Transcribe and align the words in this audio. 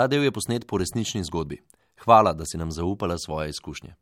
Ta 0.00 0.06
del 0.06 0.22
je 0.24 0.32
posnet 0.32 0.64
po 0.66 0.78
resnični 0.80 1.20
zgodbi. 1.24 1.58
Hvala, 2.04 2.32
da 2.32 2.44
si 2.46 2.56
nam 2.58 2.70
zaupala 2.72 3.18
svoje 3.18 3.50
izkušnje. 3.50 3.94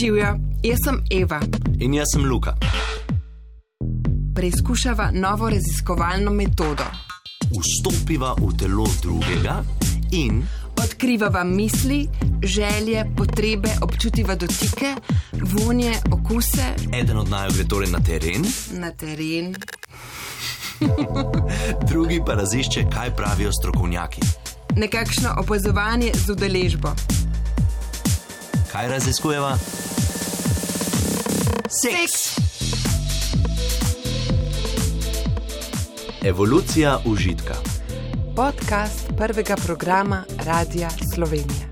Živijo, 0.00 0.36
jaz 0.62 0.78
sem 0.84 1.00
Eva. 1.20 1.40
In 1.80 1.94
jaz 1.94 2.12
sem 2.12 2.28
Luka. 2.30 2.56
Preizkušava 4.34 5.10
novo 5.14 5.48
raziskovalno 5.50 6.30
metodo. 6.30 6.84
Vstopiva 7.56 8.34
v 8.36 8.52
telo 8.58 8.84
drugega 9.02 9.62
in 10.12 10.44
Odkrivava 10.86 11.44
misli, 11.44 12.08
želje, 12.42 13.04
potrebe, 13.16 13.68
občutiva 13.82 14.34
dotike, 14.34 14.94
vonje, 15.32 15.92
okuse 16.12 16.74
eden 16.92 17.18
od 17.18 17.30
naju 17.30 17.50
gre 17.54 17.64
torej 17.68 17.90
na 17.90 17.98
teren, 18.00 18.44
na 18.70 18.90
teren. 18.90 19.54
drugi 21.90 22.20
pa 22.26 22.34
razišče, 22.34 22.84
kaj 22.94 23.10
pravijo 23.16 23.52
strokovnjaki. 23.52 24.20
Nekakšno 24.76 25.34
opazovanje 25.38 26.12
z 26.14 26.30
udeležbo. 26.30 26.94
Kaj 28.72 28.88
raziskujeva? 28.88 29.58
Seks. 31.68 32.38
Evolucija 36.22 36.98
užitka. 37.04 37.75
Podcast 38.36 39.16
prvega 39.16 39.56
programa 39.56 40.24
Radia 40.44 40.90
Slovenija. 41.14 41.66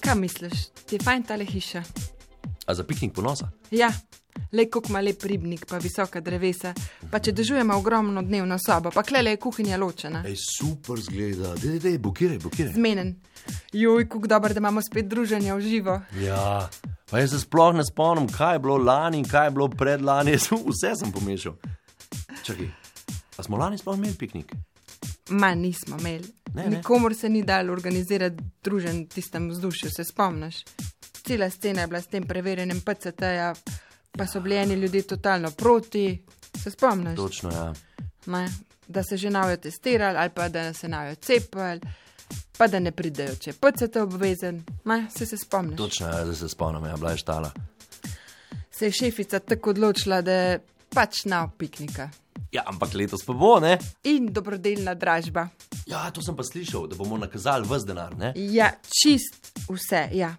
Kaj 0.00 0.14
misliš, 0.14 0.52
ti 0.86 0.96
je 0.96 0.98
fajn 1.04 1.22
tale 1.22 1.44
hiša? 1.44 1.82
A 2.66 2.74
za 2.74 2.84
piknik 2.84 3.14
ponosa? 3.14 3.48
Ja, 3.70 3.92
le 4.52 4.66
kako 4.70 4.88
ima 4.88 5.00
lep 5.00 5.22
ribnik, 5.22 5.66
pa 5.66 5.78
visoka 5.78 6.20
drevesa, 6.20 6.74
pa 7.10 7.18
če 7.18 7.32
držujemo 7.32 7.76
ogromno 7.76 8.22
dnevno 8.22 8.58
sobo, 8.58 8.90
pa 8.94 9.02
klele 9.02 9.34
je 9.34 9.40
kuhinja 9.42 9.78
ločena. 9.80 10.22
Ej, 10.26 10.36
super 10.58 11.00
zgleda, 11.00 11.54
dej, 11.62 11.78
dej, 11.82 11.98
blokiraj, 11.98 12.38
blokiraj. 12.38 12.72
Zmenen. 12.74 13.14
Joj, 13.72 14.08
kako 14.08 14.26
dobro, 14.26 14.54
da 14.54 14.62
imamo 14.62 14.82
spet 14.82 15.08
druženje 15.08 15.54
v 15.54 15.60
živo. 15.60 16.00
Ja, 16.22 16.68
pa 17.10 17.18
jaz 17.18 17.34
se 17.34 17.40
sploh 17.42 17.74
ne 17.74 17.84
spomnim, 17.84 18.28
kaj 18.32 18.54
je 18.54 18.62
bilo 18.66 18.78
lani 18.78 19.18
in 19.20 19.28
kaj 19.28 19.46
je 19.46 19.56
bilo 19.58 19.68
predlani, 19.68 20.32
jaz 20.36 20.48
vse 20.52 20.94
sem 21.00 21.12
pomešal. 21.12 21.58
Čakaj, 22.44 22.70
a 23.36 23.42
smo 23.42 23.58
lani 23.60 23.78
sploh 23.78 23.98
imeli 23.98 24.16
piknik? 24.18 24.54
Ma 25.28 25.54
nismo 25.54 25.96
imeli. 25.98 26.28
Ne, 26.54 26.62
ne. 26.62 26.76
Nikomor 26.76 27.14
se 27.14 27.28
ni 27.28 27.42
dalo 27.42 27.72
organizirati 27.72 28.36
družen 28.64 29.06
tistem 29.06 29.48
vzdušju, 29.50 29.90
se 29.90 30.04
spomniš. 30.04 30.64
Cela 31.26 31.50
scena 31.50 31.80
je 31.80 31.86
bila 31.86 32.00
s 32.00 32.06
tem 32.06 32.26
preverjenjem 32.28 32.80
PCT-ja, 32.80 33.54
pa 34.18 34.26
so 34.26 34.40
bili 34.40 34.56
eni 34.56 34.74
ljudje 34.74 35.02
totalno 35.02 35.50
proti. 35.50 36.22
Se 36.62 36.70
spomniš? 36.70 37.16
Točno, 37.16 37.50
ja. 37.50 37.72
Ne? 38.26 38.48
Da 38.88 39.02
se 39.02 39.16
že 39.16 39.30
navijo 39.30 39.56
testirali, 39.56 40.18
ali 40.18 40.30
pa 40.30 40.48
da 40.48 40.72
se 40.72 40.88
navijo 40.88 41.14
cepili, 41.14 41.80
pa 42.58 42.66
da 42.66 42.78
ne 42.78 42.92
pridejo, 42.92 43.36
če 43.36 43.50
je 43.50 43.54
PCT 43.54 43.96
obvezen. 43.96 44.64
Ne? 44.84 45.06
Se, 45.16 45.26
se 45.26 45.36
spomniš? 45.36 45.76
Točno, 45.76 46.08
ja, 46.08 46.24
da 46.24 46.34
se 46.34 46.48
spomnim, 46.48 46.84
ja, 46.84 46.96
bila 46.96 47.10
je 47.10 47.16
štala. 47.16 47.50
Se 48.70 48.86
je 48.86 48.92
šefica 48.92 49.38
tako 49.38 49.70
odločila, 49.70 50.20
da 50.22 50.32
je 50.32 50.60
pač 50.94 51.24
na 51.24 51.48
piknika. 51.58 52.10
Ja, 52.52 52.62
ampak 52.66 52.94
letos 52.94 53.24
pa 53.26 53.32
bo, 53.32 53.58
ne? 53.60 53.78
In 54.04 54.28
dobrodelna 54.32 54.94
dražba. 54.94 55.48
Ja, 55.86 56.10
to 56.10 56.22
sem 56.22 56.36
pa 56.36 56.42
slišal, 56.46 56.86
da 56.86 56.96
bomo 56.96 57.18
nakazali 57.18 57.66
vse 57.66 57.86
denar, 57.86 58.14
ne? 58.18 58.32
Ja, 58.36 58.70
čist 59.02 59.58
vse, 59.68 60.08
ja. 60.14 60.34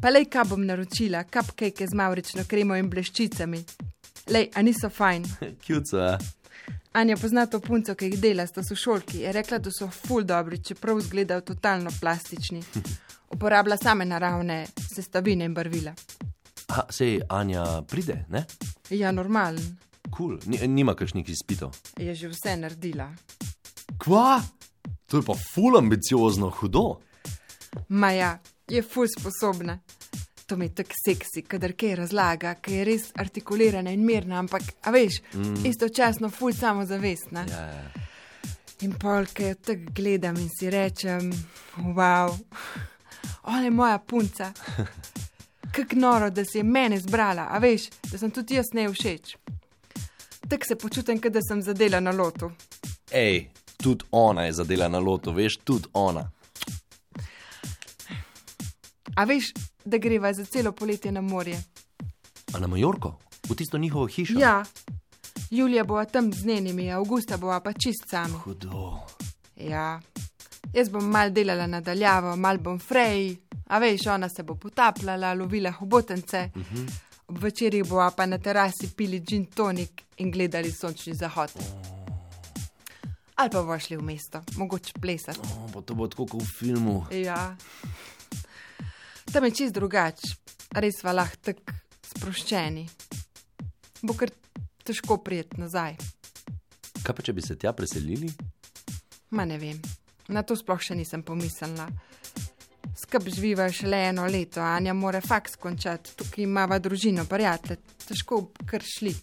Pa 0.00 0.08
lej, 0.08 0.30
kaj 0.32 0.46
bom 0.48 0.62
naročila, 0.64 1.24
cupcake 1.28 1.86
z 1.86 1.94
mavrično 1.94 2.46
kremo 2.48 2.76
in 2.76 2.86
bleščicami. 2.88 3.58
Lej, 4.32 4.46
a 4.56 4.62
niso 4.64 4.88
fajn. 4.88 5.26
Kjuco, 5.64 5.98
ja. 5.98 6.14
Anja 6.96 7.18
pozna 7.20 7.44
to 7.46 7.60
punco, 7.60 7.92
ki 7.94 8.08
jih 8.08 8.16
dela, 8.22 8.46
sta 8.48 8.64
sošolki. 8.64 9.20
Je 9.26 9.32
rekla, 9.36 9.58
da 9.60 9.70
so 9.70 9.90
ful 9.92 10.24
dobri, 10.24 10.62
čeprav 10.64 10.98
izgledajo 10.98 11.44
totalno 11.52 11.92
plastični. 12.00 12.62
Uporablja 13.34 13.76
same 13.76 14.06
naravne 14.08 14.62
sestavine 14.80 15.44
in 15.44 15.54
barvila. 15.54 15.92
Aha, 16.70 16.86
sej 16.90 17.20
Anja 17.28 17.64
pride, 17.82 18.24
ne? 18.32 18.46
Ja, 18.90 19.12
normalen. 19.12 19.76
Kul, 20.08 20.38
cool. 20.40 20.68
nima 20.68 20.94
kakšnih 20.96 21.28
izpitov. 21.28 21.76
Je 22.00 22.14
že 22.14 22.32
vse 22.32 22.56
naredila. 22.56 23.10
Kva? 24.00 24.40
To 25.12 25.20
je 25.20 25.26
pa 25.28 25.36
ful 25.36 25.76
ambiciozno, 25.76 26.48
hudo. 26.50 27.02
Maja 27.88 28.38
je 28.70 28.82
ful 28.82 29.06
sposobna. 29.18 29.78
To 30.46 30.56
mi 30.56 30.64
je 30.64 30.74
tako 30.74 30.94
seksi, 31.04 31.42
kadar 31.42 31.72
kaj 31.78 31.94
razlaga, 31.94 32.54
ker 32.54 32.74
je 32.74 32.84
res 32.84 33.02
artikulirana 33.14 33.92
in 33.94 34.02
mirna, 34.06 34.38
ampak, 34.38 34.62
a 34.82 34.90
veš, 34.90 35.20
mm. 35.34 35.66
istočasno 35.66 36.30
ful 36.30 36.52
samozavestna. 36.52 37.44
Ja, 37.50 37.66
ja. 37.66 38.08
In 38.80 38.96
polke 38.98 39.52
jo 39.52 39.54
tako 39.54 39.92
gledam 39.94 40.36
in 40.40 40.48
si 40.58 40.70
rečem, 40.70 41.30
wow, 41.94 42.34
ona 43.42 43.62
je 43.64 43.70
moja 43.70 43.98
punca. 43.98 44.52
Kako 45.76 45.96
noro, 45.96 46.30
da 46.30 46.44
si 46.44 46.58
je 46.58 46.64
mene 46.64 46.98
zbrala, 46.98 47.46
a 47.50 47.58
veš, 47.58 47.86
da 48.10 48.18
sem 48.18 48.30
tudi 48.30 48.58
jaz 48.58 48.72
ne 48.74 48.88
všeč. 48.88 49.36
Tako 50.48 50.66
se 50.66 50.76
počutim, 50.76 51.20
kot 51.22 51.32
da 51.32 51.40
sem 51.46 51.62
zadela 51.62 52.00
na 52.00 52.10
lotu. 52.10 52.50
Ej, 53.12 53.50
tudi 53.82 54.04
ona 54.10 54.48
je 54.48 54.52
zadela 54.52 54.88
na 54.88 54.98
loto, 54.98 55.32
veš, 55.32 55.60
tudi 55.64 55.88
ona. 55.92 56.30
A 59.16 59.24
veš, 59.24 59.52
da 59.84 59.98
greva 59.98 60.32
za 60.32 60.44
celo 60.44 60.72
poletje 60.72 61.12
na 61.12 61.20
morje? 61.20 61.62
A 62.54 62.58
na 62.58 62.66
Majorko, 62.66 63.18
v 63.48 63.54
tisto 63.54 63.78
njihovo 63.78 64.06
hišo? 64.06 64.38
Ja, 64.38 64.64
Julija 65.50 65.84
bova 65.84 66.04
tam 66.04 66.32
z 66.32 66.46
njenimi, 66.46 66.92
avgusta 66.92 67.36
bova 67.36 67.60
pa 67.60 67.72
čist 67.72 68.08
sami. 68.10 68.34
Hudo. 68.44 68.98
Ja, 69.56 70.00
jaz 70.72 70.88
bom 70.90 71.10
mal 71.10 71.30
delala 71.30 71.66
nadaljavo, 71.66 72.36
mal 72.36 72.58
bom 72.58 72.78
frej, 72.78 73.36
a 73.66 73.78
veš, 73.78 74.06
ona 74.06 74.28
se 74.28 74.42
bo 74.42 74.54
potapljala, 74.54 75.34
lovila 75.34 75.70
hobotence. 75.70 76.50
Uh 76.54 76.62
-huh. 76.62 76.90
Ob 77.26 77.42
večerjih 77.42 77.88
bova 77.88 78.10
pa 78.10 78.26
na 78.26 78.38
terasi 78.38 78.90
pili 78.96 79.20
gin 79.20 79.46
tonik 79.46 80.02
in 80.16 80.30
gledali 80.30 80.72
sončni 80.72 81.14
zahod. 81.14 81.50
Ali 83.34 83.50
pa 83.50 83.62
boš 83.62 83.86
šli 83.86 83.96
v 83.96 84.02
mesto, 84.02 84.42
mogoče 84.56 84.92
plesati. 85.00 85.38
Oh, 85.38 85.72
pa 85.72 85.80
to 85.80 85.94
bo 85.94 86.08
tako 86.08 86.26
kot 86.26 86.42
v 86.42 86.46
filmu. 86.58 87.04
Ja, 87.10 87.56
tam 89.32 89.44
je 89.44 89.50
čist 89.54 89.74
drugače, 89.74 90.34
res 90.82 91.02
va 91.06 91.14
lahko 91.14 91.50
tako 91.50 91.74
sproščeni. 92.10 92.86
Bo 94.02 94.16
kar 94.18 94.32
težko 94.86 95.20
prijeti 95.22 95.60
nazaj. 95.60 95.96
Kaj 97.04 97.16
pa 97.16 97.24
če 97.24 97.34
bi 97.36 97.44
se 97.44 97.56
tja 97.58 97.72
preselili? 97.76 98.30
Ma 99.36 99.46
ne 99.46 99.58
vem, 99.60 99.78
na 100.28 100.42
to 100.42 100.56
sploh 100.58 100.80
še 100.82 100.96
nisem 100.98 101.22
pomislila. 101.22 101.86
Skrb 103.00 103.28
živiva 103.30 103.68
šele 103.72 104.00
eno 104.10 104.26
leto, 104.28 104.60
Anja 104.64 104.92
mora 104.96 105.20
faks 105.22 105.54
končati, 105.60 106.16
tukaj 106.18 106.44
imava 106.44 106.80
družino, 106.82 107.24
prijatelje, 107.28 107.78
težko 108.08 108.42
kar 108.68 108.84
šli. 108.84 109.14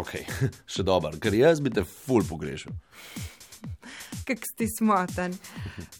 Ok, 0.00 0.16
še 0.74 0.84
dober, 0.86 1.16
ker 1.22 1.36
jaz 1.38 1.62
bi 1.62 1.72
te 1.72 1.86
ful 1.86 2.26
pogrešal. 2.26 2.74
Kak 4.24 4.44
si 4.48 4.68
smoten, 4.72 5.36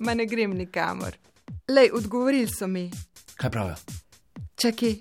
ma 0.03 0.17
ne 0.17 0.27
grem 0.27 0.57
nikamor. 0.59 1.17
Lej, 1.71 1.93
odgovorili 1.97 2.49
so 2.51 2.67
mi, 2.69 2.89
Kaj 3.37 3.51
pravijo? 3.51 3.77
čakaj. 4.65 4.95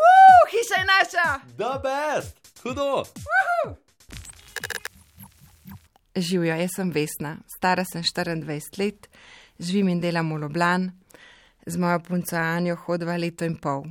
Uf, 0.00 0.44
hiša 0.52 0.76
je 0.80 0.86
naša! 0.94 1.28
Da, 1.58 1.72
best, 1.84 2.60
hudo. 2.62 3.04
Živijo, 6.16 6.56
jaz 6.56 6.70
sem 6.76 6.90
Vesna, 6.90 7.36
stara 7.56 7.84
sem 7.84 8.02
24 8.02 8.78
let, 8.78 9.08
živim 9.58 9.88
in 9.88 10.00
delam 10.00 10.32
v 10.32 10.38
Ljubljan, 10.40 10.90
z 11.66 11.76
mojo 11.76 12.00
punco 12.00 12.36
Anjo 12.36 12.76
hodva 12.86 13.16
leto 13.16 13.44
in 13.44 13.58
pol. 13.60 13.84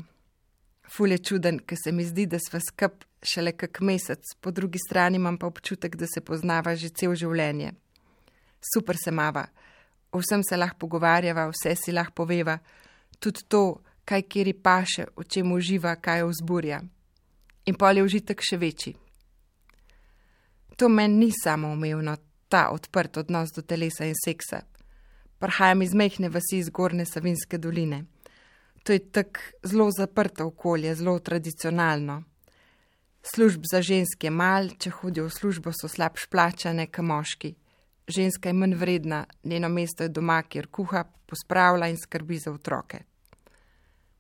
Ful 0.89 1.11
je 1.11 1.17
čuden, 1.17 1.59
ker 1.59 1.77
se 1.83 1.91
mi 1.91 2.05
zdi, 2.05 2.25
da 2.25 2.39
sva 2.39 2.59
skup 2.59 3.03
šele 3.21 3.51
kak 3.51 3.81
mesec, 3.81 4.33
po 4.41 4.51
drugi 4.51 4.79
strani 4.79 5.21
imam 5.21 5.37
pa 5.37 5.47
občutek, 5.47 5.95
da 5.95 6.07
se 6.07 6.21
poznava 6.21 6.75
že 6.75 6.89
cel 6.89 7.13
življenje. 7.13 7.73
Super 8.73 8.97
se 8.97 9.11
mava, 9.11 9.45
o 10.11 10.17
vsem 10.17 10.41
se 10.43 10.57
lahko 10.57 10.79
pogovarjava, 10.87 11.45
vse 11.53 11.75
si 11.77 11.93
lahko 11.93 12.23
poveva, 12.23 12.57
tudi 13.25 13.47
to, 13.49 13.63
kaj 14.05 14.27
kjeri 14.29 14.53
paše, 14.53 15.07
o 15.15 15.23
čem 15.23 15.51
uživa, 15.51 15.95
kaj 15.95 16.21
jo 16.21 16.29
vzburja. 16.29 16.81
In 17.65 17.75
pol 17.75 17.97
je 17.97 18.05
užitek 18.05 18.41
še 18.45 18.59
večji. 18.61 18.93
To 20.77 20.89
meni 20.89 21.25
ni 21.25 21.31
samo 21.33 21.71
umevno, 21.73 22.17
ta 22.49 22.69
odprt 22.69 23.17
odnos 23.17 23.53
do 23.55 23.63
telesa 23.65 24.05
in 24.05 24.13
seksa. 24.19 24.61
Prihajam 25.39 25.81
iz 25.81 25.95
mehne 25.97 26.29
vasi 26.29 26.59
iz 26.61 26.69
Gorne 26.69 27.05
Savinske 27.05 27.57
doline. 27.57 28.05
To 28.83 28.93
je 28.93 28.99
tako 28.99 29.39
zelo 29.63 29.89
zaprto 29.91 30.45
okolje, 30.45 30.93
zelo 30.95 31.17
tradicionalno. 31.19 32.21
Služb 33.25 33.63
za 33.71 33.81
ženske 33.81 34.29
mal, 34.29 34.69
če 34.77 34.91
hodijo 34.99 35.25
v 35.25 35.33
službo, 35.33 35.73
so 35.73 35.89
slabš 35.89 36.27
plačane, 36.29 36.85
kot 36.87 37.05
moški. 37.05 37.55
ženska 38.07 38.49
je 38.49 38.53
manj 38.53 38.75
vredna, 38.75 39.25
njeno 39.43 39.69
mesto 39.69 40.03
je 40.03 40.09
doma, 40.09 40.43
kjer 40.43 40.67
kuha, 40.67 41.03
pospravlja 41.25 41.87
in 41.87 41.97
skrbi 41.97 42.37
za 42.37 42.51
otroke. 42.51 42.99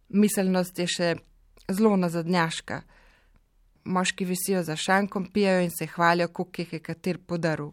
Miselnost 0.09 0.79
je 0.79 0.87
še 0.87 1.15
zelo 1.69 1.95
nazadnjaška. 1.97 2.81
Moški 3.85 4.25
visijo 4.25 4.63
za 4.63 4.75
šankom, 4.75 5.27
pijajo 5.33 5.61
in 5.61 5.71
se 5.71 5.85
hvalijo, 5.85 6.27
koliko 6.27 6.61
jih 6.61 6.73
je 6.73 6.79
kater 6.79 7.17
podaril. 7.17 7.71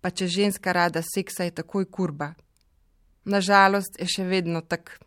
Pa 0.00 0.10
če 0.10 0.28
ženska 0.28 0.72
rada 0.72 1.02
seksa, 1.02 1.44
je 1.44 1.56
takoj 1.60 1.88
kurba. 1.90 2.34
Nažalost 3.24 3.98
je 4.00 4.06
še 4.06 4.24
vedno 4.24 4.60
tak. 4.60 4.98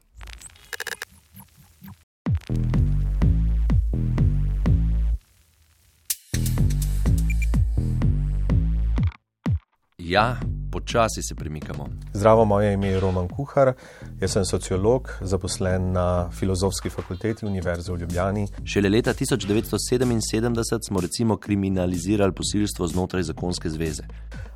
Ja, 9.97 10.41
počasi 10.81 11.21
se 11.21 11.35
premikamo. 11.35 11.85
Zdravo, 12.13 12.45
moje 12.45 12.73
ime 12.73 12.87
je 12.87 12.99
Roman 12.99 13.27
Kuhar, 13.27 13.73
jaz 14.21 14.31
sem 14.31 14.45
sociolog, 14.45 15.09
zaposlen 15.21 15.91
na 15.91 16.29
Filozofski 16.31 16.89
fakulteti 16.89 17.45
Univerze 17.45 17.93
v 17.93 17.99
Ljubljani. 18.01 18.47
Šele 18.65 18.89
leta 18.89 19.13
1977 19.13 20.79
smo 20.87 21.01
recimo 21.01 21.37
kriminalizirali 21.37 22.33
posilstvo 22.33 22.87
znotraj 22.87 23.23
zakonske 23.23 23.69
zveze. 23.69 24.03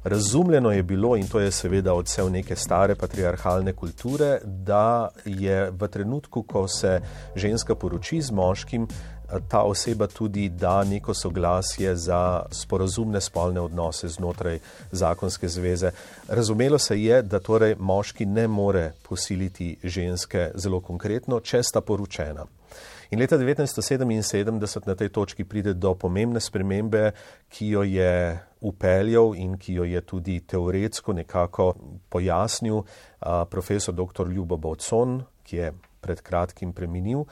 Razumljeno 0.03 0.71
je 0.71 0.83
bilo, 0.83 1.17
in 1.17 1.27
to 1.27 1.39
je 1.39 1.51
seveda 1.51 1.93
odsev 1.93 2.29
neke 2.29 2.55
stare 2.55 2.95
patriarhalne 2.95 3.73
kulture, 3.73 4.39
da 4.45 5.07
je 5.25 5.71
v 5.71 5.87
trenutku, 5.87 6.43
ko 6.43 6.67
se 6.67 7.01
ženska 7.35 7.75
poroči 7.75 8.21
z 8.21 8.31
moškim, 8.31 8.87
ta 9.47 9.63
oseba 9.63 10.07
tudi 10.07 10.49
da 10.49 10.83
neko 10.83 11.13
soglasje 11.13 11.95
za 11.95 12.43
sporazumne 12.51 13.21
spolne 13.21 13.61
odnose 13.61 14.07
znotraj 14.07 14.59
zakonske 14.91 15.47
zveze. 15.47 15.91
Razumelo 16.27 16.79
se 16.79 17.01
je, 17.01 17.21
da 17.21 17.39
torej 17.39 17.75
moški 17.79 18.25
ne 18.25 18.47
more 18.47 18.91
posiliti 19.09 19.77
ženske 19.83 20.51
zelo 20.55 20.81
konkretno, 20.81 21.39
če 21.39 21.63
sta 21.63 21.81
poročena. 21.81 22.45
In 23.11 23.19
leta 23.19 23.37
1977 23.37 24.87
na 24.87 24.95
tej 24.95 25.09
točki 25.09 25.43
pride 25.43 25.73
do 25.73 25.93
pomembne 25.95 26.41
spremembe, 26.41 27.11
ki 27.49 27.67
jo 27.67 27.83
je 27.83 28.39
upeljal 28.61 29.35
in 29.37 29.57
ki 29.57 29.73
jo 29.73 29.83
je 29.85 30.01
tudi 30.01 30.39
teoretsko 30.41 31.13
nekako 31.13 31.73
pojasnil 32.09 32.81
profesor 33.49 33.93
dr. 33.93 34.27
Ljubo 34.27 34.57
Bovcon, 34.57 35.21
ki 35.43 35.57
je 35.57 35.71
pred 36.01 36.21
kratkim 36.21 36.73
preminil. 36.73 37.25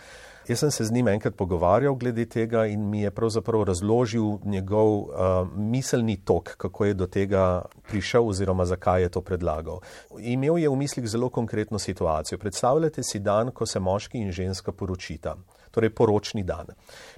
Jaz 0.48 0.60
sem 0.60 0.72
se 0.72 0.86
z 0.86 0.92
njim 0.92 1.08
enkrat 1.08 1.36
pogovarjal 1.36 1.96
glede 1.96 2.26
tega 2.26 2.66
in 2.66 2.90
mi 2.90 3.02
je 3.02 3.12
pravzaprav 3.12 3.64
razložil 3.64 4.38
njegov 4.46 4.90
uh, 4.98 5.08
miselni 5.56 6.18
tok, 6.18 6.56
kako 6.58 6.86
je 6.86 6.94
do 6.94 7.08
tega 7.08 7.62
prišel 7.88 8.28
oziroma 8.28 8.66
zakaj 8.66 9.02
je 9.02 9.10
to 9.10 9.22
predlagal. 9.22 9.80
Imel 10.20 10.58
je 10.58 10.70
v 10.70 10.76
mislih 10.76 11.08
zelo 11.08 11.30
konkretno 11.30 11.80
situacijo. 11.80 12.38
Predstavljate 12.38 13.04
si 13.04 13.20
dan, 13.20 13.52
ko 13.52 13.66
se 13.66 13.80
moški 13.80 14.18
in 14.18 14.32
ženska 14.32 14.72
poročita 14.72 15.36
torej 15.74 15.90
poročni 15.96 16.44
dan. 16.46 16.70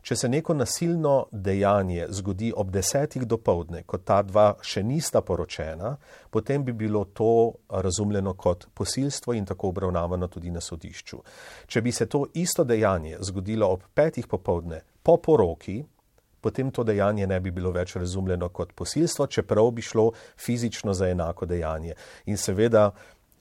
Če 0.02 0.16
se 0.16 0.30
neko 0.32 0.56
nasilno 0.56 1.16
dejanje 1.32 2.08
zgodi 2.10 2.54
ob 2.56 2.72
desetih 2.72 3.26
do 3.28 3.38
povdne, 3.38 3.84
ko 3.84 4.00
ta 4.00 4.22
dva 4.24 4.54
še 4.64 4.84
nista 4.84 5.22
poročena, 5.22 5.96
potem 6.32 6.64
bi 6.64 6.74
bilo 6.74 7.04
to 7.14 7.54
razumljeno 7.70 8.36
kot 8.40 8.70
posilstvo 8.74 9.36
in 9.36 9.46
tako 9.46 9.74
obravnavano 9.74 10.30
tudi 10.32 10.54
na 10.54 10.64
sodišču. 10.64 11.20
Če 11.68 11.82
bi 11.82 11.92
se 11.92 12.08
to 12.08 12.26
isto 12.34 12.64
dejanje 12.64 13.20
zgodilo 13.20 13.68
ob 13.76 13.84
petih 13.94 14.28
popovdne 14.32 14.82
po 15.04 15.18
poroki, 15.18 15.82
potem 16.46 16.70
to 16.72 16.84
dejanje 16.86 17.26
ne 17.28 17.40
bi 17.42 17.50
bilo 17.52 17.72
več 17.74 17.96
razumljeno 17.98 18.52
kot 18.54 18.76
posilstvo, 18.78 19.26
čeprav 19.28 19.72
bi 19.74 19.82
šlo 19.82 20.12
fizično 20.38 20.94
za 20.94 21.10
enako 21.10 21.48
dejanje. 21.50 21.96
In 22.30 22.38
seveda 22.38 22.92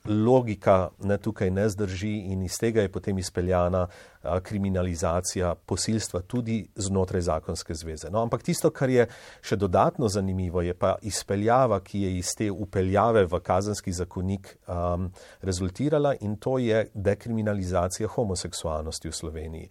logika 0.07 0.89
ne, 1.03 1.17
tukaj 1.17 1.51
ne 1.51 1.69
zdrži 1.69 2.11
in 2.31 2.43
iz 2.43 2.57
tega 2.59 2.81
je 2.81 2.91
potem 2.91 3.17
izpeljana 3.17 3.87
a, 4.23 4.39
kriminalizacija 4.39 5.55
posilstva 5.55 6.21
tudi 6.21 6.67
znotraj 6.75 7.21
zakonske 7.21 7.73
zveze. 7.73 8.09
No, 8.11 8.21
ampak 8.21 8.43
tisto, 8.43 8.69
kar 8.69 8.89
je 8.89 9.07
še 9.41 9.55
dodatno 9.55 10.09
zanimivo, 10.09 10.61
je 10.61 10.73
pa 10.73 10.95
izpeljava, 11.01 11.79
ki 11.79 12.01
je 12.01 12.17
iz 12.17 12.35
te 12.37 12.51
upeljave 12.51 13.25
v 13.25 13.39
kazenski 13.39 13.91
zakonik 13.91 14.57
um, 14.67 15.11
rezultirala 15.41 16.15
in 16.21 16.37
to 16.37 16.57
je 16.57 16.87
dekriminalizacija 16.93 18.07
homoseksualnosti 18.07 19.09
v 19.09 19.15
Sloveniji. 19.15 19.69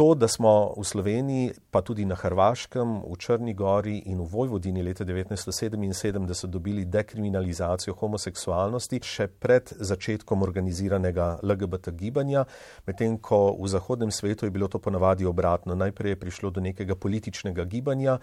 To, 0.00 0.14
da 0.14 0.28
smo 0.28 0.72
v 0.80 0.84
Sloveniji, 0.84 1.52
pa 1.70 1.82
tudi 1.84 2.06
na 2.08 2.16
Hrvaškem, 2.16 3.04
v 3.04 3.16
Črni 3.20 3.52
Gori 3.52 3.98
in 4.08 4.22
v 4.24 4.28
Vojvodini 4.32 4.80
leta 4.82 5.04
1977 5.04 6.46
dobili 6.48 6.86
dekriminalizacijo 6.88 7.92
homoseksualnosti 8.00 9.00
še 9.04 9.26
pred 9.28 9.68
začetkom 9.76 10.40
organiziranega 10.40 11.44
LGBT 11.44 11.92
gibanja, 11.92 12.46
medtem 12.88 13.18
ko 13.20 13.52
v 13.60 13.68
zahodnem 13.68 14.08
svetu 14.08 14.48
je 14.48 14.54
bilo 14.56 14.72
to 14.72 14.80
ponavadi 14.80 15.28
obratno. 15.28 15.76
Najprej 15.76 16.16
je 16.16 16.20
prišlo 16.24 16.48
do 16.48 16.64
nekega 16.64 16.96
političnega 16.96 17.68
gibanja 17.68 18.16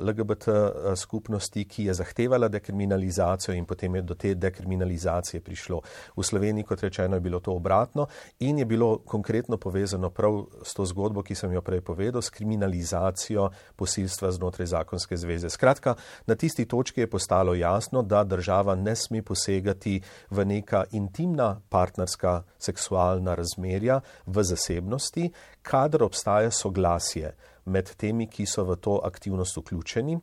LGBT 0.00 0.96
skupnosti, 0.96 1.66
ki 1.68 1.84
je 1.90 1.98
zahtevala 2.00 2.48
dekriminalizacijo 2.48 3.52
in 3.52 3.68
potem 3.68 4.00
je 4.00 4.02
do 4.08 4.16
te 4.16 4.32
dekriminalizacije 4.32 5.44
prišlo. 5.44 5.84
V 6.16 6.24
Sloveniji, 6.24 6.64
kot 6.64 6.80
rečeno, 6.80 7.20
je 7.20 7.28
bilo 7.28 7.44
to 7.44 7.52
obratno 7.52 8.08
in 8.40 8.58
je 8.58 8.64
bilo 8.64 9.04
konkretno 9.04 9.60
povezano 9.60 10.08
prav 10.08 10.48
s 10.64 10.72
to 10.72 10.80
zgodbo, 10.84 10.93
ki 11.24 11.34
sem 11.34 11.52
jo 11.52 11.62
prej 11.62 11.80
povedal, 11.80 12.22
s 12.22 12.30
kriminalizacijo 12.30 13.50
posilstva 13.76 14.30
znotraj 14.32 14.66
zakonske 14.66 15.16
zveze. 15.16 15.50
Skratka, 15.50 15.94
na 16.26 16.34
tisti 16.34 16.66
točki 16.66 17.00
je 17.00 17.10
postalo 17.10 17.54
jasno, 17.54 18.02
da 18.02 18.24
država 18.24 18.74
ne 18.74 18.96
sme 18.96 19.22
posegati 19.22 20.00
v 20.30 20.44
neka 20.44 20.84
intimna 20.92 21.60
partnerska 21.68 22.42
seksualna 22.58 23.34
razmerja 23.34 24.00
v 24.26 24.42
zasebnosti, 24.42 25.30
kadar 25.62 26.02
obstaja 26.02 26.50
soglasje 26.50 27.34
med 27.64 27.90
temi, 27.96 28.28
ki 28.28 28.46
so 28.46 28.64
v 28.64 28.76
to 28.76 29.00
aktivnost 29.04 29.56
vključeni. 29.56 30.20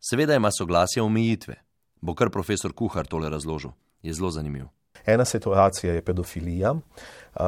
Seveda 0.00 0.34
ima 0.34 0.50
soglasje 0.50 1.02
omejitve. 1.02 1.54
Bo 2.00 2.14
kar 2.14 2.30
profesor 2.30 2.72
Kuhar 2.72 3.06
tole 3.06 3.30
razložil. 3.30 3.70
Je 4.02 4.12
zelo 4.12 4.30
zanimiv. 4.30 4.66
Ena 5.06 5.24
situacija 5.24 5.92
je 5.92 6.02
pedofilija. 6.02 6.74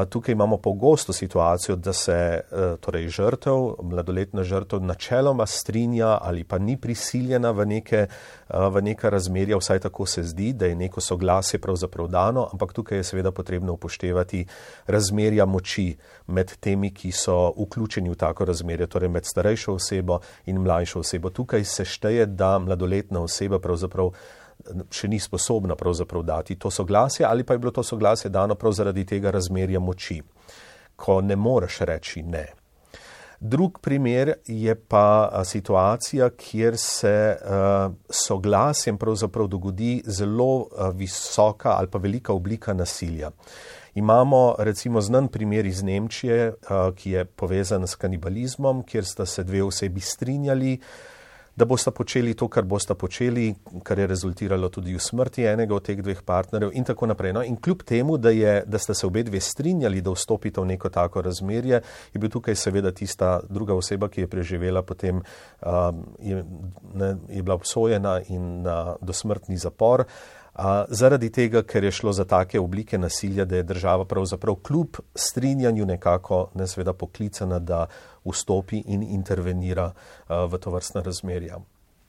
Tukaj 0.09 0.33
imamo 0.33 0.57
pogosto 0.57 1.13
situacijo, 1.13 1.77
da 1.77 1.93
se 1.93 2.41
torej 2.81 3.09
žrtev, 3.09 3.75
mladoletna 3.83 4.43
žrtev, 4.43 4.81
načeloma 4.83 5.47
strinja 5.47 6.19
ali 6.23 6.45
pa 6.45 6.59
ni 6.59 6.77
prisiljena 6.77 7.51
v 7.51 7.67
neke, 7.67 8.07
v 8.49 8.83
neka 8.83 9.11
razmerja, 9.11 9.57
vsaj 9.57 9.81
tako 9.81 10.07
se 10.07 10.23
zdi, 10.23 10.53
da 10.53 10.67
je 10.67 10.75
neko 10.75 11.01
soglasje 11.01 11.61
pravzaprav 11.61 12.09
dano, 12.09 12.49
ampak 12.53 12.73
tukaj 12.73 12.99
je 12.99 13.05
seveda 13.05 13.31
potrebno 13.31 13.73
upoštevati 13.73 14.47
razmerja 14.87 15.47
moči 15.47 15.97
med 16.27 16.57
temi, 16.61 16.91
ki 16.91 17.13
so 17.13 17.53
vključeni 17.55 18.11
v 18.11 18.19
tako 18.19 18.45
razmerje, 18.45 18.87
torej 18.87 19.09
med 19.09 19.25
starejšo 19.25 19.75
osebo 19.75 20.19
in 20.47 20.59
mlajšo 20.59 21.01
osebo. 21.01 21.31
Tukaj 21.31 21.65
se 21.65 21.85
šteje, 21.85 22.27
da 22.27 22.59
mladoletna 22.59 23.21
oseba 23.21 23.59
pravzaprav 23.59 24.11
še 24.91 25.09
ni 25.09 25.21
sposobna 25.21 25.77
pravzaprav 25.77 26.23
dati 26.23 26.59
to 26.59 26.71
soglasje, 26.71 27.27
ali 27.27 27.45
pa 27.45 27.55
je 27.55 27.59
bilo 27.59 27.73
to 27.73 27.83
soglasje 27.83 28.31
dano 28.31 28.55
prav 28.55 28.73
zaradi 28.73 29.05
tega 29.05 29.31
razmerja 29.31 29.81
moči, 29.81 30.21
ko 30.97 31.21
ne 31.21 31.37
moreš 31.37 31.81
reči 31.89 32.23
ne. 32.23 32.47
Drug 33.41 33.79
primer 33.85 34.33
je 34.47 34.75
pa 34.75 35.43
situacija, 35.45 36.31
kjer 36.31 36.79
se 36.81 37.37
uh, 37.37 37.93
soglasjem 38.11 38.97
pravzaprav 38.99 39.47
dogodi 39.47 40.03
zelo 40.07 40.55
uh, 40.57 40.89
visoka 40.95 41.75
ali 41.77 41.91
pa 41.91 41.99
velika 41.99 42.33
oblika 42.33 42.73
nasilja. 42.73 43.31
Imamo 43.95 44.55
recimo 44.59 45.01
znan 45.01 45.29
primer 45.29 45.67
iz 45.67 45.83
Nemčije, 45.83 46.49
uh, 46.49 46.95
ki 46.97 47.11
je 47.11 47.25
povezan 47.25 47.87
s 47.87 47.95
kanibalizmom, 47.95 48.83
kjer 48.83 49.05
sta 49.05 49.27
se 49.27 49.45
dve 49.45 49.63
osebi 49.63 50.01
strinjali, 50.01 50.79
uh, 50.81 51.16
da 51.57 51.65
boste 51.65 51.91
počeli 51.91 52.35
to, 52.35 52.49
kar 52.49 52.65
boste 52.65 52.95
počeli, 52.95 53.55
kar 53.83 53.99
je 53.99 54.07
rezultiralo 54.07 54.69
tudi 54.69 54.95
v 54.95 55.01
smrti 55.01 55.47
enega 55.49 55.75
od 55.75 55.87
teh 55.89 56.03
dveh 56.03 56.21
partnerjev 56.23 56.75
in 56.77 56.85
tako 56.85 57.09
naprej. 57.09 57.33
No, 57.33 57.43
in 57.43 57.57
kljub 57.57 57.83
temu, 57.83 58.19
da, 58.21 58.31
je, 58.31 58.63
da 58.67 58.79
ste 58.79 58.95
se 58.95 59.07
obe 59.07 59.23
dve 59.23 59.41
strinjali, 59.41 60.03
da 60.05 60.13
vstopite 60.13 60.61
v 60.61 60.67
neko 60.75 60.93
tako 60.93 61.23
razmerje, 61.25 61.81
je 62.13 62.21
bil 62.21 62.31
tukaj 62.31 62.55
seveda 62.55 62.93
tista 62.93 63.41
druga 63.49 63.75
oseba, 63.75 64.09
ki 64.09 64.27
je 64.27 64.31
preživela, 64.31 64.83
potem 64.83 65.23
um, 65.23 66.05
je, 66.21 66.45
ne, 66.95 67.15
je 67.29 67.43
bila 67.43 67.57
obsojena 67.57 68.21
in 68.29 68.63
na 68.63 68.97
dosmrtni 69.01 69.57
zapor. 69.57 70.05
Uh, 70.05 70.36
zaradi 70.89 71.31
tega, 71.31 71.63
ker 71.63 71.85
je 71.85 71.93
šlo 71.93 72.13
za 72.13 72.25
take 72.25 72.61
oblike 72.61 72.99
nasilja, 72.99 73.45
da 73.45 73.57
je 73.57 73.63
država 73.63 74.05
pravzaprav 74.05 74.55
kljub 74.55 74.97
strinjanju 75.15 75.87
nekako 75.87 76.51
nesveda 76.55 76.93
poklicana, 76.93 77.59
da 77.59 77.87
vstopi 78.25 78.83
in 78.87 79.03
intervenira 79.03 79.93
uh, 79.93 80.53
v 80.53 80.59
to 80.59 80.71
vrstna 80.71 81.03
razmerja. 81.03 81.61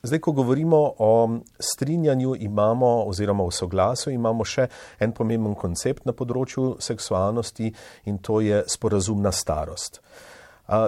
Zdaj, 0.03 0.19
ko 0.19 0.31
govorimo 0.31 0.77
o 0.97 1.39
strinjanju, 1.59 2.35
imamo, 2.39 3.03
oziroma 3.03 3.43
o 3.43 3.51
soglasju, 3.51 4.13
imamo 4.13 4.45
še 4.45 4.67
en 4.99 5.11
pomemben 5.11 5.55
koncept 5.55 6.05
na 6.05 6.13
področju 6.13 6.77
seksualnosti 6.79 7.73
in 8.05 8.19
to 8.23 8.39
je 8.45 8.61
sporazumna 8.69 9.31
starost. 9.31 9.99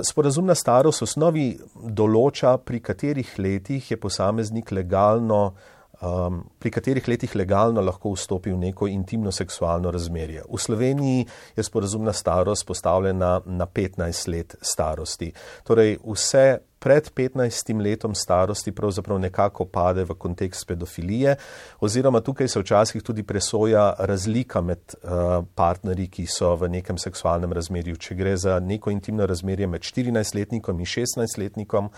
Sporazumna 0.03 0.55
starost 0.55 1.01
v 1.01 1.07
osnovi 1.07 1.43
določa, 1.73 2.57
pri 2.63 2.79
katerih 2.83 3.33
letih 3.39 3.91
je 3.91 3.97
posameznik 3.97 4.71
legalno 4.71 5.53
um, 6.01 6.43
pri 6.59 6.71
katerih 6.71 7.07
letih 7.07 7.35
legalno 7.35 7.81
lahko 7.81 8.13
vstopi 8.13 8.51
v 8.51 8.57
neko 8.57 8.87
intimno 8.87 9.31
seksualno 9.31 9.91
razmerje. 9.91 10.43
V 10.49 10.57
Sloveniji 10.57 11.25
je 11.55 11.63
sporazumna 11.63 12.13
starost 12.13 12.67
postavljena 12.67 13.41
na 13.45 13.65
15 13.65 14.27
let 14.31 14.55
starosti. 14.61 15.31
Torej, 15.63 15.97
vse 16.03 16.59
pred 16.79 17.11
15 17.15 17.81
letom 17.81 18.15
starosti 18.15 18.71
pravzaprav 18.71 19.19
nekako 19.19 19.65
pade 19.65 20.03
v 20.03 20.15
kontekst 20.15 20.67
pedofilije, 20.67 21.35
oziroma 21.79 22.21
tukaj 22.21 22.47
se 22.47 22.59
včasih 22.59 23.03
tudi 23.03 23.23
presoja 23.23 23.93
razlika 23.99 24.61
med 24.61 24.79
uh, 25.03 25.43
partnerji, 25.55 26.07
ki 26.07 26.25
so 26.25 26.55
v 26.55 26.69
nekem 26.69 26.97
seksualnem 26.97 27.53
razmerju. 27.53 27.95
Če 27.99 28.15
gre 28.15 28.37
za 28.37 28.59
neko 28.59 28.91
intimno 28.91 29.27
razmerje 29.27 29.67
med 29.67 29.81
14-letnikom 29.81 30.79
in 30.79 30.87
16-letnikom, 30.87 31.91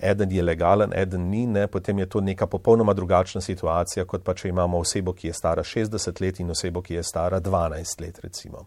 eden 0.00 0.32
je 0.32 0.42
legalen, 0.42 0.92
eden 0.94 1.28
ni, 1.30 1.46
ne, 1.46 1.66
potem 1.66 1.98
je 1.98 2.06
to 2.06 2.20
neka 2.20 2.46
popolnoma 2.46 2.92
drugačna 2.92 3.40
situacija, 3.40 4.04
kot 4.04 4.24
pa 4.24 4.34
če 4.34 4.48
imamo 4.48 4.78
osebo, 4.78 5.12
ki 5.12 5.28
je 5.28 5.32
stara 5.32 5.62
60 5.62 6.20
let 6.20 6.40
in 6.40 6.50
osebo, 6.50 6.82
ki 6.82 6.94
je 6.94 7.02
stara 7.02 7.40
12 7.40 8.00
let. 8.00 8.18
Recimo. 8.22 8.66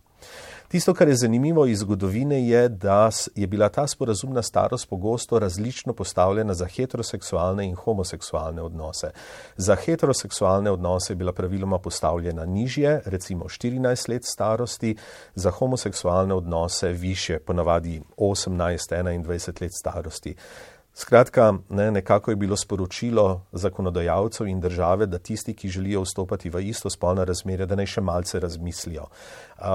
Tisto, 0.67 0.93
kar 0.93 1.07
je 1.07 1.15
zanimivo 1.15 1.65
iz 1.65 1.79
zgodovine, 1.79 2.47
je, 2.47 2.69
da 2.69 3.09
je 3.35 3.47
bila 3.47 3.69
ta 3.69 3.87
sporazumna 3.87 4.41
starost 4.41 4.89
pogosto 4.89 5.39
različno 5.39 5.93
postavljena 5.93 6.53
za 6.53 6.65
heteroseksualne 6.65 7.65
in 7.65 7.75
homoseksualne 7.75 8.61
odnose. 8.61 9.11
Za 9.57 9.75
heteroseksualne 9.75 10.71
odnose 10.71 11.13
je 11.13 11.15
bila 11.15 11.33
praviloma 11.33 11.79
postavljena 11.79 12.45
nižje, 12.45 13.01
recimo 13.05 13.45
14 13.45 14.09
let 14.09 14.25
starosti, 14.25 14.95
za 15.35 15.51
homoseksualne 15.51 16.33
odnose 16.33 16.91
više, 16.91 17.39
ponavadi 17.39 18.01
18-21 18.17 19.61
let 19.61 19.71
starosti. 19.79 20.35
Skratka, 20.99 21.53
ne, 21.69 21.91
nekako 21.91 22.31
je 22.31 22.35
bilo 22.35 22.55
sporočilo 22.57 23.41
zakonodajalcev 23.51 24.47
in 24.47 24.59
države, 24.59 25.05
da 25.05 25.19
tisti, 25.19 25.53
ki 25.53 25.69
želijo 25.69 26.01
vstopati 26.01 26.49
v 26.49 26.59
isto 26.69 26.89
spolno 26.89 27.25
razmerje, 27.25 27.65
da 27.65 27.75
naj 27.75 27.85
še 27.85 28.01
malce 28.01 28.39
razmislijo. 28.39 29.05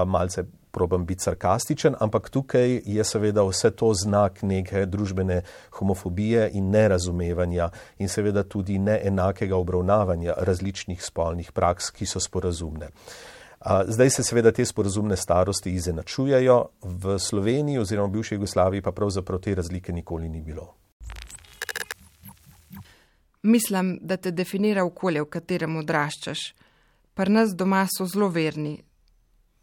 Malce 0.05 0.43
probam 0.71 1.05
biti 1.05 1.23
sarkastičen, 1.23 1.95
ampak 1.99 2.27
tukaj 2.29 2.81
je 2.85 3.03
seveda 3.03 3.47
vse 3.47 3.71
to 3.71 3.93
znak 3.93 4.41
neke 4.41 4.85
družbene 4.85 5.41
homofobije 5.79 6.49
in 6.59 6.69
nerazumevanja 6.75 7.69
in 7.97 8.11
seveda 8.11 8.43
tudi 8.43 8.79
neenakega 8.79 9.55
obravnavanja 9.55 10.35
različnih 10.37 11.03
spolnih 11.03 11.51
praks, 11.51 11.91
ki 11.95 12.05
so 12.05 12.19
sporazumne. 12.19 12.91
Zdaj 13.87 14.09
se 14.09 14.23
seveda 14.23 14.51
te 14.51 14.65
sporazumne 14.65 15.15
starosti 15.15 15.71
izenačujejo, 15.71 16.63
v 16.83 17.19
Sloveniji 17.19 17.79
oziroma 17.79 18.11
v 18.11 18.19
bivši 18.19 18.35
Jugoslaviji 18.35 18.81
pa 18.81 18.91
pravzaprav 18.91 19.39
te 19.39 19.55
razlike 19.55 19.93
nikoli 19.93 20.29
ni 20.29 20.41
bilo. 20.41 20.73
Mislim, 23.43 23.97
da 24.01 24.17
te 24.17 24.31
definira 24.31 24.83
okolje, 24.83 25.21
v 25.21 25.29
katerem 25.29 25.75
odraščaš. 25.77 26.41
Pri 27.13 27.31
nas 27.31 27.51
doma 27.55 27.83
so 27.91 28.07
zelo 28.07 28.29
verni. 28.31 28.77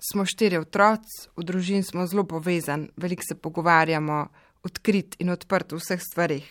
Smo 0.00 0.24
štiri 0.28 0.58
otroci, 0.60 1.28
v 1.36 1.44
družini 1.44 1.84
smo 1.84 2.06
zelo 2.06 2.24
povezani, 2.28 2.90
veliko 2.96 3.24
se 3.28 3.36
pogovarjamo, 3.40 4.20
odkrit 4.64 5.16
in 5.20 5.32
odprt 5.32 5.72
v 5.72 5.80
vseh 5.80 6.00
stvarih. 6.00 6.46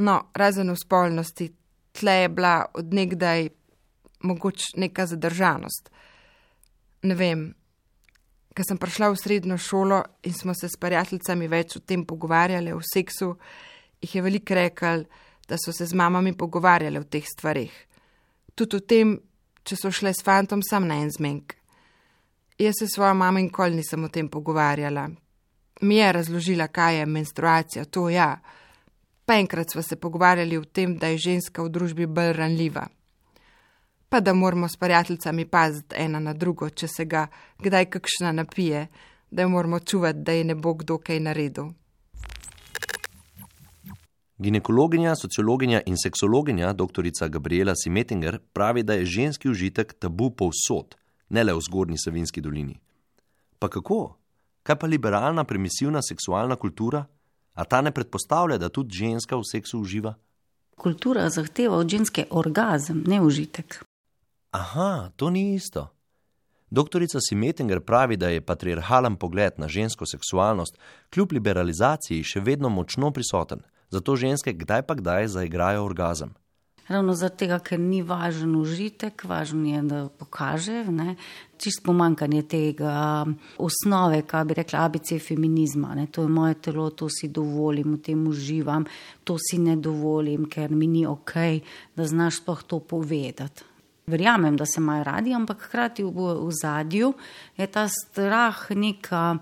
No, 0.00 0.30
razen 0.34 0.70
v 0.70 0.78
spolnosti, 0.78 1.50
tle 1.92 2.14
je 2.22 2.28
bila 2.28 2.54
odnegdaj 2.74 3.48
mogoče 4.22 4.76
neka 4.76 5.06
zadržanost. 5.06 5.90
Ne 7.02 7.14
vem, 7.14 7.42
ker 8.54 8.66
sem 8.66 8.78
prišla 8.78 9.10
v 9.10 9.18
srednjo 9.18 9.58
šolo 9.58 10.02
in 10.28 10.34
smo 10.36 10.54
se 10.54 10.68
s 10.68 10.78
prijateljicami 10.80 11.48
več 11.48 11.76
o 11.76 11.82
tem 11.82 12.04
pogovarjali, 12.06 12.72
o 12.72 12.80
seksu, 12.84 13.34
jih 14.00 14.14
je 14.14 14.22
veliko 14.22 14.54
rekel, 14.54 15.04
da 15.50 15.56
so 15.58 15.72
se 15.72 15.86
z 15.86 15.94
mamami 15.94 16.32
pogovarjali 16.32 16.98
o 16.98 17.04
teh 17.04 17.24
stvarih. 17.26 17.72
Tudi 18.54 18.76
o 18.76 18.80
tem, 18.80 19.16
če 19.66 19.76
so 19.76 19.90
šle 19.90 20.12
s 20.14 20.22
fantom 20.22 20.62
sam 20.62 20.86
na 20.86 21.00
en 21.02 21.10
zmenk. 21.10 21.56
Jaz 22.58 22.78
se 22.78 22.86
svojo 22.86 23.14
mamo 23.14 23.42
nikoli 23.42 23.80
nisem 23.80 24.04
o 24.04 24.08
tem 24.08 24.28
pogovarjala. 24.28 25.08
Mi 25.80 25.96
je 25.96 26.12
razložila, 26.12 26.68
kaj 26.68 26.98
je 26.98 27.06
menstruacija, 27.06 27.84
to 27.84 28.08
ja. 28.08 28.36
Pa 29.26 29.40
enkrat 29.40 29.70
smo 29.70 29.82
se 29.82 29.96
pogovarjali 29.96 30.56
o 30.56 30.64
tem, 30.64 30.94
da 30.98 31.10
je 31.10 31.18
ženska 31.18 31.62
v 31.62 31.72
družbi 31.72 32.06
bolj 32.06 32.32
ranljiva. 32.32 32.86
Pa 34.08 34.20
da 34.20 34.34
moramo 34.34 34.68
s 34.68 34.76
prijateljicami 34.76 35.46
paziti 35.46 35.96
ena 35.98 36.20
na 36.20 36.34
drugo, 36.34 36.70
če 36.70 36.88
se 36.88 37.04
ga 37.04 37.26
kdaj 37.58 37.90
kakšna 37.90 38.32
napije, 38.32 38.86
da 39.30 39.42
jo 39.42 39.48
moramo 39.48 39.80
čuvati, 39.80 40.22
da 40.22 40.32
je 40.32 40.44
ne 40.44 40.54
bo 40.54 40.74
kdo 40.74 40.98
kaj 40.98 41.20
naredil. 41.20 41.72
Ginekologinja, 44.40 45.16
sociologinja 45.16 45.82
in 45.86 45.96
seksologinja 46.00 46.72
dr. 46.72 47.04
Gabriela 47.28 47.74
Simetinger 47.76 48.38
pravi, 48.52 48.82
da 48.82 48.94
je 48.94 49.04
ženski 49.04 49.48
užitek 49.48 49.92
tabu 49.98 50.30
povsod, 50.30 50.96
ne 51.28 51.44
le 51.44 51.52
v 51.52 51.60
zgornji 51.60 51.98
Savinski 51.98 52.40
dolini. 52.40 52.80
Pa 53.58 53.68
kako? 53.68 54.16
Kaj 54.62 54.78
pa 54.78 54.86
liberalna, 54.86 55.44
permisivna 55.44 56.00
seksualna 56.02 56.56
kultura? 56.56 57.04
A 57.54 57.64
ta 57.64 57.80
ne 57.80 57.92
predpostavlja, 57.92 58.56
da 58.58 58.68
tudi 58.68 58.96
ženska 58.96 59.36
v 59.36 59.44
seksu 59.44 59.80
uživa? 59.80 60.14
Kultura 60.76 61.28
zahteva 61.28 61.76
od 61.76 61.88
ženske 61.88 62.24
orgazem, 62.30 63.04
ne 63.06 63.20
užitek. 63.20 63.84
Aha, 64.50 65.10
to 65.16 65.30
ni 65.30 65.54
isto. 65.54 65.90
Doktorica 66.70 67.20
Simetinger 67.20 67.80
pravi, 67.80 68.16
da 68.16 68.28
je 68.28 68.40
patriarhalen 68.40 69.16
pogled 69.16 69.52
na 69.58 69.68
žensko 69.68 70.06
seksualnost 70.06 70.78
kljub 71.12 71.32
liberalizaciji 71.32 72.24
še 72.24 72.40
vedno 72.40 72.72
močno 72.72 73.10
prisoten 73.12 73.60
zato 73.90 74.16
ženske 74.16 74.52
kdaj 74.52 74.82
pa 74.82 74.94
kdaj 74.94 75.28
zaigrajo 75.28 75.84
orgazem. 75.84 76.34
Ravno 76.90 77.14
zato, 77.14 77.46
ker 77.62 77.78
ni 77.78 78.00
važen 78.02 78.56
užitek, 78.58 79.22
važno 79.24 79.62
je, 79.68 79.82
da 79.86 79.98
pokaže. 80.18 80.80
Ne? 80.90 81.14
Čist 81.54 81.84
pomankanje 81.86 82.42
tega 82.50 82.94
osnove, 83.62 84.24
kaj 84.26 84.44
bi 84.44 84.56
rekla, 84.58 84.88
ABC 84.88 85.20
feminizma. 85.22 85.94
Ne? 85.94 86.08
To 86.10 86.26
je 86.26 86.32
moje 86.34 86.56
telo, 86.66 86.88
to 86.90 87.06
si 87.06 87.30
dovolim, 87.30 87.94
v 87.94 88.02
tem 88.02 88.26
uživam, 88.26 88.88
to 89.22 89.38
si 89.38 89.60
ne 89.62 89.76
dovolim, 89.78 90.48
ker 90.50 90.74
mi 90.74 90.90
ni 90.90 91.06
ok, 91.06 91.62
da 91.94 92.10
znaš 92.10 92.42
sploh 92.42 92.66
to 92.66 92.82
povedati. 92.82 93.70
Verjamem, 94.10 94.58
da 94.58 94.66
se 94.66 94.82
imajo 94.82 95.04
radi, 95.06 95.34
ampak 95.34 95.68
hkrati 95.68 96.02
v, 96.02 96.34
v 96.42 96.50
zadju 96.50 97.14
je 97.54 97.70
ta 97.70 97.86
strah 97.86 98.66
neka. 98.74 99.38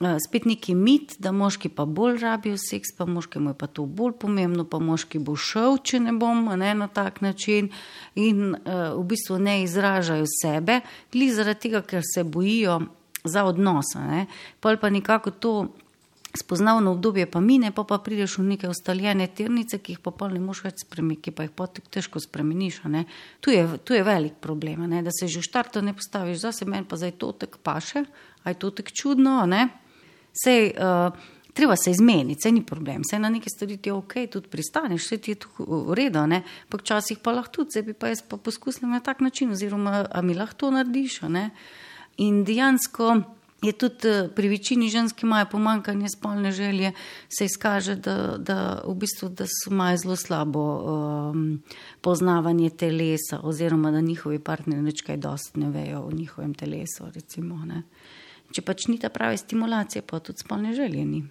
Eh, 0.00 0.16
spet 0.26 0.46
neki 0.48 0.72
mit, 0.74 1.18
da 1.20 1.28
moški 1.28 1.68
pa 1.76 1.84
bolj 1.84 2.22
rabijo 2.22 2.56
seks, 2.56 2.94
pa 2.96 3.04
moškemu 3.04 3.50
je 3.50 3.56
pa 3.60 3.66
to 3.66 3.84
bolj 3.84 4.14
pomembno, 4.22 4.64
pa 4.64 4.78
moški 4.80 5.18
bo 5.20 5.34
šel, 5.36 5.76
če 5.84 5.98
ne 6.00 6.14
bom 6.16 6.46
ne, 6.56 6.70
na 6.74 6.86
tak 6.88 7.18
način 7.20 7.68
in 8.16 8.54
uh, 8.54 8.94
v 8.96 9.02
bistvu 9.10 9.36
ne 9.44 9.58
izražajo 9.60 10.24
sebe, 10.40 10.78
gli 11.12 11.28
zaradi 11.28 11.66
tega, 11.66 11.82
ker 11.84 12.00
se 12.14 12.24
bojijo 12.24 12.78
za 13.28 13.44
odnose. 13.44 14.24
Pa 14.60 14.72
pa 14.80 14.90
nekako 14.90 15.30
to 15.30 15.52
spoznavno 16.32 16.94
obdobje 16.96 17.26
pa 17.30 17.44
mine, 17.44 17.68
pa 17.68 17.84
pa 17.84 17.98
prideš 17.98 18.38
v 18.38 18.46
neke 18.54 18.72
ustaljene 18.72 19.26
ternice, 19.26 19.82
ki 19.84 19.98
jih 19.98 20.00
pa 20.00 20.14
pa 20.16 20.30
ne 20.32 20.40
moš 20.40 20.64
več 20.64 20.80
spremeniti, 20.86 21.26
ki 21.28 21.36
pa 21.36 21.44
jih 21.44 21.52
potek 21.52 21.92
težko 21.92 22.24
spremeniš. 22.24 22.80
Tu 23.44 23.52
je, 23.52 23.68
tu 23.84 23.92
je 23.92 24.00
velik 24.02 24.40
problem, 24.40 24.88
ne? 24.88 25.04
da 25.04 25.12
se 25.12 25.28
že 25.28 25.44
v 25.44 25.50
štartu 25.50 25.84
ne 25.84 25.92
postaviš 25.92 26.40
za 26.40 26.56
sebe, 26.56 26.80
pa 26.88 26.96
zdaj 26.96 27.18
to 27.20 27.32
tek 27.36 27.60
paše, 27.60 28.06
aj 28.48 28.54
to 28.56 28.72
tek 28.72 28.88
čudno, 28.96 29.44
ne? 29.44 29.68
Sej, 30.32 30.72
uh, 30.76 31.12
treba 31.52 31.76
se 31.76 31.90
izmeniti, 31.90 32.40
se 32.42 32.52
ni 32.52 32.62
problem, 32.66 33.02
se 33.04 33.18
na 33.18 33.28
neki 33.28 33.50
stvari 33.50 33.76
ti 33.76 33.88
je 33.88 33.92
ok, 33.92 34.14
tudi 34.32 34.48
pristaneš, 34.48 35.04
vse 35.04 35.18
ti 35.18 35.30
je 35.30 35.36
v 35.58 35.94
redu, 35.94 36.22
pa 36.68 36.78
včasih 36.78 37.18
pa 37.18 37.32
lahko 37.32 37.52
tudi, 37.52 37.70
se 37.74 37.82
bi 37.82 37.92
pa 37.92 38.08
jaz 38.08 38.22
pa 38.22 38.36
poskusila 38.36 38.88
na 38.88 39.00
tak 39.00 39.20
način, 39.20 39.50
oziroma 39.50 40.06
a 40.12 40.22
mi 40.22 40.34
lahko 40.34 40.56
to 40.56 40.70
narediš. 40.70 41.20
In 42.16 42.44
dejansko 42.44 43.22
je 43.62 43.72
tudi 43.72 44.08
eh, 44.08 44.28
pri 44.36 44.48
večini 44.48 44.88
žensk, 44.88 45.16
ki 45.16 45.26
imajo 45.26 45.46
pomankanje 45.50 46.08
spolne 46.08 46.52
želje, 46.52 46.92
se 47.28 47.44
izkaže, 47.44 47.96
da, 47.96 48.36
da, 48.38 48.82
v 48.86 48.94
bistvu, 48.94 49.28
da 49.28 49.44
imajo 49.70 49.96
zelo 49.96 50.16
slabo 50.16 50.62
um, 50.80 51.62
poznavanje 52.00 52.70
telesa, 52.70 53.40
oziroma 53.42 53.90
da 53.90 54.00
njihovi 54.00 54.38
partnerji 54.38 54.82
nekaj 54.82 55.16
dosti 55.16 55.60
ne 55.60 55.70
vejo 55.70 56.00
o 56.00 56.10
njihovem 56.12 56.54
telesu. 56.54 57.04
Recimo, 57.14 57.64
Če 58.50 58.62
pač 58.66 58.88
ni 58.90 58.98
ta 58.98 59.08
prave 59.14 59.36
stimulacije, 59.38 60.02
pa 60.02 60.18
tudi 60.18 60.42
spolne 60.42 60.74
želje 60.74 61.04
ni. 61.04 61.22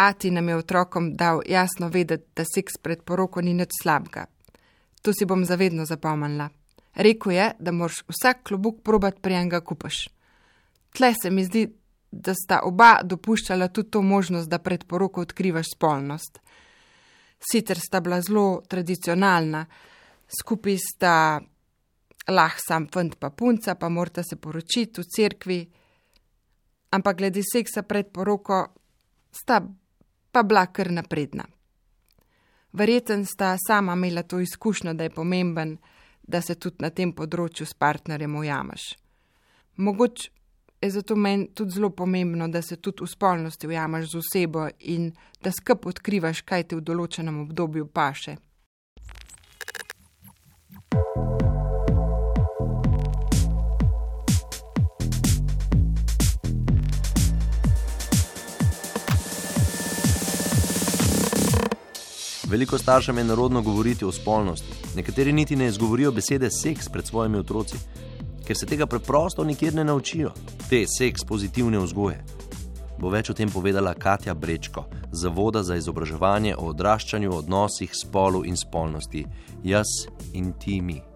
Ati 0.00 0.30
nam 0.30 0.48
je 0.48 0.56
otrokom 0.56 1.14
dal 1.16 1.40
jasno 1.48 1.88
vedeti, 1.88 2.28
da 2.36 2.44
seks 2.44 2.76
pred 2.82 3.02
poroko 3.04 3.40
ni 3.40 3.54
nič 3.54 3.74
slabega. 3.82 4.26
To 5.02 5.12
si 5.12 5.24
bom 5.24 5.44
zavedno 5.44 5.84
zapomnila. 5.84 6.48
Rekl 6.94 7.32
je, 7.32 7.50
da 7.58 7.72
moraš 7.72 8.02
vsak 8.08 8.42
klobuk 8.48 8.82
probat, 8.84 9.20
preden 9.20 9.48
ga 9.48 9.60
kupaš. 9.60 10.08
Tle 10.96 11.12
se 11.22 11.30
mi 11.30 11.44
zdi, 11.44 11.66
da 12.10 12.34
sta 12.34 12.60
oba 12.64 12.98
dopuščala 13.04 13.68
tudi 13.68 13.90
to 13.90 14.02
možnost, 14.02 14.48
da 14.48 14.58
pred 14.58 14.84
poroko 14.84 15.20
odkrivaš 15.20 15.72
spolnost. 15.74 16.40
Sicer 17.52 17.78
sta 17.78 18.00
bila 18.00 18.20
zelo 18.20 18.62
tradicionalna, 18.68 19.66
skupaj 20.40 20.76
sta 20.78 21.14
lah 22.28 22.54
sam 22.58 22.86
fant 22.92 23.16
pa 23.18 23.30
punca, 23.30 23.74
pa 23.74 23.88
morata 23.88 24.22
se 24.22 24.36
poročiti 24.36 25.00
v 25.00 25.04
cerkvi, 25.04 25.60
ampak 26.90 27.16
glede 27.16 27.42
seksa 27.42 27.82
pred 27.82 28.12
poroko 28.12 28.66
sta 29.32 29.62
pa 30.32 30.42
bila 30.42 30.66
kar 30.66 30.90
napredna. 30.90 31.44
Verjeten 32.72 33.26
sta 33.26 33.56
sama 33.58 33.92
imela 33.92 34.22
to 34.22 34.40
izkušnjo, 34.40 34.94
da 34.94 35.04
je 35.04 35.10
pomemben, 35.10 35.78
da 36.22 36.40
se 36.40 36.54
tudi 36.54 36.76
na 36.78 36.90
tem 36.90 37.12
področju 37.12 37.66
s 37.66 37.74
partnerjem 37.74 38.36
ujameš. 38.36 38.94
Mogoče 39.76 40.30
je 40.80 40.90
zato 40.90 41.16
meni 41.16 41.48
tudi 41.54 41.70
zelo 41.70 41.90
pomembno, 41.90 42.48
da 42.48 42.62
se 42.62 42.76
tudi 42.76 43.04
v 43.04 43.08
spolnosti 43.08 43.66
ujameš 43.66 44.10
z 44.10 44.18
osebo 44.18 44.68
in 44.78 45.10
da 45.42 45.50
skup 45.52 45.86
odkrivaš, 45.86 46.42
kaj 46.42 46.68
ti 46.68 46.78
v 46.78 46.84
določenem 46.84 47.42
obdobju 47.42 47.86
paše. 47.86 48.36
Veliko 62.50 62.78
staršem 62.78 63.18
je 63.18 63.24
narodno 63.24 63.62
govoriti 63.62 64.04
o 64.04 64.12
spolnosti. 64.12 64.72
Nekateri 64.96 65.32
niti 65.32 65.56
ne 65.56 65.66
izgovorijo 65.66 66.12
besede 66.12 66.50
seks 66.50 66.88
pred 66.88 67.06
svojimi 67.06 67.38
otroci, 67.38 67.76
ker 68.46 68.56
se 68.56 68.66
tega 68.66 68.86
preprosto 68.86 69.44
nikjer 69.44 69.74
ne 69.74 69.84
naučijo, 69.84 70.32
te 70.70 70.82
seks 70.98 71.24
pozitivne 71.24 71.78
vzgoje. 71.78 72.24
Bo 72.98 73.08
več 73.08 73.30
o 73.30 73.34
tem 73.34 73.50
povedala 73.50 73.94
Katja 73.94 74.34
Brečko, 74.34 74.84
Zavoda 75.12 75.62
za 75.62 75.76
izobraževanje 75.76 76.56
o 76.56 76.66
odraščanju, 76.74 77.30
odnosih, 77.36 77.94
spolu 77.94 78.42
in 78.44 78.56
spolnosti. 78.56 79.24
Jaz 79.64 80.10
in 80.32 80.52
ti 80.52 80.80
mi. 80.82 81.09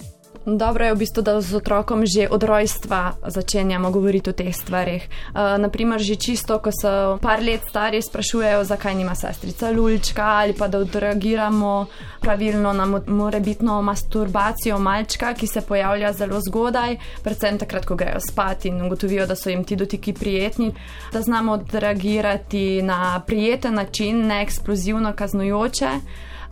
Dobro 0.46 0.84
je 0.84 0.94
v 0.94 0.98
bistvu, 0.98 1.22
da 1.22 1.40
z 1.40 1.56
otrokom 1.56 2.04
že 2.04 2.28
od 2.28 2.42
rojstva 2.42 3.16
začenjamo 3.26 3.90
govoriti 3.90 4.28
o 4.30 4.36
teh 4.36 4.52
stvarih. 4.52 5.08
Uh, 5.32 5.56
naprimer, 5.56 5.96
že 5.96 6.20
čisto, 6.20 6.60
ko 6.60 6.68
so 6.68 7.16
par 7.16 7.40
let 7.40 7.64
stari, 7.64 8.02
sprašujejo, 8.02 8.64
zakaj 8.64 8.94
nima 8.94 9.16
sestrica 9.16 9.72
lulčka 9.72 10.44
ali 10.44 10.52
pa 10.52 10.68
da 10.68 10.78
odreagiramo 10.84 11.86
pravilno 12.20 12.72
na 12.72 12.84
morebitno 13.06 13.82
masturbacijo 13.82 14.78
malčka, 14.78 15.32
ki 15.32 15.46
se 15.46 15.60
pojavlja 15.64 16.12
zelo 16.12 16.40
zgodaj, 16.40 16.96
predvsem 17.24 17.58
takrat, 17.58 17.88
ko 17.88 17.96
grejo 17.96 18.20
spat 18.20 18.68
in 18.68 18.84
ugotovijo, 18.84 19.26
da 19.26 19.36
so 19.36 19.48
jim 19.48 19.64
ti 19.64 19.76
dotiki 19.76 20.12
prijetni, 20.12 20.74
da 21.12 21.22
znamo 21.24 21.52
odreagirati 21.52 22.82
na 22.82 23.20
prijeten 23.26 23.74
način, 23.74 24.26
ne 24.26 24.42
eksplozivno 24.42 25.12
kaznujoče. 25.16 25.88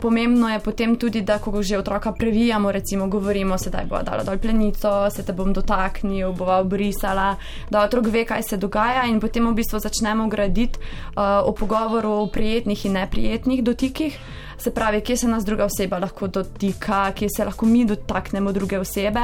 Pomembno 0.03 0.49
je 0.51 0.59
potem 0.59 0.97
tudi, 0.99 1.21
da 1.23 1.39
ko 1.39 1.63
že 1.63 1.79
otroka 1.79 2.13
previjamo, 2.13 2.73
recimo 2.73 3.07
govorimo, 3.07 3.55
sedaj 3.59 3.85
bo 3.87 4.03
dala 4.03 4.25
dol 4.27 4.39
plenico, 4.39 5.11
se 5.15 5.23
te 5.23 5.33
bom 5.33 5.53
dotaknil, 5.53 6.33
bova 6.35 6.59
obrisala, 6.59 7.37
da 7.71 7.85
otrok 7.87 8.11
ve, 8.11 8.25
kaj 8.27 8.43
se 8.43 8.57
dogaja 8.57 9.07
in 9.07 9.21
potem 9.21 9.47
v 9.47 9.55
bistvu 9.55 9.79
začnemo 9.79 10.27
graditi 10.27 10.83
uh, 10.83 11.47
o 11.47 11.55
pogovoru 11.55 12.11
o 12.11 12.27
prijetnih 12.27 12.87
in 12.87 12.99
neprijetnih 12.99 13.63
dotikih 13.63 14.19
se 14.63 14.71
pravi, 14.71 15.01
kje 15.01 15.17
se 15.17 15.29
nas 15.29 15.45
druga 15.45 15.65
oseba 15.65 15.99
lahko 15.99 16.27
dotika, 16.27 17.13
kje 17.13 17.29
se 17.37 17.45
lahko 17.45 17.67
mi 17.67 17.85
dotaknemo 17.85 18.53
druge 18.53 18.79
osebe. 18.79 19.21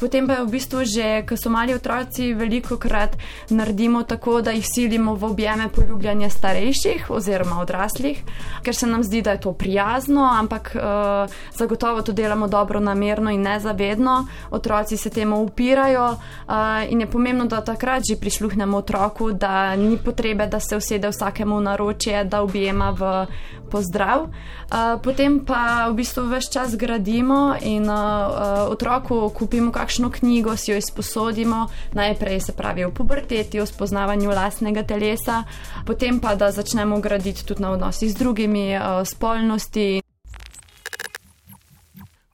Potem 0.00 0.26
pa 0.26 0.32
je 0.32 0.44
v 0.44 0.50
bistvu 0.50 0.84
že, 0.84 1.22
ko 1.28 1.36
so 1.36 1.50
mali 1.50 1.74
otroci, 1.74 2.32
veliko 2.34 2.76
krat 2.76 3.16
naredimo 3.50 4.02
tako, 4.02 4.40
da 4.42 4.50
jih 4.50 4.66
silimo 4.66 5.14
v 5.14 5.24
objeme 5.24 5.68
poljubljanja 5.68 6.30
starejših 6.30 7.10
oziroma 7.10 7.60
odraslih, 7.62 8.22
ker 8.62 8.74
se 8.74 8.86
nam 8.86 9.02
zdi, 9.02 9.22
da 9.22 9.36
je 9.36 9.40
to 9.40 9.52
prijazno, 9.52 10.24
ampak 10.38 10.72
uh, 10.74 11.30
zagotovo 11.54 12.02
to 12.02 12.12
delamo 12.12 12.48
dobro 12.48 12.80
namerno 12.80 13.30
in 13.30 13.42
nezavedno. 13.42 14.26
Otroci 14.50 14.96
se 14.96 15.10
temu 15.10 15.42
upirajo 15.42 16.06
uh, 16.10 16.90
in 16.90 17.00
je 17.00 17.06
pomembno, 17.06 17.46
da 17.46 17.60
takrat 17.64 18.02
že 18.08 18.16
prisluhnemo 18.20 18.78
otroku, 18.78 19.32
da 19.32 19.76
ni 19.76 19.98
potrebe, 19.98 20.46
da 20.46 20.60
se 20.60 20.76
usede 20.76 21.08
vsakemu 21.08 21.60
na 21.60 21.76
ročje, 21.76 22.24
da 22.24 22.42
objema 22.42 22.90
v 22.90 23.26
pozdrav. 23.72 24.28
Uh, 24.28 25.00
potem 25.02 25.40
pa 25.48 25.88
v 25.88 25.96
bistvu 26.02 26.26
več 26.28 26.50
čas 26.52 26.76
gradimo 26.76 27.56
in 27.64 27.88
uh, 27.88 28.68
otroku 28.68 29.30
kupimo 29.32 29.72
kakšno 29.72 30.12
knjigo, 30.12 30.56
si 30.56 30.72
jo 30.72 30.76
izposodimo, 30.76 31.64
najprej 31.96 32.40
se 32.40 32.56
pravi 32.56 32.84
o 32.84 32.92
puberteti, 32.92 33.60
o 33.60 33.66
spoznavanju 33.66 34.30
lastnega 34.30 34.84
telesa, 34.84 35.42
potem 35.88 36.20
pa 36.20 36.36
da 36.36 36.52
začnemo 36.52 37.00
graditi 37.00 37.46
tudi 37.48 37.64
na 37.64 37.72
odnosih 37.72 38.12
z 38.12 38.20
drugimi, 38.20 38.68
uh, 38.76 39.00
spolnosti. 39.08 40.02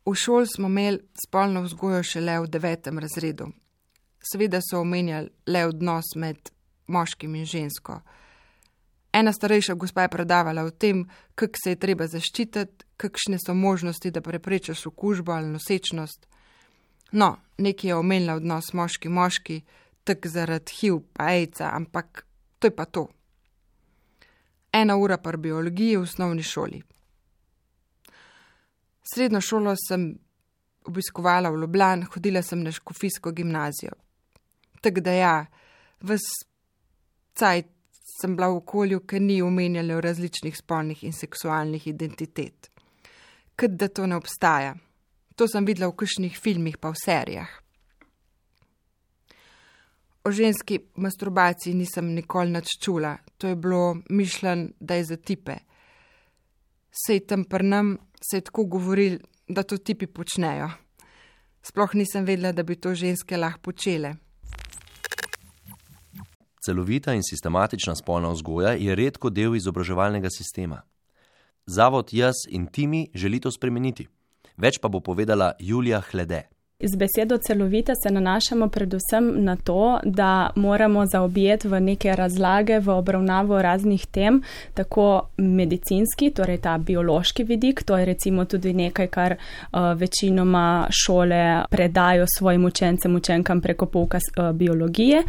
V 0.08 0.14
šoli 0.14 0.46
smo 0.46 0.66
imeli 0.66 0.98
spolno 1.24 1.62
vzgojo 1.62 2.02
šele 2.02 2.38
v 2.40 2.46
devetem 2.48 2.98
razredu. 2.98 3.50
Seveda 4.24 4.60
so 4.64 4.80
omenjali 4.80 5.28
le 5.46 5.66
odnos 5.66 6.14
med 6.16 6.50
moškim 6.88 7.34
in 7.34 7.44
žensko. 7.44 8.00
Ena 9.12 9.32
starejša 9.32 9.74
gospa 9.74 10.02
je 10.02 10.08
predavala 10.08 10.62
o 10.62 10.70
tem, 10.70 11.06
kako 11.34 11.54
se 11.64 11.70
je 11.70 11.80
treba 11.80 12.06
zaščititi, 12.06 12.84
kakšne 12.96 13.38
so 13.38 13.54
možnosti, 13.54 14.10
da 14.10 14.20
preprečiš 14.20 14.86
okužbo 14.86 15.32
ali 15.32 15.48
nosečnost. 15.48 16.26
No, 17.12 17.36
nekaj 17.58 17.90
je 17.90 17.96
omenila 17.96 18.34
odnos 18.34 18.72
moški-moški, 18.72 19.62
tak 20.04 20.26
zaradi 20.26 20.72
HIV 20.80 21.00
pa 21.12 21.30
AIDS-a, 21.32 21.70
ampak 21.72 22.26
to 22.58 22.66
je 22.66 22.76
pa 22.76 22.84
to. 22.84 23.08
Ena 24.72 24.96
ura 24.96 25.16
pa 25.16 25.32
biologije 25.32 25.98
v 25.98 26.02
osnovni 26.02 26.42
šoli. 26.42 26.82
Srednjo 29.14 29.40
šolo 29.40 29.74
sem 29.88 30.18
obiskovala 30.84 31.50
v 31.50 31.60
Ljubljani, 31.62 32.04
hodila 32.12 32.42
sem 32.42 32.62
na 32.62 32.72
škofijsko 32.72 33.32
gimnazijo. 33.32 33.92
Tako 34.80 35.00
da 35.00 35.12
ja, 35.12 35.46
v 36.00 36.18
cajt 37.34 37.77
sem 38.20 38.36
bila 38.36 38.48
v 38.48 38.58
okolju, 38.62 39.00
ki 39.06 39.20
ni 39.20 39.42
omenjalo 39.42 40.00
različnih 40.00 40.56
spolnih 40.56 41.04
in 41.04 41.12
seksualnih 41.12 41.86
identitet. 41.86 42.70
Kot 43.56 43.70
da 43.70 43.88
to 43.88 44.06
ne 44.06 44.16
obstaja. 44.16 44.74
To 45.36 45.46
sem 45.46 45.66
videla 45.66 45.90
v 45.92 45.96
kakšnih 46.02 46.34
filmih, 46.38 46.78
pa 46.78 46.90
v 46.90 46.98
serijah. 46.98 47.50
O 50.26 50.32
ženski 50.34 50.80
masturbaciji 50.98 51.74
nisem 51.78 52.10
nikoli 52.14 52.50
nič 52.50 52.74
čula, 52.82 53.16
to 53.38 53.48
je 53.48 53.56
bilo 53.56 53.96
mišljen, 54.10 54.72
da 54.80 54.98
je 54.98 55.04
za 55.04 55.16
tipe. 55.16 55.54
Sej 56.90 57.22
tam 57.26 57.44
prnem 57.44 57.96
se 58.20 58.36
je 58.36 58.44
tako 58.50 58.64
govoril, 58.64 59.18
da 59.48 59.62
to 59.62 59.78
tipi 59.78 60.06
počnejo. 60.06 60.68
Sploh 61.62 61.94
nisem 61.94 62.24
vedela, 62.24 62.52
da 62.52 62.62
bi 62.62 62.76
to 62.76 62.94
ženske 62.94 63.36
lahko 63.36 63.70
počele. 63.70 64.16
Celovita 66.60 67.14
in 67.14 67.22
sistematična 67.22 67.94
spolna 67.94 68.28
vzgoja 68.28 68.72
je 68.72 68.94
redko 68.94 69.30
del 69.30 69.56
izobraževalnega 69.56 70.30
sistema. 70.30 70.82
Zavod 71.66 72.12
Jaz 72.12 72.34
in 72.48 72.66
Timi 72.66 73.08
želi 73.14 73.40
to 73.40 73.50
spremeniti. 73.50 74.08
Več 74.56 74.78
pa 74.82 74.88
bo 74.88 75.00
povedala 75.00 75.52
Julija 75.58 76.00
Hlede. 76.10 76.42
Z 76.82 76.96
besedo 76.96 77.38
celovita 77.38 77.92
se 78.02 78.10
nanašamo 78.10 78.68
predvsem 78.68 79.44
na 79.44 79.56
to, 79.56 79.98
da 80.04 80.50
moramo 80.56 81.06
zaobjeti 81.06 81.68
v 81.68 81.80
neke 81.80 82.16
razlage, 82.16 82.78
v 82.78 82.88
obravnavo 82.88 83.62
raznih 83.62 84.06
tem, 84.06 84.42
tako 84.74 85.28
medicinski, 85.36 86.30
torej 86.30 86.60
ta 86.62 86.76
biološki 86.78 87.44
vidik, 87.44 87.82
to 87.82 87.98
je 87.98 88.04
recimo 88.04 88.44
tudi 88.44 88.72
nekaj, 88.72 89.06
kar 89.06 89.34
uh, 89.34 89.80
večinoma 89.98 90.86
šole 90.90 91.64
predajo 91.70 92.26
svojim 92.38 92.64
učencem, 92.64 93.16
učenkam 93.16 93.60
preko 93.60 93.86
pouka 93.86 94.18
uh, 94.18 94.52
biologije, 94.52 95.22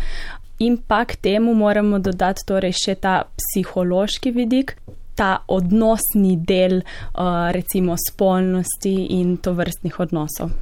in 0.60 0.78
pa 0.88 1.06
k 1.06 1.16
temu 1.16 1.54
moramo 1.54 2.00
dodati 2.00 2.46
torej 2.48 2.76
še 2.86 2.96
ta 2.96 3.24
psihološki 3.38 4.32
vidik. 4.32 4.76
Ta 5.20 5.44
odnosni 5.52 6.38
del, 6.48 6.80
uh, 6.80 7.50
recimo, 7.52 7.98
spolnosti 8.00 8.94
in 9.20 9.36
to 9.44 9.52
vrstnih 9.52 10.00
odnosov. 10.00 10.54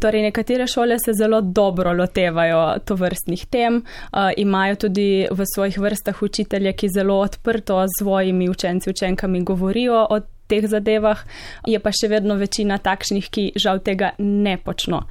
Torej, 0.00 0.22
nekatere 0.22 0.64
šole 0.66 0.96
se 1.04 1.12
zelo 1.12 1.42
dobro 1.44 1.92
lotevajo 1.92 2.78
to 2.88 2.96
vrstnih 2.96 3.44
tem, 3.52 3.76
uh, 3.76 4.30
imajo 4.36 4.78
tudi 4.86 5.26
v 5.28 5.44
svojih 5.54 5.76
vrstah 5.78 6.22
učitelje, 6.22 6.72
ki 6.72 6.88
zelo 6.88 7.18
odprto 7.20 7.82
z 7.84 8.00
svojimi 8.00 8.48
učenci, 8.48 8.90
učenkami 8.90 9.44
govorijo 9.44 10.06
o 10.10 10.20
teh 10.50 10.66
zadevah, 10.68 11.22
je 11.66 11.78
pa 11.80 11.92
še 11.94 12.10
vedno 12.10 12.36
večina 12.40 12.78
takšnih, 12.82 13.28
ki 13.30 13.44
žal 13.60 13.82
tega 13.86 14.12
ne 14.18 14.56
počno. 14.58 15.04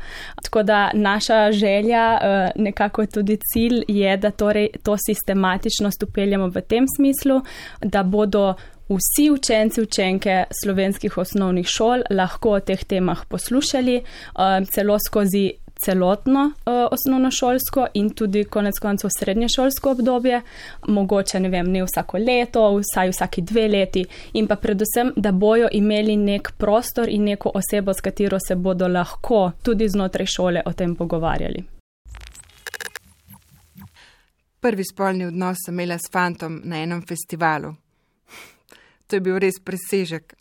Tako 0.43 0.63
da 0.67 0.79
naša 0.93 1.51
želja, 1.55 2.03
eh, 2.13 2.51
nekako 2.55 3.05
tudi 3.05 3.39
cilj, 3.53 3.83
je, 3.87 4.17
da 4.17 4.31
torej 4.31 4.69
to 4.83 4.97
sistematičnost 4.99 6.03
upeljamo 6.03 6.49
v 6.51 6.61
tem 6.61 6.85
smislu, 6.97 7.41
da 7.81 8.03
bodo 8.03 8.53
vsi 8.89 9.29
učenci, 9.29 9.81
učenke 9.81 10.43
slovenskih 10.63 11.17
osnovnih 11.17 11.67
šol 11.67 12.03
lahko 12.09 12.57
o 12.57 12.59
teh 12.59 12.83
temah 12.83 13.25
poslušali, 13.29 13.95
eh, 13.97 14.65
celo 14.73 14.97
skozi 14.99 15.51
celotno 15.85 16.45
uh, 16.45 16.53
osnovnošolsko 16.91 17.87
in 17.93 18.09
tudi 18.09 18.43
konec 18.43 18.79
koncev 18.79 19.09
srednješolsko 19.19 19.91
obdobje, 19.91 20.41
mogoče 20.87 21.39
ne 21.39 21.49
vem, 21.49 21.71
ne 21.71 21.83
vsako 21.83 22.17
leto, 22.17 22.63
vsaj 22.77 23.09
vsaki 23.09 23.41
dve 23.41 23.67
leti 23.67 24.05
in 24.33 24.47
pa 24.47 24.55
predvsem, 24.55 25.13
da 25.15 25.31
bojo 25.31 25.67
imeli 25.71 26.17
nek 26.17 26.51
prostor 26.57 27.09
in 27.09 27.23
neko 27.23 27.51
osebo, 27.53 27.93
s 27.93 28.01
katero 28.01 28.37
se 28.47 28.55
bodo 28.55 28.87
lahko 28.87 29.51
tudi 29.63 29.89
znotraj 29.89 30.25
šole 30.25 30.61
o 30.65 30.73
tem 30.73 30.95
pogovarjali. 30.95 31.63
Prvi 34.59 34.83
spolni 34.83 35.25
odnos 35.25 35.57
sem 35.65 35.73
imela 35.73 35.97
s 35.97 36.11
fantom 36.11 36.61
na 36.63 36.83
enem 36.83 37.01
festivalu. 37.07 37.75
To 39.07 39.15
je 39.15 39.19
bil 39.19 39.39
res 39.39 39.55
presežek. 39.63 40.35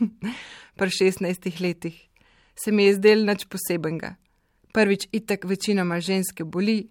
pri 0.76 0.90
16 0.90 1.60
letih, 1.60 2.08
se 2.64 2.72
mi 2.72 2.84
je 2.84 2.94
zdel 2.94 3.24
nič 3.26 3.44
posebenega. 3.46 4.16
Prvič 4.72 5.08
itek 5.12 5.44
večinoma 5.44 6.00
ženske 6.00 6.44
boli, 6.44 6.88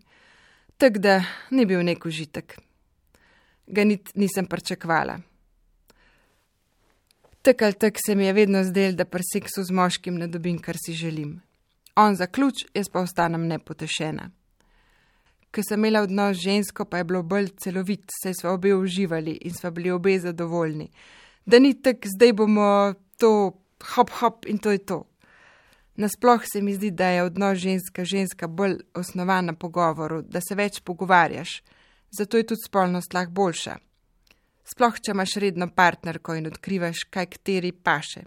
tako 0.77 0.99
da 0.99 1.23
ni 1.51 1.65
bil 1.65 1.83
nek 1.83 2.05
užitek. 2.05 2.59
Ga 3.67 3.83
nit 3.83 4.11
nisem 4.15 4.45
pričakvala. 4.45 5.19
Tak 7.41 7.61
ali 7.61 7.73
tak 7.73 7.97
se 8.05 8.15
mi 8.15 8.25
je 8.25 8.33
vedno 8.33 8.63
zdel, 8.63 8.93
da 8.93 9.05
pri 9.05 9.23
seksu 9.33 9.63
z 9.63 9.71
moškim 9.71 10.15
ne 10.15 10.27
dobim, 10.27 10.59
kar 10.59 10.77
si 10.85 10.93
želim. 10.93 11.41
On 11.95 12.15
za 12.15 12.27
ključ, 12.27 12.65
jaz 12.73 12.89
pa 12.89 13.01
ostanem 13.01 13.47
nepotešena. 13.47 14.29
Ker 15.51 15.63
sem 15.67 15.79
imela 15.79 16.03
odnos 16.05 16.37
z 16.37 16.41
žensko, 16.41 16.85
pa 16.85 16.97
je 16.97 17.03
bilo 17.03 17.23
bolj 17.23 17.49
celovit, 17.59 18.05
saj 18.23 18.33
smo 18.39 18.53
obe 18.55 18.75
uživali 18.75 19.31
in 19.41 19.53
smo 19.53 19.71
bili 19.71 19.91
obe 19.91 20.19
zadovoljni. 20.19 20.87
Da 21.45 21.59
ni 21.59 21.73
tako, 21.81 22.07
zdaj 22.15 22.33
bomo 22.33 22.93
to 23.17 23.57
hop 23.95 24.09
hop 24.19 24.45
in 24.45 24.57
to 24.57 24.71
je 24.71 24.77
to. 24.77 25.03
Nasploh 25.95 26.41
se 26.53 26.61
mi 26.61 26.73
zdi, 26.73 26.91
da 26.91 27.07
je 27.07 27.23
odnos 27.23 27.57
ženska-ženska 27.57 28.47
bolj 28.47 28.77
osnovan 28.93 29.45
na 29.45 29.53
pogovoru, 29.53 30.21
da 30.21 30.39
se 30.41 30.55
več 30.55 30.79
pogovarjaš, 30.79 31.61
zato 32.17 32.37
je 32.37 32.47
tudi 32.47 32.65
spolnost 32.65 33.13
lahko 33.13 33.31
boljša. 33.31 33.77
Sploh, 34.71 34.99
če 35.03 35.11
imaš 35.11 35.35
redno 35.43 35.67
partnerko 35.75 36.35
in 36.39 36.47
odkrivaš, 36.47 37.03
kaj 37.11 37.25
kateri 37.35 37.71
paše. 37.71 38.23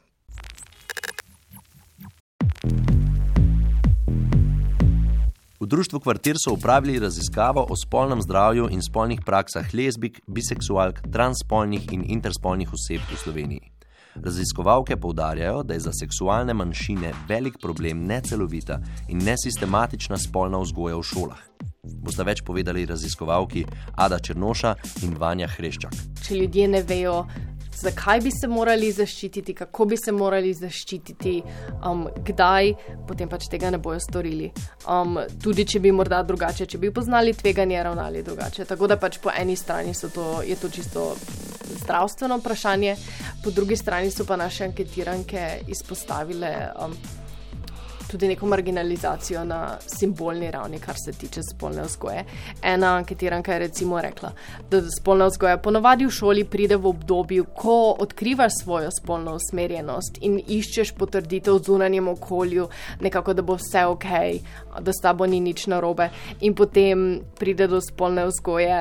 V 5.61 5.67
društvu 5.67 6.01
Kvartir 6.01 6.37
so 6.37 6.53
upravili 6.53 6.99
raziskavo 7.01 7.67
o 7.71 7.77
spolnem 7.77 8.21
zdravju 8.23 8.69
in 8.71 8.83
spolnih 8.83 9.23
praksah 9.25 9.73
lezbik, 9.73 10.21
biseksualk, 10.27 11.01
transspolnih 11.13 11.93
in 11.93 12.05
interspolnih 12.05 12.69
oseb 12.77 13.01
v 13.09 13.17
Sloveniji. 13.17 13.74
Raziskovalke 14.15 14.97
poudarjajo, 14.97 15.63
da 15.63 15.75
je 15.75 15.81
za 15.81 15.93
seksualne 15.93 16.55
manjšine 16.55 17.13
velik 17.29 17.59
problem 17.63 18.05
necelovita 18.07 18.79
in 19.09 19.19
nesistematična 19.19 20.19
spolna 20.19 20.59
vzgoja 20.59 20.97
v 20.97 21.03
šolah. 21.03 21.41
Boste 21.85 22.25
več 22.25 22.41
povedali 22.47 22.87
raziskovalki 22.87 23.65
Ada 23.97 24.19
Črnoša 24.19 24.75
in 25.03 25.17
Vanja 25.19 25.49
Hreščak. 25.49 25.97
Če 26.25 26.39
ljudje 26.39 26.69
ne 26.69 26.83
vejo, 26.83 27.25
zakaj 27.77 28.21
bi 28.21 28.31
se 28.31 28.49
morali 28.49 28.93
zaščititi, 28.93 29.55
kako 29.55 29.85
bi 29.85 29.97
se 29.97 30.13
morali 30.13 30.53
zaščititi, 30.55 31.35
um, 31.91 32.07
kdaj, 32.27 32.73
potem 33.09 33.29
pač 33.29 33.49
tega 33.51 33.71
ne 33.71 33.79
bojo 33.79 34.01
storili. 34.01 34.51
Um, 34.89 35.19
tudi 35.43 35.67
če 35.67 35.81
bi 35.81 35.93
morda 35.93 36.23
drugače, 36.23 36.67
če 36.67 36.79
bi 36.79 36.93
poznali 36.95 37.35
tveganje, 37.35 37.83
ravnali 37.83 38.23
drugače. 38.23 38.65
Tako 38.65 38.91
da 38.91 38.99
pač 39.01 39.19
po 39.23 39.33
eni 39.35 39.57
strani 39.57 39.95
to, 40.15 40.43
je 40.47 40.57
to 40.57 40.69
čisto 40.69 41.15
zdravstveno 41.83 42.39
vprašanje, 42.39 42.97
po 43.45 43.51
drugi 43.51 43.77
strani 43.77 44.11
so 44.11 44.25
pa 44.25 44.37
naše 44.37 44.65
anketiranke 44.65 45.65
izpostavile. 45.69 46.55
Um, 46.79 47.24
tudi 48.15 48.29
neko 48.29 48.47
marginalizacijo 48.47 49.45
na 49.45 49.79
simbolni 49.87 50.51
ravni, 50.51 50.79
kar 50.79 50.95
se 51.05 51.13
tiče 51.13 51.41
spolne 51.43 51.83
vzgoje. 51.83 52.25
Ena 52.63 52.93
anketiranka 52.97 53.53
je 53.53 53.59
recimo 53.59 54.01
rekla, 54.01 54.31
da 54.71 54.81
spolna 55.01 55.27
vzgoja 55.27 55.59
ponovadi 55.59 56.07
v 56.07 56.11
šoli 56.11 56.45
pride 56.45 56.77
v 56.77 56.87
obdobju, 56.87 57.45
ko 57.55 57.97
odkrivaš 57.99 58.53
svojo 58.63 58.91
spolno 59.01 59.35
usmerjenost 59.35 60.23
in 60.23 60.39
iščeš 60.47 60.95
potrditev 60.95 61.59
v 61.59 61.65
zunanjem 61.67 62.09
okolju, 62.09 62.69
nekako 63.01 63.35
da 63.35 63.43
bo 63.43 63.59
vse 63.59 63.83
ok, 63.91 64.07
da 64.79 64.93
s 64.93 65.03
tabo 65.03 65.27
ni 65.27 65.41
nič 65.41 65.67
narobe, 65.67 66.11
in 66.41 66.55
potem 66.55 67.19
pride 67.39 67.67
do 67.67 67.83
spolne 67.83 68.29
vzgoje, 68.31 68.81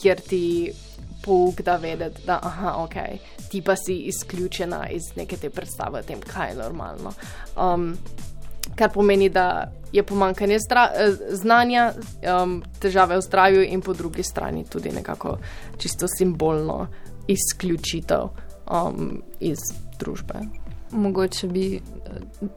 kjer 0.00 0.24
ti. 0.28 0.46
Pouk, 1.26 1.58
da 1.66 1.74
vedeti, 1.82 2.22
da 2.22 2.36
aha, 2.38 2.76
okay, 2.84 3.16
ti 3.50 3.58
pa 3.62 3.74
si 3.76 3.96
izključena 4.06 4.84
iz 4.94 5.02
neke 5.16 5.36
te 5.36 5.50
predstave 5.50 5.98
o 5.98 6.02
tem, 6.06 6.20
kaj 6.22 6.52
je 6.52 6.56
normalno. 6.60 7.12
Um, 7.56 7.96
kar 8.76 8.92
pomeni, 8.92 9.28
da 9.28 9.72
je 9.92 10.02
pomankanje 10.02 10.54
eh, 10.54 11.16
znanja, 11.30 11.92
um, 12.42 12.62
težave 12.80 13.16
v 13.16 13.20
zdravju 13.20 13.62
in 13.62 13.80
po 13.80 13.94
drugi 13.94 14.22
strani 14.22 14.64
tudi 14.64 14.90
nekako 14.92 15.38
čisto 15.78 16.06
simbolno 16.08 16.86
izključitev 17.28 18.28
um, 18.70 19.22
iz 19.40 19.58
družbe. 19.98 20.34
Mogoče 20.90 21.48
bi 21.48 21.76
eh, 21.76 21.80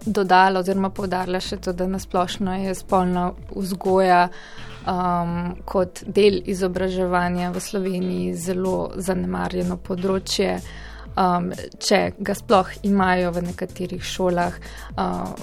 dodala 0.06 0.60
oziroma 0.60 0.90
povdarila 0.90 1.40
še 1.40 1.58
to, 1.58 1.74
da 1.74 1.88
nasplošno 1.88 2.56
je 2.56 2.76
spolna 2.76 3.32
vzgoja 3.56 4.28
um, 4.30 5.56
kot 5.66 6.04
del 6.06 6.42
izobraževanja 6.46 7.52
v 7.52 7.64
Sloveniji 7.64 8.36
zelo 8.36 8.92
zanemarjeno 8.96 9.78
področje 9.78 10.60
um, 11.20 11.50
če 11.80 12.00
ga 12.18 12.36
sploh 12.38 12.72
imajo 12.88 13.34
v 13.36 13.44
nekaterih 13.50 14.04
šolah, 14.06 14.56
uh, 14.96 15.34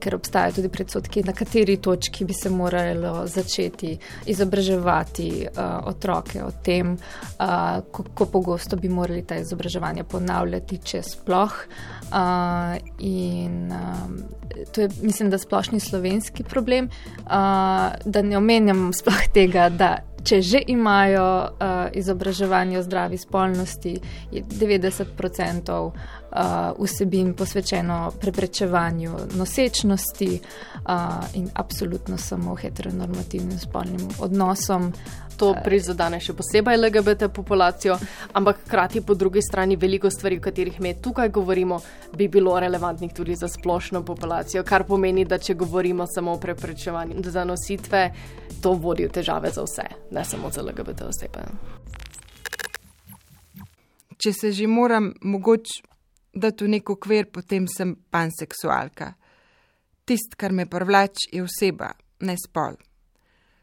ker 0.00 0.16
obstajajo 0.16 0.58
tudi 0.58 0.70
predsotki, 0.72 1.24
na 1.26 1.34
kateri 1.36 1.76
točki 1.82 2.26
bi 2.26 2.34
se 2.36 2.50
moralo 2.50 3.26
začeti 3.30 3.94
izobraževati 4.32 5.28
uh, 5.46 5.88
otroke 5.92 6.42
o 6.44 6.50
tem, 6.64 6.96
uh, 6.96 7.82
kako 7.92 8.26
pogosto 8.32 8.76
bi 8.80 8.88
morali 8.88 9.24
ta 9.26 9.38
izobraževanja 9.42 10.04
ponavljati, 10.04 10.80
če 10.84 11.02
sploh. 11.06 11.60
Uh, 12.12 12.76
in 12.98 13.72
um, 13.72 14.18
to 14.72 14.80
je, 14.80 14.88
mislim, 15.02 15.30
da 15.30 15.38
splošni 15.38 15.80
slovenski 15.80 16.44
problem, 16.44 16.88
uh, 17.16 17.30
da 18.04 18.22
ne 18.22 18.36
omenjam 18.36 18.92
sploh 18.92 19.26
tega, 19.34 19.68
da 19.68 19.96
če 20.26 20.40
že 20.42 20.60
imajo 20.66 21.26
uh, 21.42 21.86
izobraževanje 21.94 22.78
o 22.78 22.82
zdravi 22.82 23.18
spolnosti, 23.18 23.98
je 24.32 24.42
90% 24.42 25.72
uh, 25.80 25.92
vsebin 26.78 27.34
posvečeno 27.34 28.12
preprečevanju 28.20 29.12
nosečnosti 29.34 30.40
uh, 30.40 30.90
in 31.34 31.48
absolutno 31.54 32.18
samo 32.18 32.54
heteronormativnim 32.54 33.58
spolnim 33.58 34.08
odnosom. 34.20 34.92
To 35.36 35.50
prizadene 35.64 36.16
še 36.20 36.32
posebej 36.32 36.78
LGBT 36.80 37.28
populacijo, 37.28 37.98
ampak 38.32 38.62
hkrati 38.64 39.02
po 39.04 39.14
drugi 39.14 39.42
strani 39.42 39.76
veliko 39.76 40.10
stvari, 40.10 40.38
o 40.38 40.40
katerih 40.40 40.80
mi 40.80 40.94
tukaj 41.02 41.28
govorimo, 41.28 41.80
bi 42.16 42.28
bilo 42.28 42.54
relevantnih 42.60 43.12
tudi 43.12 43.36
za 43.36 43.48
splošno 43.48 44.00
populacijo, 44.04 44.64
kar 44.64 44.86
pomeni, 44.88 45.24
da 45.24 45.38
če 45.38 45.54
govorimo 45.54 46.06
samo 46.08 46.32
o 46.32 46.40
preprečevanju 46.40 47.20
zanositve, 47.22 48.12
to 48.62 48.72
vodi 48.72 49.04
v 49.04 49.12
težave 49.12 49.52
za 49.52 49.66
vse, 49.66 49.84
ne 50.10 50.24
samo 50.24 50.50
za 50.50 50.64
LGBT 50.64 51.04
osebe. 51.04 51.44
Če 54.16 54.32
se 54.32 54.52
že 54.52 54.66
moram 54.66 55.12
mogoče 55.20 55.95
dati 56.36 56.64
v 56.64 56.68
neko 56.76 56.96
kver, 57.00 57.30
potem 57.32 57.66
sem 57.68 57.94
panseksualka. 58.10 59.12
Tist, 60.06 60.36
kar 60.38 60.52
me 60.52 60.68
privlač, 60.70 61.26
je 61.32 61.42
oseba, 61.42 61.90
ne 62.20 62.36
spol. 62.38 62.76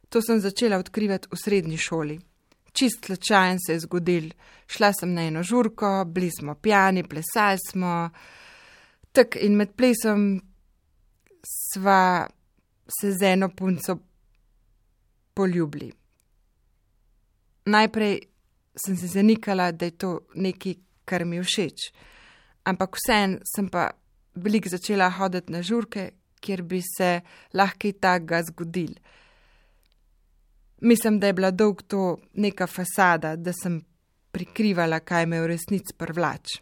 To 0.09 0.21
sem 0.21 0.41
začela 0.41 0.77
odkrivati 0.77 1.29
v 1.31 1.39
srednji 1.39 1.77
šoli. 1.77 2.19
Čist 2.73 3.05
slučajen 3.05 3.59
se 3.65 3.73
je 3.73 3.79
zgodil. 3.79 4.29
Šla 4.67 4.91
sem 4.93 5.13
na 5.13 5.27
eno 5.27 5.43
žurko, 5.43 6.05
bili 6.05 6.29
smo 6.31 6.55
pijani, 6.55 7.03
plesali 7.03 7.57
smo. 7.69 8.09
Tak 9.11 9.37
in 9.41 9.55
med 9.57 9.73
plesom 9.77 10.41
sva 11.43 12.27
se 12.99 13.11
z 13.11 13.33
eno 13.33 13.49
punco 13.49 13.97
poljubili. 15.33 15.91
Najprej 17.65 18.19
sem 18.85 18.97
se 18.97 19.07
zanikala, 19.07 19.71
da 19.71 19.85
je 19.85 19.91
to 19.91 20.19
nekaj, 20.35 20.75
kar 21.05 21.25
mi 21.25 21.41
všeč, 21.43 21.93
ampak 22.63 22.97
vsem 22.97 23.39
sem 23.43 23.69
pa 23.69 23.91
veliko 24.35 24.69
začela 24.69 25.09
hoditi 25.09 25.53
na 25.53 25.61
žurke, 25.61 26.11
kjer 26.43 26.63
bi 26.63 26.81
se 26.81 27.21
lahko 27.53 27.91
tega 28.01 28.41
zgodil. 28.43 28.95
Mislim, 30.83 31.19
da 31.19 31.27
je 31.27 31.33
bila 31.33 31.51
dolg 31.51 31.81
to 31.87 32.17
neka 32.33 32.67
fasada, 32.67 33.35
da 33.35 33.53
sem 33.53 33.79
prikrivala, 34.31 34.99
kaj 34.99 35.25
me 35.31 35.39
v 35.39 35.53
resnici 35.53 35.95
privlač. 35.95 36.57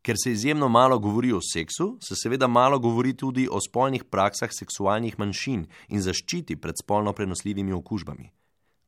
Ker 0.00 0.16
se 0.16 0.32
izjemno 0.32 0.68
malo 0.72 0.96
govori 0.98 1.34
o 1.36 1.40
seksu, 1.44 1.98
se 2.00 2.16
seveda 2.16 2.46
malo 2.46 2.78
govori 2.78 3.12
tudi 3.12 3.44
o 3.50 3.60
spolnih 3.60 4.06
praksah 4.08 4.48
seksualnih 4.48 5.18
manjšin 5.20 5.66
in 5.92 6.00
zaščiti 6.00 6.56
pred 6.56 6.80
spolno 6.80 7.12
prenosljivimi 7.12 7.74
okužbami. 7.76 8.30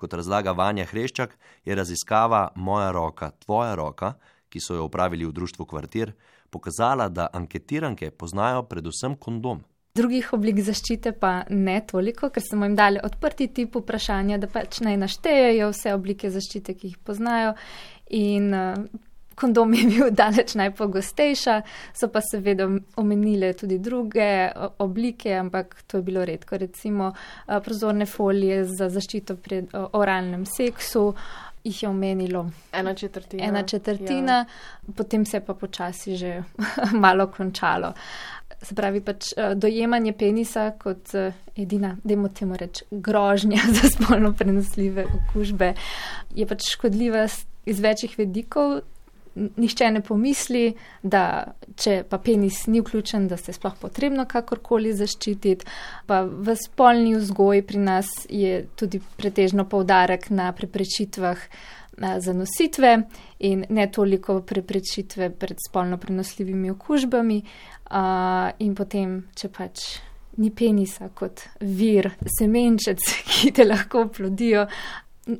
Kot 0.00 0.16
razlaga 0.16 0.54
Vanja 0.56 0.86
Hreščak, 0.88 1.36
je 1.64 1.76
raziskava 1.76 2.46
Moja 2.56 2.88
roka, 2.96 3.34
tvoja 3.44 3.74
roka, 3.76 4.14
ki 4.50 4.60
so 4.60 4.74
jo 4.74 4.84
upravili 4.90 5.26
v 5.26 5.32
društvu 5.32 5.66
Kvartir, 5.66 6.12
pokazala, 6.50 7.08
da 7.08 7.30
anketiranke 7.32 8.10
poznajo 8.10 8.62
predvsem 8.68 9.16
kondom. 9.16 9.62
Drugih 9.94 10.28
oblik 10.36 10.60
zaščite 10.62 11.16
pa 11.18 11.30
ne 11.50 11.80
toliko, 11.82 12.28
ker 12.30 12.44
smo 12.46 12.68
jim 12.68 12.76
dali 12.78 13.00
odprti 13.02 13.48
tip 13.54 13.74
vprašanja, 13.74 14.38
da 14.38 14.46
pač 14.46 14.78
naj 14.86 14.98
naštejejo 15.02 15.72
vse 15.72 15.94
oblike 15.96 16.30
zaščite, 16.30 16.76
ki 16.78 16.92
jih 16.92 16.98
poznajo. 17.02 17.56
In 18.14 18.54
uh, 18.54 18.84
kondom 19.34 19.74
je 19.74 19.88
bil 19.90 20.12
daleč 20.22 20.54
najpogostejša, 20.60 21.56
so 21.96 22.10
pa 22.12 22.22
seveda 22.22 22.68
omenile 23.02 23.50
tudi 23.58 23.80
druge 23.82 24.30
oblike, 24.78 25.34
ampak 25.40 25.74
to 25.90 25.98
je 25.98 26.06
bilo 26.06 26.24
redko. 26.24 26.60
Recimo 26.62 27.10
uh, 27.10 27.58
prozorne 27.64 28.06
folije 28.06 28.62
za 28.70 28.92
zaščito 28.94 29.40
pred 29.42 29.74
oralnem 29.74 30.46
seksu. 30.46 31.08
Jih 31.64 31.82
je 31.82 31.88
omenilo 31.88 32.50
ena 32.72 32.94
četrtina. 32.94 33.44
ena 33.44 33.62
četrtina, 33.62 34.32
ja. 34.32 34.92
potem 34.96 35.26
se 35.26 35.36
je 35.36 35.44
pa 35.44 35.54
počasi 35.54 36.16
že 36.16 36.42
malo 37.04 37.26
končalo. 37.26 37.92
Se 38.62 38.74
pravi, 38.74 39.00
pač 39.00 39.32
eh, 39.36 39.54
dojemanje 39.54 40.12
penisa 40.12 40.70
kot 40.78 41.14
eh, 41.14 41.32
edina, 41.56 41.96
dajmo 42.04 42.28
temu 42.28 42.56
reči, 42.56 42.84
grožnja 42.90 43.60
za 43.80 43.88
spolno 43.88 44.32
prenosljive 44.32 45.04
okužbe 45.04 45.74
je 46.34 46.46
pač 46.46 46.72
škodljiva 46.72 47.26
iz 47.66 47.80
večjih 47.80 48.18
vedikov. 48.18 48.80
Nihče 49.56 49.90
ne 49.90 50.02
pomisli, 50.04 50.74
da 51.02 51.22
če 51.80 52.02
pa 52.08 52.18
penis 52.20 52.66
ni 52.68 52.82
vključen, 52.82 53.28
da 53.28 53.38
se 53.40 53.54
sploh 53.56 53.76
potrebno 53.80 54.26
kakorkoli 54.28 54.92
zaščititi. 54.96 55.68
Pa 56.06 56.22
v 56.28 56.56
spolni 56.60 57.14
vzgoji 57.16 57.64
pri 57.66 57.84
nas 57.84 58.10
je 58.28 58.64
tudi 58.76 59.00
pretežno 59.16 59.64
povdarek 59.64 60.28
na 60.30 60.50
preprečitvah 60.52 61.46
zanositve 62.00 62.92
in 63.38 63.64
ne 63.68 63.86
toliko 63.92 64.40
preprečitve 64.40 65.30
pred 65.30 65.56
spolno 65.68 65.98
prenosljivimi 65.98 66.70
okužbami. 66.70 67.42
In 68.58 68.74
potem, 68.78 69.16
če 69.34 69.48
pač 69.48 69.84
ni 70.40 70.50
penisa 70.54 71.10
kot 71.14 71.42
vir, 71.60 72.12
semenčec, 72.38 73.02
ki 73.30 73.52
te 73.56 73.66
lahko 73.66 74.06
plodijo, 74.14 74.66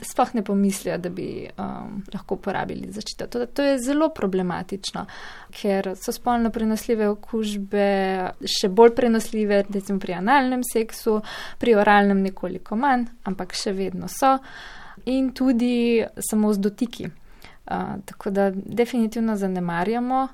sploh 0.02 0.34
ne 0.34 0.44
pomislijo, 0.44 0.98
da 0.98 1.08
bi 1.08 1.48
um, 1.58 2.02
lahko 2.12 2.34
uporabili 2.34 2.90
zaščito. 2.92 3.26
To, 3.26 3.46
to 3.46 3.64
je 3.64 3.78
zelo 3.82 4.10
problematično, 4.14 5.06
ker 5.56 5.92
so 5.98 6.12
spolno 6.12 6.52
prenosljive 6.52 7.08
okužbe 7.08 7.86
še 8.44 8.68
bolj 8.68 8.94
prenosljive, 8.98 9.62
recimo 9.72 9.98
pri 10.02 10.18
analnem 10.20 10.64
seksu, 10.66 11.20
pri 11.58 11.74
oralnem 11.80 12.22
nekoliko 12.28 12.76
manj, 12.76 13.08
ampak 13.24 13.56
še 13.56 13.74
vedno 13.76 14.10
so 14.10 14.36
in 15.08 15.32
tudi 15.32 16.04
samo 16.30 16.52
z 16.52 16.66
dotiki. 16.68 17.10
Uh, 17.70 17.96
tako 18.04 18.34
da 18.34 18.50
definitivno 18.52 19.36
zanemarjamo 19.38 20.24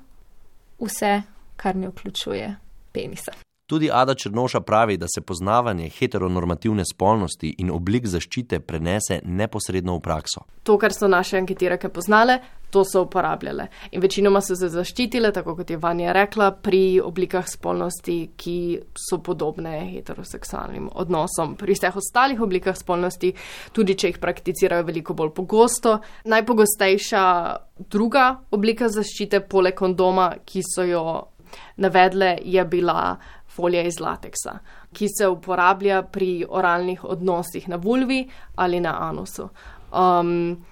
vse, 0.83 1.21
kar 1.55 1.75
ne 1.75 1.91
vključuje 1.93 2.55
penisa. 2.91 3.46
Tudi 3.67 3.89
Ada 3.91 4.13
Črnoša 4.15 4.61
pravi, 4.61 4.97
da 4.97 5.05
se 5.15 5.21
poznavanje 5.21 5.89
heteronormativne 5.89 6.83
spolnosti 6.93 7.55
in 7.57 7.71
oblik 7.71 8.05
zaščite 8.07 8.61
prenese 8.63 9.19
neposredno 9.25 9.97
v 9.97 10.01
prakso. 10.05 10.45
To, 10.63 10.77
kar 10.79 10.95
so 10.95 11.09
naše 11.11 11.35
anketirake 11.37 11.89
poznale, 11.91 12.39
to 12.71 12.85
so 12.87 13.01
uporabljale. 13.03 13.67
In 13.91 14.01
večinoma 14.01 14.39
so 14.41 14.55
se 14.55 14.71
zaščitile, 14.71 15.33
tako 15.35 15.57
kot 15.59 15.69
je 15.69 15.81
Vanja 15.83 16.15
rekla, 16.15 16.53
pri 16.63 17.01
oblikah 17.03 17.43
spolnosti, 17.51 18.17
ki 18.39 18.57
so 18.95 19.19
podobne 19.19 19.75
heteroseksualnim 19.91 20.87
odnosom. 20.95 21.59
Pri 21.59 21.75
vseh 21.75 21.99
ostalih 21.99 22.39
oblikah 22.39 22.75
spolnosti, 22.79 23.35
tudi 23.75 23.99
če 23.99 24.13
jih 24.13 24.23
prakticirajo 24.23 24.87
veliko 24.87 25.11
bolj 25.11 25.35
pogosto, 25.35 25.99
najpogostejša 26.23 27.23
druga 27.91 28.29
oblika 28.55 28.87
zaščite, 28.87 29.43
poleg 29.51 29.75
kondoma, 29.75 30.37
ki 30.47 30.63
so 30.63 30.87
jo 30.87 31.03
navedle, 31.77 32.37
je 32.43 32.63
bila 32.65 33.17
folija 33.57 33.83
iz 33.89 33.99
lateksa, 33.99 34.59
ki 34.93 35.09
se 35.09 35.27
uporablja 35.27 36.03
pri 36.13 36.45
oralnih 36.49 37.03
odnosih 37.03 37.69
na 37.69 37.75
vulvi 37.81 38.23
ali 38.55 38.79
na 38.79 38.95
anusu. 39.09 39.49
Um, 39.91 40.65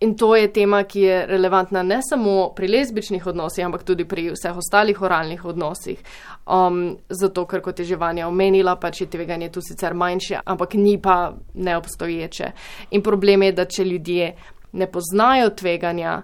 in 0.00 0.16
to 0.18 0.36
je 0.36 0.48
tema, 0.52 0.82
ki 0.82 1.00
je 1.00 1.26
relevantna 1.26 1.82
ne 1.82 2.00
samo 2.02 2.52
pri 2.56 2.68
lezbičnih 2.68 3.26
odnosih, 3.26 3.64
ampak 3.66 3.84
tudi 3.86 4.04
pri 4.08 4.30
vseh 4.34 4.56
ostalih 4.56 5.02
oralnih 5.02 5.44
odnosih. 5.44 6.00
Um, 6.46 6.96
zato, 7.08 7.46
ker 7.46 7.62
kot 7.62 7.78
je 7.78 7.84
že 7.92 7.96
Vanja 7.96 8.26
omenila, 8.28 8.76
pač 8.76 9.04
je 9.04 9.10
tveganje 9.10 9.52
tu 9.52 9.62
sicer 9.62 9.94
manjše, 9.94 10.40
ampak 10.44 10.74
ni 10.74 10.98
pa 10.98 11.34
neobstoječe. 11.54 12.52
In 12.90 13.02
problem 13.02 13.42
je, 13.42 13.52
da 13.52 13.64
če 13.64 13.84
ljudje 13.84 14.32
ne 14.72 14.86
poznajo 14.90 15.50
tveganja, 15.50 16.22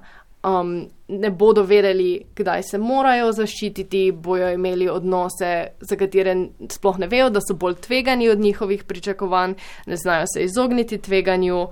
um, 0.49 0.89
ne 1.09 1.31
bodo 1.31 1.63
vedeli, 1.63 2.25
kdaj 2.37 2.63
se 2.63 2.79
morajo 2.79 3.33
zaščititi, 3.33 4.13
bojo 4.13 4.51
imeli 4.53 4.89
odnose, 4.89 5.53
za 5.81 5.97
katere 5.97 6.35
sploh 6.71 6.99
ne 6.99 7.09
vejo, 7.09 7.31
da 7.31 7.41
so 7.41 7.57
bolj 7.57 7.79
tvegani 7.87 8.29
od 8.29 8.41
njihovih 8.41 8.85
pričakovanj, 8.85 9.55
ne 9.87 9.97
znajo 9.97 10.27
se 10.33 10.45
izogniti 10.45 10.99
tveganju, 10.99 11.67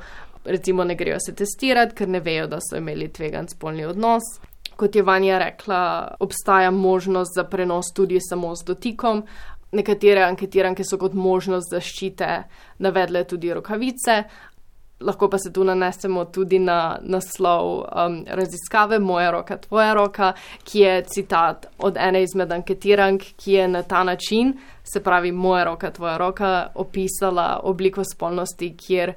recimo 0.44 0.84
ne 0.84 0.94
grejo 0.94 1.20
se 1.20 1.34
testirati, 1.34 1.94
ker 1.94 2.08
ne 2.08 2.20
vejo, 2.20 2.46
da 2.46 2.60
so 2.60 2.76
imeli 2.76 3.08
tvegan 3.12 3.48
spolni 3.48 3.84
odnos. 3.86 4.22
Kot 4.76 4.96
je 4.96 5.02
Vanja 5.02 5.38
rekla, 5.38 6.16
obstaja 6.20 6.70
možnost 6.70 7.34
za 7.34 7.44
prenos 7.44 7.92
tudi 7.94 8.18
samo 8.20 8.54
z 8.54 8.64
dotikom. 8.64 9.22
Nekatere 9.72 10.22
anketiranke 10.22 10.84
so 10.84 10.98
kot 10.98 11.14
možnost 11.14 11.72
zaščite 11.72 12.42
navedle 12.78 13.24
tudi 13.24 13.50
rokavice, 13.54 14.22
lahko 15.00 15.28
pa 15.30 15.38
se 15.38 15.52
tu 15.52 15.64
nanesemo 15.64 16.24
tudi 16.24 16.58
na 16.58 16.98
naslov 17.02 17.78
um, 17.78 18.24
raziskave 18.26 18.98
Moja 18.98 19.30
roka, 19.30 19.56
tvoja 19.56 19.94
roka, 19.94 20.32
ki 20.64 20.78
je 20.78 21.04
citat 21.04 21.66
od 21.78 21.96
ene 21.96 22.22
izmed 22.22 22.52
anketirank, 22.52 23.22
ki 23.36 23.52
je 23.52 23.68
na 23.68 23.82
ta 23.82 24.04
način, 24.04 24.54
se 24.84 25.02
pravi 25.02 25.32
Moja 25.32 25.64
roka, 25.64 25.90
tvoja 25.90 26.16
roka, 26.16 26.70
opisala 26.74 27.60
obliko 27.62 28.04
spolnosti, 28.04 28.76
kjer 28.76 29.12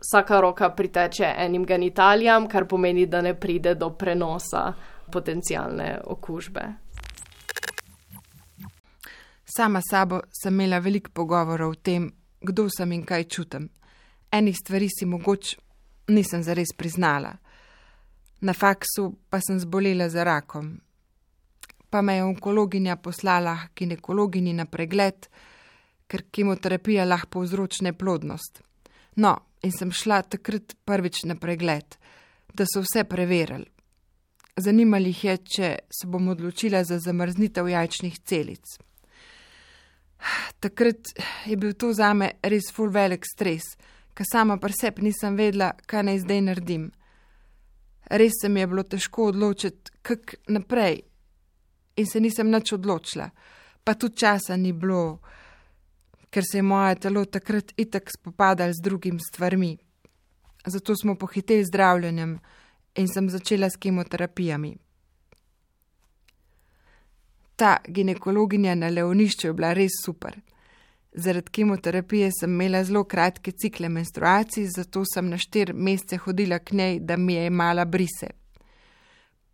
vsaka 0.00 0.40
roka 0.40 0.70
priteče 0.70 1.34
enim 1.38 1.64
genitalijam, 1.64 2.48
kar 2.48 2.66
pomeni, 2.66 3.06
da 3.06 3.20
ne 3.20 3.34
pride 3.34 3.74
do 3.74 3.90
prenosa 3.90 4.72
potencijalne 5.12 6.00
okužbe. 6.04 6.62
Sama 9.56 9.80
sabo 9.90 10.20
sem 10.42 10.54
imela 10.54 10.78
veliko 10.78 11.10
pogovorov 11.14 11.70
o 11.70 11.74
tem, 11.74 12.10
kdo 12.40 12.68
sem 12.70 12.92
in 12.92 13.04
kaj 13.04 13.24
čutim 13.24 13.68
enih 14.32 14.56
stvari 14.56 14.88
si 14.88 15.06
mogoče 15.06 15.56
nisem 16.08 16.42
zares 16.42 16.72
priznala. 16.76 17.36
Na 18.40 18.52
faksu 18.52 19.14
pa 19.30 19.40
sem 19.40 19.58
zbolela 19.60 20.08
za 20.08 20.24
rakom. 20.24 20.80
Pa 21.90 22.02
me 22.02 22.16
je 22.16 22.24
onkologinja 22.24 22.96
poslala 22.96 23.56
k 23.74 23.84
ginekologinji 23.84 24.52
na 24.52 24.64
pregled, 24.64 25.28
ker 26.06 26.24
kemoterapija 26.30 27.04
lahko 27.04 27.38
povzroči 27.38 27.84
neplodnost. 27.84 28.62
No, 29.16 29.36
in 29.62 29.72
sem 29.72 29.92
šla 29.92 30.22
takrat 30.22 30.74
prvič 30.84 31.22
na 31.28 31.36
pregled, 31.36 31.96
da 32.54 32.64
so 32.66 32.82
vse 32.82 33.04
preverili. 33.04 33.68
Zanimali 34.56 35.12
jih 35.12 35.24
je, 35.24 35.36
če 35.36 35.68
se 35.88 36.08
bom 36.08 36.28
odločila 36.28 36.82
za 36.84 36.98
zamrznitev 37.00 37.68
jajčnih 37.68 38.18
celic. 38.18 38.74
Takrat 40.60 41.14
je 41.46 41.56
bil 41.56 41.72
to 41.72 41.92
zame 41.92 42.34
res 42.42 42.68
full 42.72 42.92
velik 42.92 43.24
stres 43.26 43.76
ker 44.14 44.26
sama 44.32 44.56
pri 44.56 44.72
sebi 44.72 45.02
nisem 45.02 45.36
vedela, 45.36 45.72
kaj 45.86 46.02
naj 46.08 46.18
zdaj 46.24 46.40
naredim. 46.40 46.90
Res 48.10 48.32
se 48.42 48.48
mi 48.48 48.60
je 48.60 48.66
bilo 48.66 48.82
težko 48.82 49.30
odločiti, 49.30 49.90
kak 50.02 50.34
naprej, 50.48 51.00
in 51.96 52.06
se 52.06 52.20
nisem 52.20 52.50
nič 52.50 52.72
odločila, 52.72 53.30
pa 53.84 53.94
tudi 53.94 54.16
časa 54.16 54.56
ni 54.56 54.72
bilo, 54.72 55.20
ker 56.30 56.44
se 56.44 56.58
je 56.58 56.62
moje 56.62 57.00
telo 57.06 57.24
takrat 57.24 57.72
itak 57.76 58.10
spopadalo 58.10 58.72
z 58.72 58.82
drugimi 58.82 59.20
stvarmi. 59.20 59.76
Zato 60.66 60.96
smo 60.96 61.14
pohiteli 61.14 61.64
zdravljenjem 61.64 62.38
in 62.94 63.08
sem 63.08 63.28
začela 63.30 63.70
s 63.70 63.76
kemoterapijami. 63.76 64.76
Ta 67.56 67.78
ginekologinja 67.88 68.74
na 68.74 68.88
Leonišču 68.88 69.46
je 69.46 69.52
bila 69.52 69.72
res 69.72 69.92
super. 70.04 70.40
Zaradi 71.14 71.50
kemoterapije 71.50 72.30
sem 72.40 72.52
imela 72.52 72.84
zelo 72.84 73.04
kratke 73.04 73.52
cikle 73.52 73.88
menstruacij, 73.88 74.66
zato 74.76 75.02
sem 75.14 75.28
na 75.28 75.36
štiri 75.38 75.72
mesece 75.72 76.16
hodila 76.16 76.58
k 76.58 76.72
njej, 76.72 77.00
da 77.00 77.16
mi 77.16 77.34
je 77.34 77.46
imala 77.46 77.84
brise. 77.84 78.30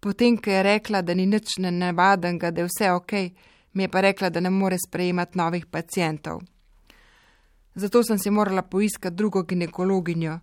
Potem, 0.01 0.37
ko 0.37 0.51
je 0.51 0.63
rekla, 0.63 1.03
da 1.03 1.15
ni 1.15 1.27
nič 1.27 1.57
nenavadnega, 1.59 2.51
da 2.51 2.61
je 2.61 2.69
vse 2.69 2.93
ok, 2.93 3.13
mi 3.73 3.83
je 3.83 3.89
pa 3.89 4.01
rekla, 4.01 4.31
da 4.31 4.41
ne 4.41 4.51
more 4.51 4.77
sprejemati 4.79 5.39
novih 5.39 5.67
pacijentov. 5.67 6.41
Zato 7.75 8.03
sem 8.03 8.19
si 8.19 8.31
morala 8.31 8.63
poiskati 8.63 9.17
drugo 9.17 9.43
ginekologinjo 9.43 10.39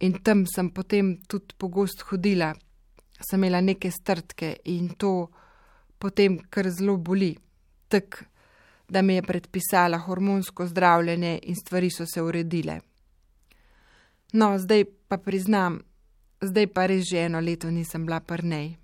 in 0.00 0.22
tam 0.22 0.46
sem 0.46 0.70
potem 0.70 1.16
tudi 1.28 1.54
pogosto 1.58 2.04
hodila, 2.10 2.54
sem 3.30 3.38
imela 3.38 3.60
neke 3.60 3.90
strtke 3.90 4.56
in 4.64 4.88
to 4.98 5.28
potem 5.98 6.38
kar 6.50 6.70
zelo 6.70 6.96
boli. 6.96 7.36
Tak, 7.88 8.24
da 8.92 9.02
mi 9.02 9.14
je 9.14 9.22
predpisala 9.22 9.98
hormonsko 9.98 10.66
zdravljenje 10.66 11.38
in 11.42 11.56
stvari 11.56 11.90
so 11.90 12.06
se 12.06 12.22
uredile. 12.22 12.80
No, 14.32 14.58
zdaj 14.58 14.84
pa 15.08 15.16
priznam, 15.16 15.80
zdaj 16.40 16.66
pa 16.66 16.86
res 16.86 17.08
že 17.10 17.24
eno 17.24 17.40
leto 17.40 17.70
nisem 17.70 18.06
bila 18.06 18.20
prnej. 18.20 18.76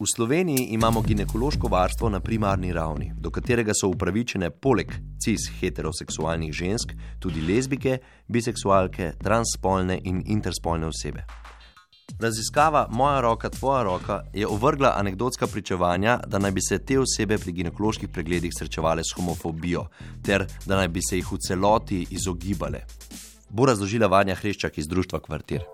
V 0.00 0.06
Sloveniji 0.16 0.72
imamo 0.72 1.02
ginekološko 1.02 1.68
varstvo 1.68 2.08
na 2.08 2.20
primarni 2.20 2.72
ravni, 2.72 3.12
do 3.16 3.30
katerega 3.30 3.72
so 3.80 3.88
upravičene 3.88 4.50
poleg 4.50 4.94
cis 5.24 5.50
heteroseksualnih 5.60 6.52
žensk 6.52 6.96
tudi 7.18 7.44
lezbike, 7.44 7.98
biseksualke, 8.28 9.12
transspolne 9.20 10.00
in 10.04 10.22
interspolne 10.26 10.86
osebe. 10.86 11.26
Raziskava 12.18 12.86
Moja 12.90 13.20
roka, 13.20 13.48
tvoja 13.48 13.82
roka 13.82 14.22
je 14.34 14.46
ovrgla 14.46 14.94
anekdotska 14.96 15.46
pričevanja, 15.46 16.20
da 16.26 16.38
naj 16.38 16.50
bi 16.50 16.60
se 16.60 16.78
te 16.78 16.98
osebe 16.98 17.38
pri 17.38 17.52
ginekoloških 17.52 18.08
pregledih 18.08 18.52
srečevale 18.58 19.02
s 19.04 19.14
homofobijo, 19.16 19.86
ter 20.22 20.46
da 20.66 20.76
naj 20.76 20.88
bi 20.88 21.00
se 21.02 21.16
jih 21.16 21.32
v 21.32 21.38
celoti 21.48 22.06
izogibale 22.10 22.84
bo 23.50 23.66
razložila 23.66 24.06
Vanja 24.06 24.34
Hreščak 24.34 24.78
iz 24.78 24.88
Društva 24.88 25.20
Kvartir. 25.20 25.64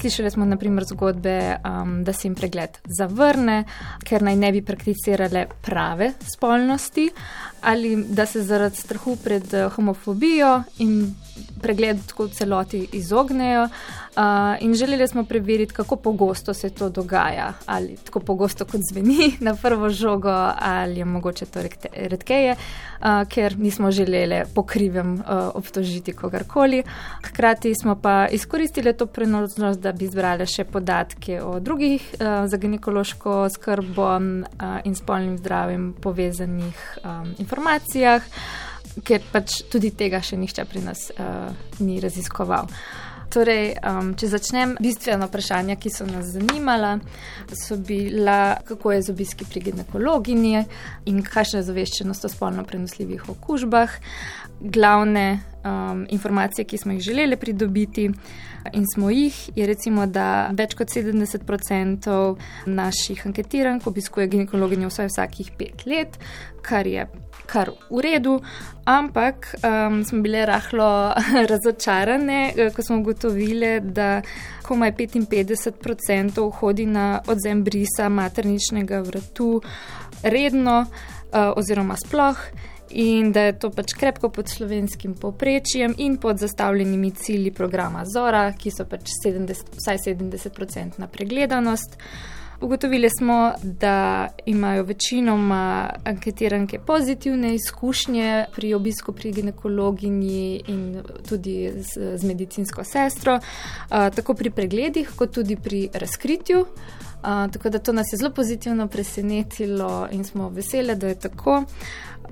Slišali 0.00 0.30
smo 0.30 0.44
naprimer 0.44 0.84
zgodbe, 0.84 1.56
um, 1.62 2.02
da 2.04 2.12
se 2.12 2.26
jim 2.28 2.34
pregled 2.34 2.78
zavrne, 2.98 3.62
ker 4.04 4.22
naj 4.22 4.36
ne 4.36 4.52
bi 4.52 4.62
prakticirale 4.62 5.46
prave 5.62 6.12
spolnosti 6.34 7.10
ali 7.60 7.96
da 8.14 8.26
se 8.26 8.42
zaradi 8.42 8.76
strahu 8.76 9.16
pred 9.24 9.54
uh, 9.54 9.72
homofobijo 9.74 10.62
in 10.78 11.14
pregled 11.62 12.02
tako 12.06 12.28
celoti 12.28 12.86
izognejo. 12.92 13.68
Uh, 14.18 14.24
in 14.60 14.74
želeli 14.74 15.08
smo 15.08 15.24
preveriti, 15.24 15.74
kako 15.74 15.96
pogosto 15.96 16.54
se 16.54 16.70
to 16.70 16.88
dogaja, 16.88 17.52
ali 17.66 17.96
tako 17.96 18.20
pogosto 18.20 18.64
kot 18.64 18.80
zveni 18.90 19.36
na 19.46 19.54
prvo 19.54 19.90
žogo, 19.90 20.52
ali 20.58 20.98
je 20.98 21.04
mogoče 21.04 21.46
to 21.46 21.60
redkeje, 21.94 22.56
uh, 22.56 23.28
ker 23.28 23.58
nismo 23.58 23.90
želeli 23.90 24.42
pokrivem 24.54 25.14
uh, 25.14 25.20
obtožiti 25.54 26.12
kogarkoli. 26.12 26.82
Hkrati 27.24 27.74
smo 27.82 27.94
pa 27.94 28.26
izkoristili 28.30 28.96
to 28.96 29.06
prenosnost, 29.06 29.80
da 29.80 29.92
bi 29.92 30.06
zbrali 30.06 30.46
še 30.46 30.64
podatke 30.64 31.42
o 31.42 31.60
drugih 31.60 32.14
uh, 32.14 32.50
za 32.50 32.56
ginekološko 32.56 33.48
skrbo 33.50 34.16
uh, 34.16 34.80
in 34.84 34.94
spolnim 34.94 35.38
zdravjem 35.38 35.92
povezanih 36.02 36.98
um, 37.04 37.34
informacijah 37.38 38.22
ker 39.04 39.22
pač 39.32 39.62
tudi 39.70 39.92
tega 39.94 40.18
še 40.22 40.36
nihče 40.36 40.64
pri 40.64 40.80
nas 40.82 41.10
uh, 41.14 41.52
ni 41.78 42.00
raziskoval. 42.00 42.66
Torej, 43.28 43.74
um, 43.84 44.14
če 44.16 44.30
začnem, 44.32 44.70
bistveno 44.80 45.26
vprašanje, 45.28 45.74
ki 45.76 45.90
so 45.92 46.06
nas 46.08 46.30
zanimala, 46.32 46.94
so 47.52 47.76
bila, 47.76 48.56
kako 48.64 48.94
je 48.94 49.02
z 49.04 49.12
obiski 49.12 49.44
pri 49.44 49.60
ginekologinji 49.66 50.62
in 51.12 51.20
kakšna 51.26 51.60
je 51.60 51.66
zaveščenost 51.68 52.24
o 52.24 52.30
spolno 52.32 52.64
prenosljivih 52.64 53.28
okužbah. 53.28 53.98
Glavne 54.60 55.26
um, 55.60 56.06
informacije, 56.08 56.64
ki 56.64 56.80
smo 56.80 56.96
jih 56.96 57.04
želeli 57.04 57.36
pridobiti 57.36 58.08
in 58.72 58.88
smo 58.94 59.10
jih, 59.12 59.36
je 59.56 59.66
recimo, 59.68 60.06
da 60.08 60.48
več 60.56 60.72
kot 60.78 60.88
70% 60.88 62.18
naših 62.66 63.26
anketirank 63.28 63.86
obiskuje 63.86 64.26
ginekologinjo 64.32 64.88
vsaj 64.88 65.12
vsakih 65.12 65.52
pet 65.60 65.84
let, 65.86 66.16
kar 66.64 66.88
je 66.88 67.04
kar 67.48 67.70
v 67.90 68.02
redu, 68.04 68.36
ampak 68.84 69.54
um, 69.64 70.04
smo 70.04 70.22
bile 70.22 70.44
rahlo 70.46 71.14
razočarane, 71.52 72.52
eh, 72.56 72.70
ko 72.74 72.82
smo 72.82 73.00
ugotovili, 73.00 73.80
da 73.80 74.22
komaj 74.62 74.92
55% 74.92 76.50
hodi 76.60 76.86
na 76.86 77.20
odzem 77.26 77.64
brisa 77.64 78.08
materničnega 78.08 79.00
vratu 79.00 79.62
redno 80.22 80.80
uh, 80.80 81.52
oziroma 81.56 81.96
sploh. 81.96 82.38
In 82.90 83.32
da 83.32 83.42
je 83.42 83.58
to 83.60 83.68
pač 83.70 83.92
krepko 83.92 84.30
pod 84.32 84.48
slovenskim 84.48 85.12
povprečjem 85.14 85.94
in 86.00 86.16
pod 86.16 86.38
zastavljenimi 86.40 87.10
cilji 87.10 87.50
programa 87.52 88.06
Zora, 88.08 88.46
ki 88.56 88.72
so 88.72 88.86
pač 88.88 89.12
70, 89.24 89.76
vsaj 89.76 90.00
70-odstotna 90.06 91.08
pregledanost. 91.12 91.98
Uh, 91.98 92.37
Ugotovili 92.60 93.10
smo, 93.10 93.52
da 93.62 94.28
imajo 94.46 94.82
večinoma 94.82 95.90
anketiranke 96.04 96.78
pozitivne 96.78 97.54
izkušnje 97.54 98.44
pri 98.54 98.74
obisku 98.74 99.12
pri 99.12 99.32
ginekologinji 99.32 100.62
in 100.66 101.02
tudi 101.28 101.72
z, 101.76 102.16
z 102.16 102.24
medicinsko 102.26 102.84
sestro, 102.84 103.40
tako 103.88 104.34
pri 104.34 104.50
pregledih, 104.50 105.12
kot 105.16 105.30
tudi 105.34 105.56
pri 105.56 105.88
razkritju. 105.94 106.66
Tako 107.22 107.70
da 107.70 107.78
to 107.78 107.92
nas 107.92 108.06
je 108.12 108.16
zelo 108.16 108.30
pozitivno 108.30 108.88
presenetilo 108.88 110.08
in 110.10 110.24
smo 110.24 110.48
veseli, 110.48 110.96
da 110.96 111.08
je 111.08 111.14
tako. 111.14 111.64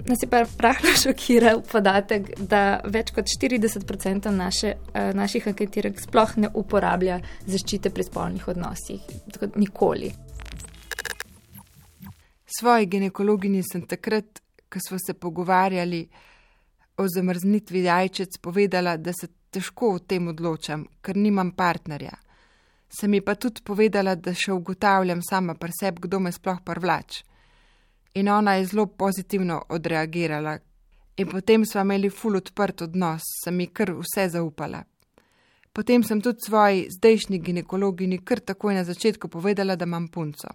Nas 0.05 0.23
je 0.23 0.29
pa 0.31 0.45
pravno 0.59 0.93
šokiral 1.03 1.63
podatek, 1.73 2.29
da 2.39 2.81
več 2.85 3.11
kot 3.17 3.31
40% 3.31 4.31
naše, 4.31 4.75
naših 5.15 5.49
anketirank 5.49 6.01
sploh 6.03 6.37
ne 6.45 6.51
uporablja 6.55 7.21
zaščite 7.47 7.91
pri 7.91 8.07
spolnih 8.07 8.49
odnosih. 8.53 9.03
Tako 9.33 9.51
nikoli. 9.57 10.13
Svoji 12.59 12.87
ginekologini 12.87 13.63
sem 13.67 13.87
takrat, 13.89 14.41
ko 14.71 14.81
smo 14.89 14.99
se 15.03 15.15
pogovarjali 15.15 16.07
o 16.97 17.09
zamrznitvi 17.09 17.83
jajčec, 17.85 18.39
povedala, 18.41 18.97
da 18.97 19.13
se 19.13 19.29
težko 19.51 19.97
o 19.97 19.99
tem 19.99 20.29
odločam, 20.29 20.87
ker 21.03 21.17
nimam 21.17 21.51
partnerja. 21.57 22.15
Sem 22.89 23.15
ji 23.15 23.21
pa 23.21 23.35
tudi 23.35 23.65
povedala, 23.67 24.15
da 24.15 24.33
še 24.33 24.55
ugotavljam 24.55 25.21
sama 25.27 25.57
pri 25.59 25.75
sebi, 25.81 26.07
kdo 26.07 26.21
me 26.23 26.33
sploh 26.33 26.63
prvlač 26.65 27.25
in 28.16 28.29
ona 28.29 28.55
je 28.55 28.64
zelo 28.64 28.87
pozitivno 28.87 29.62
odreagirala. 29.68 30.59
In 31.16 31.29
potem 31.29 31.64
smo 31.66 31.81
imeli 31.81 32.11
ful 32.11 32.37
odprt 32.37 32.83
odnos, 32.83 33.22
sem 33.44 33.61
ji 33.61 33.66
kar 33.66 33.92
vse 33.92 34.29
zaupala. 34.29 34.83
Potem 35.72 36.02
sem 36.02 36.20
tudi 36.20 36.40
svoji 36.46 36.87
zdajšnji 36.90 37.38
ginekologini 37.38 38.18
kar 38.24 38.40
takoj 38.40 38.74
na 38.74 38.85
začetku 38.85 39.29
povedala, 39.29 39.76
da 39.76 39.85
imam 39.85 40.09
punco. 40.09 40.48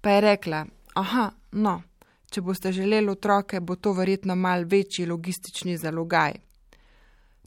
Pa 0.00 0.10
je 0.10 0.20
rekla: 0.20 0.64
Aha, 0.94 1.30
no, 1.52 1.82
če 2.30 2.40
boste 2.40 2.72
želeli 2.72 3.12
otroke, 3.12 3.60
bo 3.60 3.76
to 3.76 3.92
verjetno 3.92 4.34
mal 4.34 4.64
večji 4.64 5.06
logistični 5.06 5.76
zalogaj. 5.76 6.32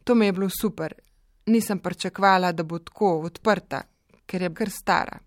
To 0.04 0.16
mi 0.16 0.26
je 0.26 0.34
bilo 0.34 0.50
super, 0.50 0.94
nisem 1.46 1.80
pričakvala, 1.80 2.52
da 2.52 2.64
bo 2.64 2.80
tako 2.80 3.20
odprta, 3.26 3.82
ker 4.26 4.42
je 4.42 4.54
kar 4.54 4.70
stara. 4.70 5.18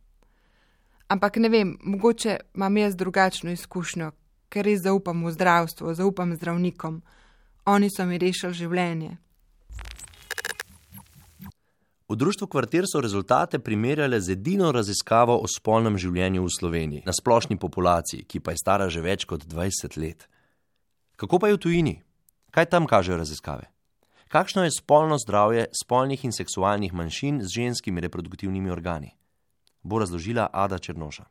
Ampak 1.10 1.36
ne 1.36 1.48
vem, 1.48 1.78
mogoče 1.82 2.36
imam 2.54 2.76
jaz 2.76 2.96
drugačno 2.96 3.50
izkušnjo, 3.50 4.12
ker 4.48 4.64
res 4.64 4.84
zaupam 4.84 5.24
v 5.26 5.32
zdravstvo, 5.34 5.94
zaupam 5.94 6.36
zdravnikom. 6.36 7.00
Oni 7.66 7.88
so 7.90 8.06
mi 8.06 8.18
rešili 8.18 8.54
življenje. 8.54 9.16
V 12.10 12.16
društvu 12.18 12.46
Kvartir 12.46 12.86
so 12.86 13.02
rezultate 13.02 13.58
primerjale 13.58 14.20
z 14.20 14.36
edino 14.38 14.70
raziskavo 14.72 15.34
o 15.34 15.50
spolnem 15.50 15.98
življenju 15.98 16.46
v 16.46 16.54
Sloveniji, 16.54 17.02
na 17.06 17.14
splošni 17.14 17.58
populaciji, 17.58 18.24
ki 18.26 18.38
pa 18.38 18.54
je 18.54 18.62
stara 18.62 18.88
že 18.90 19.02
več 19.02 19.26
kot 19.26 19.46
20 19.50 19.98
let. 19.98 20.26
Kako 21.18 21.38
pa 21.42 21.50
je 21.50 21.58
v 21.58 21.62
tujini? 21.66 22.00
Kaj 22.54 22.70
tam 22.70 22.86
kažejo 22.86 23.18
raziskave? 23.18 23.66
Kakšno 24.30 24.62
je 24.62 24.78
spolno 24.78 25.18
zdravje 25.18 25.70
spolnih 25.74 26.22
in 26.26 26.34
seksualnih 26.34 26.94
manjšin 26.94 27.42
z 27.42 27.50
ženskimi 27.50 28.02
reproduktivnimi 28.02 28.70
organi? 28.70 29.14
Bo 29.82 29.98
razložila 29.98 30.48
Ada 30.52 30.78
Črnoša. 30.78 31.24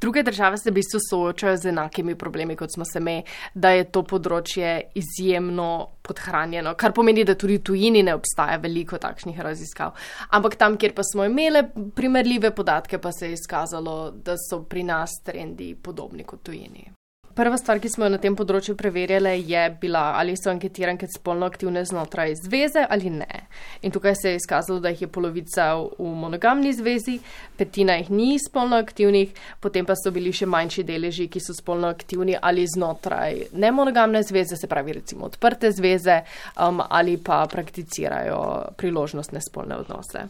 Druge 0.00 0.22
države 0.22 0.58
se 0.58 0.70
v 0.70 0.74
bistvu 0.74 1.00
soočajo 1.10 1.56
z 1.56 1.68
enakimi 1.68 2.14
problemi, 2.14 2.56
kot 2.56 2.72
smo 2.74 2.84
se 2.84 3.00
mi, 3.00 3.22
da 3.54 3.70
je 3.70 3.84
to 3.84 4.02
področje 4.02 4.70
izjemno 4.94 5.88
podhranjeno, 6.02 6.72
kar 6.80 6.94
pomeni, 6.96 7.24
da 7.28 7.34
tudi 7.34 7.58
tujini 7.58 8.02
ne 8.02 8.14
obstaja 8.16 8.56
veliko 8.62 8.98
takšnih 8.98 9.40
raziskav. 9.40 9.92
Ampak 10.30 10.56
tam, 10.56 10.78
kjer 10.80 10.96
pa 10.96 11.04
smo 11.04 11.28
imeli 11.28 11.66
primerljive 11.94 12.54
podatke, 12.56 12.98
pa 12.98 13.12
se 13.12 13.28
je 13.28 13.36
izkazalo, 13.36 14.10
da 14.24 14.38
so 14.40 14.62
pri 14.64 14.88
nas 14.88 15.20
trendi 15.24 15.74
podobni 15.74 16.24
kot 16.24 16.42
tujini. 16.42 16.88
Prva 17.34 17.56
stvar, 17.56 17.78
ki 17.80 17.88
smo 17.88 18.04
jo 18.04 18.12
na 18.12 18.18
tem 18.20 18.34
področju 18.36 18.74
preverjali, 18.76 19.30
je 19.48 19.62
bila, 19.80 20.02
ali 20.18 20.34
so 20.36 20.50
anketiranke 20.52 21.06
spolno 21.08 21.46
aktivne 21.48 21.80
znotraj 21.88 22.34
zveze 22.42 22.82
ali 22.84 23.08
ne. 23.08 23.46
In 23.80 23.94
tukaj 23.94 24.18
se 24.20 24.34
je 24.34 24.40
izkazalo, 24.40 24.82
da 24.84 24.92
jih 24.92 25.06
je 25.06 25.08
polovica 25.08 25.70
v 25.80 26.10
monogamni 26.24 26.74
zvezi, 26.76 27.16
petina 27.56 27.96
jih 28.02 28.12
ni 28.12 28.36
spolno 28.36 28.76
aktivnih, 28.76 29.32
potem 29.64 29.88
pa 29.88 29.96
so 29.96 30.12
bili 30.12 30.34
še 30.36 30.44
manjši 30.44 30.84
deleži, 30.84 31.30
ki 31.32 31.40
so 31.40 31.56
spolno 31.56 31.88
aktivni 31.88 32.36
ali 32.36 32.68
znotraj 32.68 33.48
nemonogamne 33.56 34.20
zveze, 34.28 34.60
se 34.60 34.68
pravi 34.68 35.00
recimo 35.00 35.30
odprte 35.32 35.72
zveze 35.72 36.20
um, 36.60 36.84
ali 36.84 37.16
pa 37.16 37.46
prakticirajo 37.48 38.76
priložnostne 38.76 39.40
spolne 39.40 39.80
odnose 39.80 40.28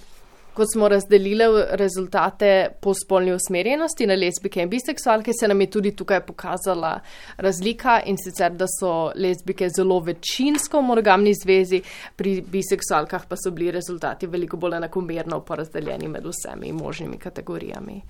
ko 0.55 0.65
smo 0.67 0.89
razdelili 0.89 1.45
rezultate 1.71 2.69
po 2.81 2.95
spolni 2.95 3.33
usmerjenosti 3.33 4.07
na 4.07 4.15
lesbike 4.15 4.63
in 4.63 4.69
biseksualke, 4.69 5.33
se 5.41 5.49
nam 5.49 5.61
je 5.61 5.71
tudi 5.71 5.97
tukaj 5.97 6.21
pokazala 6.27 7.01
razlika 7.37 8.01
in 8.07 8.17
sicer, 8.17 8.53
da 8.53 8.67
so 8.81 9.13
lesbike 9.15 9.69
zelo 9.77 10.01
večinsko 10.01 10.81
v 10.81 10.83
monogamni 10.83 11.35
zvezi, 11.35 11.83
pri 12.17 12.41
biseksualkah 12.41 13.27
pa 13.29 13.37
so 13.37 13.51
bili 13.51 13.71
rezultati 13.71 14.27
veliko 14.27 14.57
bolj 14.57 14.77
enakomerno 14.77 15.41
porazdeljeni 15.41 16.09
med 16.09 16.27
vsemi 16.27 16.73
možnimi 16.73 17.19
kategorijami. 17.19 18.03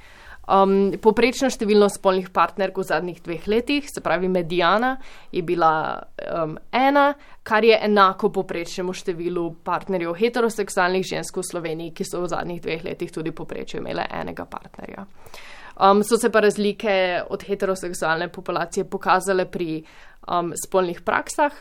Um, 0.42 0.92
poprečno 0.98 1.46
število 1.50 1.86
spolnih 1.86 2.26
partnerk 2.34 2.78
v 2.78 2.82
zadnjih 2.82 3.20
dveh 3.22 3.44
letih, 3.46 3.86
se 3.86 4.00
pravi 4.02 4.28
medijana, 4.28 4.96
je 5.32 5.42
bila 5.42 6.02
um, 6.18 6.56
ena, 6.72 7.12
kar 7.42 7.64
je 7.64 7.78
enako 7.78 8.32
poprečnemu 8.34 8.90
številu 8.90 9.44
partnerjev 9.62 10.16
heteroseksualnih 10.18 11.06
žensk 11.06 11.38
v 11.38 11.46
Sloveniji, 11.46 11.94
ki 11.94 12.04
so 12.04 12.24
v 12.24 12.32
zadnjih 12.34 12.60
dveh 12.62 12.84
letih 12.90 13.14
tudi 13.14 13.30
poprečno 13.30 13.84
imele 13.84 14.08
enega 14.10 14.44
partnerja. 14.50 15.06
Um, 15.78 16.02
so 16.02 16.18
se 16.18 16.30
pa 16.30 16.42
razlike 16.42 17.22
od 17.30 17.46
heteroseksualne 17.46 18.26
populacije 18.28 18.84
pokazale 18.90 19.46
pri 19.46 19.84
um, 20.26 20.50
spolnih 20.58 21.00
praksah. 21.06 21.54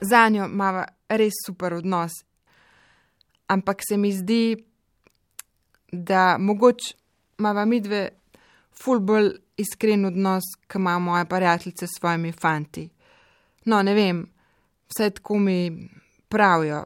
Za 0.00 0.28
njo 0.28 0.46
ima 0.46 0.86
res 1.10 1.42
super 1.46 1.74
odnos 1.74 2.22
Ampak 3.52 3.82
se 3.88 3.96
mi 3.96 4.12
zdi, 4.12 4.56
da 5.92 6.36
mogoče 6.38 6.94
imamo 7.38 7.64
mi 7.64 7.80
dve 7.80 8.08
ful 8.82 9.00
bolj 9.00 9.30
iskren 9.56 10.04
odnos, 10.04 10.42
ki 10.68 10.78
ima 10.78 10.98
moja 10.98 11.24
prijateljica 11.24 11.86
s 11.86 11.98
svojimi 11.98 12.32
fanti. 12.32 12.88
No, 13.64 13.82
ne 13.82 13.94
vem, 13.94 14.26
vse 14.88 15.10
tako 15.10 15.38
mi 15.38 15.88
pravijo, 16.28 16.84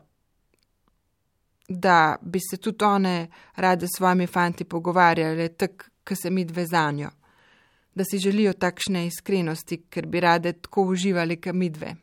da 1.69 2.17
bi 2.21 2.41
se 2.51 2.57
tudi 2.57 2.85
one 2.85 3.29
rade 3.57 3.87
s 3.87 3.97
svojimi 3.97 4.27
fanti 4.27 4.65
pogovarjale, 4.65 5.49
tako, 5.49 5.85
ki 6.05 6.17
se 6.17 6.31
mi 6.31 6.45
dve 6.45 6.67
zanjo. 6.67 7.11
Da 7.95 8.05
si 8.05 8.19
želijo 8.19 8.53
takšne 8.53 9.07
iskrenosti, 9.07 9.83
ker 9.91 10.07
bi 10.07 10.21
rade 10.21 10.53
tako 10.53 10.83
uživali, 10.83 11.41
kot 11.41 11.55
mi 11.55 11.71
dve. 11.71 11.95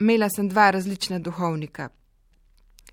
Imela 0.00 0.28
sem 0.30 0.48
dva 0.48 0.70
različna 0.70 1.18
duhovnika. 1.18 1.88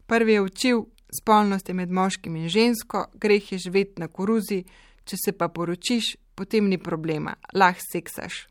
Prvi 0.07 0.33
je 0.33 0.41
učil, 0.41 0.83
spolnost 1.21 1.69
je 1.69 1.73
med 1.73 1.91
moškim 1.91 2.35
in 2.35 2.49
žensko, 2.49 3.05
greh 3.13 3.51
je 3.51 3.57
živeti 3.57 4.01
na 4.01 4.07
koruzi, 4.07 4.63
če 5.05 5.17
se 5.25 5.31
pa 5.37 5.47
poročiš, 5.47 6.15
potem 6.35 6.69
ni 6.69 6.77
problema, 6.77 7.35
lahko 7.53 7.83
seksaš. 7.91 8.45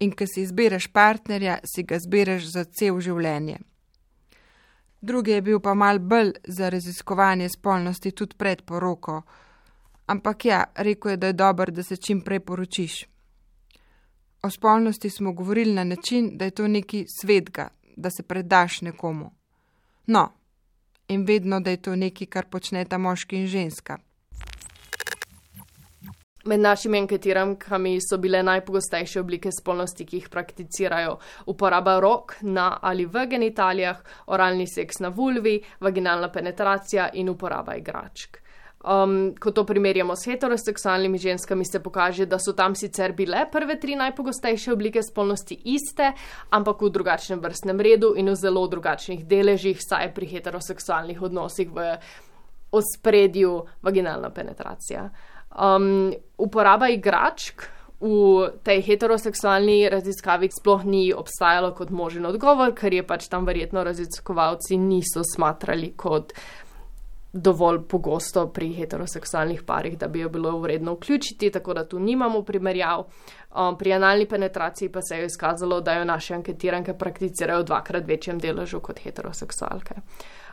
In 0.00 0.12
ko 0.14 0.26
si 0.26 0.42
izbereš 0.42 0.88
partnerja, 0.94 1.58
si 1.66 1.82
ga 1.82 1.98
izbereš 1.98 2.52
za 2.52 2.64
cel 2.64 3.00
življenje. 3.02 3.58
Drugi 5.00 5.36
je 5.36 5.42
bil 5.42 5.60
pa 5.60 5.74
mal 5.74 5.98
bolj 5.98 6.32
za 6.44 6.68
raziskovanje 6.68 7.48
spolnosti 7.48 8.10
tudi 8.10 8.36
pred 8.38 8.62
poroko, 8.66 9.22
ampak 10.06 10.44
ja, 10.44 10.64
rekel 10.74 11.10
je, 11.10 11.16
da 11.16 11.26
je 11.26 11.38
dobro, 11.38 11.72
da 11.72 11.82
se 11.82 11.96
čim 11.96 12.20
prej 12.20 12.40
poročiš. 12.40 13.04
O 14.42 14.50
spolnosti 14.50 15.10
smo 15.10 15.32
govorili 15.32 15.74
na 15.74 15.84
način, 15.84 16.30
da 16.38 16.44
je 16.44 16.50
to 16.50 16.68
neki 16.68 17.04
svetga, 17.20 17.68
da 17.96 18.10
se 18.10 18.22
predaš 18.22 18.80
nekomu. 18.80 19.30
No, 20.06 20.28
in 21.08 21.24
vedno, 21.24 21.60
da 21.60 21.70
je 21.70 21.82
to 21.82 21.96
nekaj, 21.96 22.26
kar 22.26 22.46
počneta 22.50 22.98
moški 22.98 23.36
in 23.36 23.46
ženska. 23.46 23.98
Med 26.44 26.60
našimi 26.60 26.98
anketirankami 26.98 27.98
so 28.00 28.16
bile 28.18 28.42
najpogostejše 28.42 29.20
oblike 29.20 29.50
spolnosti, 29.52 30.06
ki 30.06 30.16
jih 30.16 30.28
prakticirajo: 30.28 31.18
uporaba 31.46 31.98
rok 32.00 32.36
na 32.40 32.78
ali 32.82 33.04
v 33.06 33.26
genitalijah, 33.26 34.00
oralni 34.26 34.66
seks 34.66 34.98
na 34.98 35.08
vulvi, 35.08 35.60
vaginalna 35.80 36.32
penetracija 36.32 37.10
in 37.12 37.28
uporaba 37.28 37.76
igračk. 37.76 38.38
Um, 38.78 39.34
ko 39.34 39.50
to 39.50 39.64
primerjamo 39.66 40.14
s 40.16 40.28
heteroseksualnimi 40.30 41.18
ženskami, 41.18 41.64
se 41.64 41.80
pokaže, 41.82 42.26
da 42.26 42.38
so 42.38 42.52
tam 42.54 42.76
sicer 42.78 43.12
bile 43.12 43.42
prve 43.50 43.74
tri 43.80 43.96
najpogostejše 43.98 44.72
oblike 44.72 45.02
spolnosti 45.02 45.56
iste, 45.64 46.12
ampak 46.54 46.84
v 46.86 46.90
drugačnem 46.94 47.42
vrstnem 47.42 47.80
redu 47.80 48.12
in 48.14 48.30
v 48.30 48.36
zelo 48.38 48.62
drugačnih 48.70 49.24
deležih, 49.26 49.82
saj 49.82 50.12
pri 50.14 50.30
heteroseksualnih 50.30 51.22
odnosih 51.22 51.74
v 51.74 51.88
ospredju 52.70 53.64
vaginalna 53.82 54.30
penetracija. 54.30 55.08
Um, 55.58 56.14
uporaba 56.38 56.88
igračk 56.88 57.66
v 57.98 58.46
tej 58.62 58.82
heteroseksualni 58.86 59.88
raziskavi 59.90 60.52
sploh 60.54 60.86
ni 60.86 61.10
obstajalo 61.10 61.72
kot 61.74 61.90
možen 61.90 62.30
odgovor, 62.30 62.70
ker 62.78 62.94
je 62.94 63.02
pač 63.02 63.26
tam 63.26 63.42
verjetno 63.42 63.82
raziskovalci 63.82 64.78
niso 64.78 65.26
smatrali 65.26 65.96
kot 65.98 66.30
dovolj 67.32 67.82
pogosto 67.88 68.46
pri 68.52 68.72
heteroseksualnih 68.72 69.62
parih, 69.62 69.98
da 69.98 70.08
bi 70.08 70.20
jo 70.20 70.28
bilo 70.28 70.58
vredno 70.58 70.94
vključiti, 70.94 71.50
tako 71.50 71.74
da 71.74 71.88
tu 71.88 71.98
nimamo 71.98 72.42
primerjav. 72.42 73.04
Um, 73.56 73.78
pri 73.78 73.92
analni 73.92 74.26
penetraciji 74.28 74.88
pa 74.92 75.02
se 75.02 75.16
je 75.16 75.26
izkazalo, 75.26 75.80
da 75.80 75.92
jo 75.92 76.04
naše 76.04 76.34
anketiranke 76.34 76.94
prakticirajo 76.94 77.60
v 77.60 77.64
dvakrat 77.64 78.06
večjem 78.06 78.38
deležu 78.38 78.80
kot 78.80 79.00
heteroseksualke. 79.00 79.94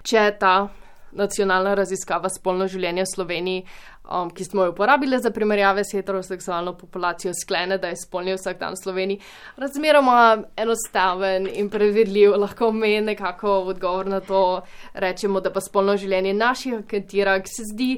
Če 0.04 0.32
ta 0.40 0.68
nacionalna 1.16 1.74
raziskava 1.76 2.30
spolno 2.30 2.68
življenje 2.68 3.04
v 3.04 3.10
Sloveniji, 3.14 3.64
um, 4.06 4.30
ki 4.30 4.46
smo 4.46 4.66
jo 4.66 4.74
uporabili 4.74 5.20
za 5.22 5.32
primerjave 5.32 5.84
s 5.84 5.96
heteroseksualno 5.98 6.76
populacijo, 6.78 7.34
sklene, 7.34 7.78
da 7.78 7.92
je 7.92 8.02
spolni 8.04 8.36
vsak 8.36 8.60
dan 8.60 8.76
v 8.76 8.82
Sloveniji 8.84 9.22
razmeroma 9.58 10.20
enostaven 10.58 11.48
in 11.52 11.70
preverljiv. 11.70 12.36
Lahko 12.40 12.72
me 12.72 13.00
nekako 13.02 13.62
v 13.64 13.76
odgovor 13.76 14.12
na 14.12 14.20
to 14.20 14.62
rečemo, 14.94 15.42
da 15.42 15.52
pa 15.54 15.64
spolno 15.64 15.98
življenje 15.98 16.34
naših 16.34 16.82
anketirak 16.82 17.48
se 17.50 17.68
zdi. 17.72 17.94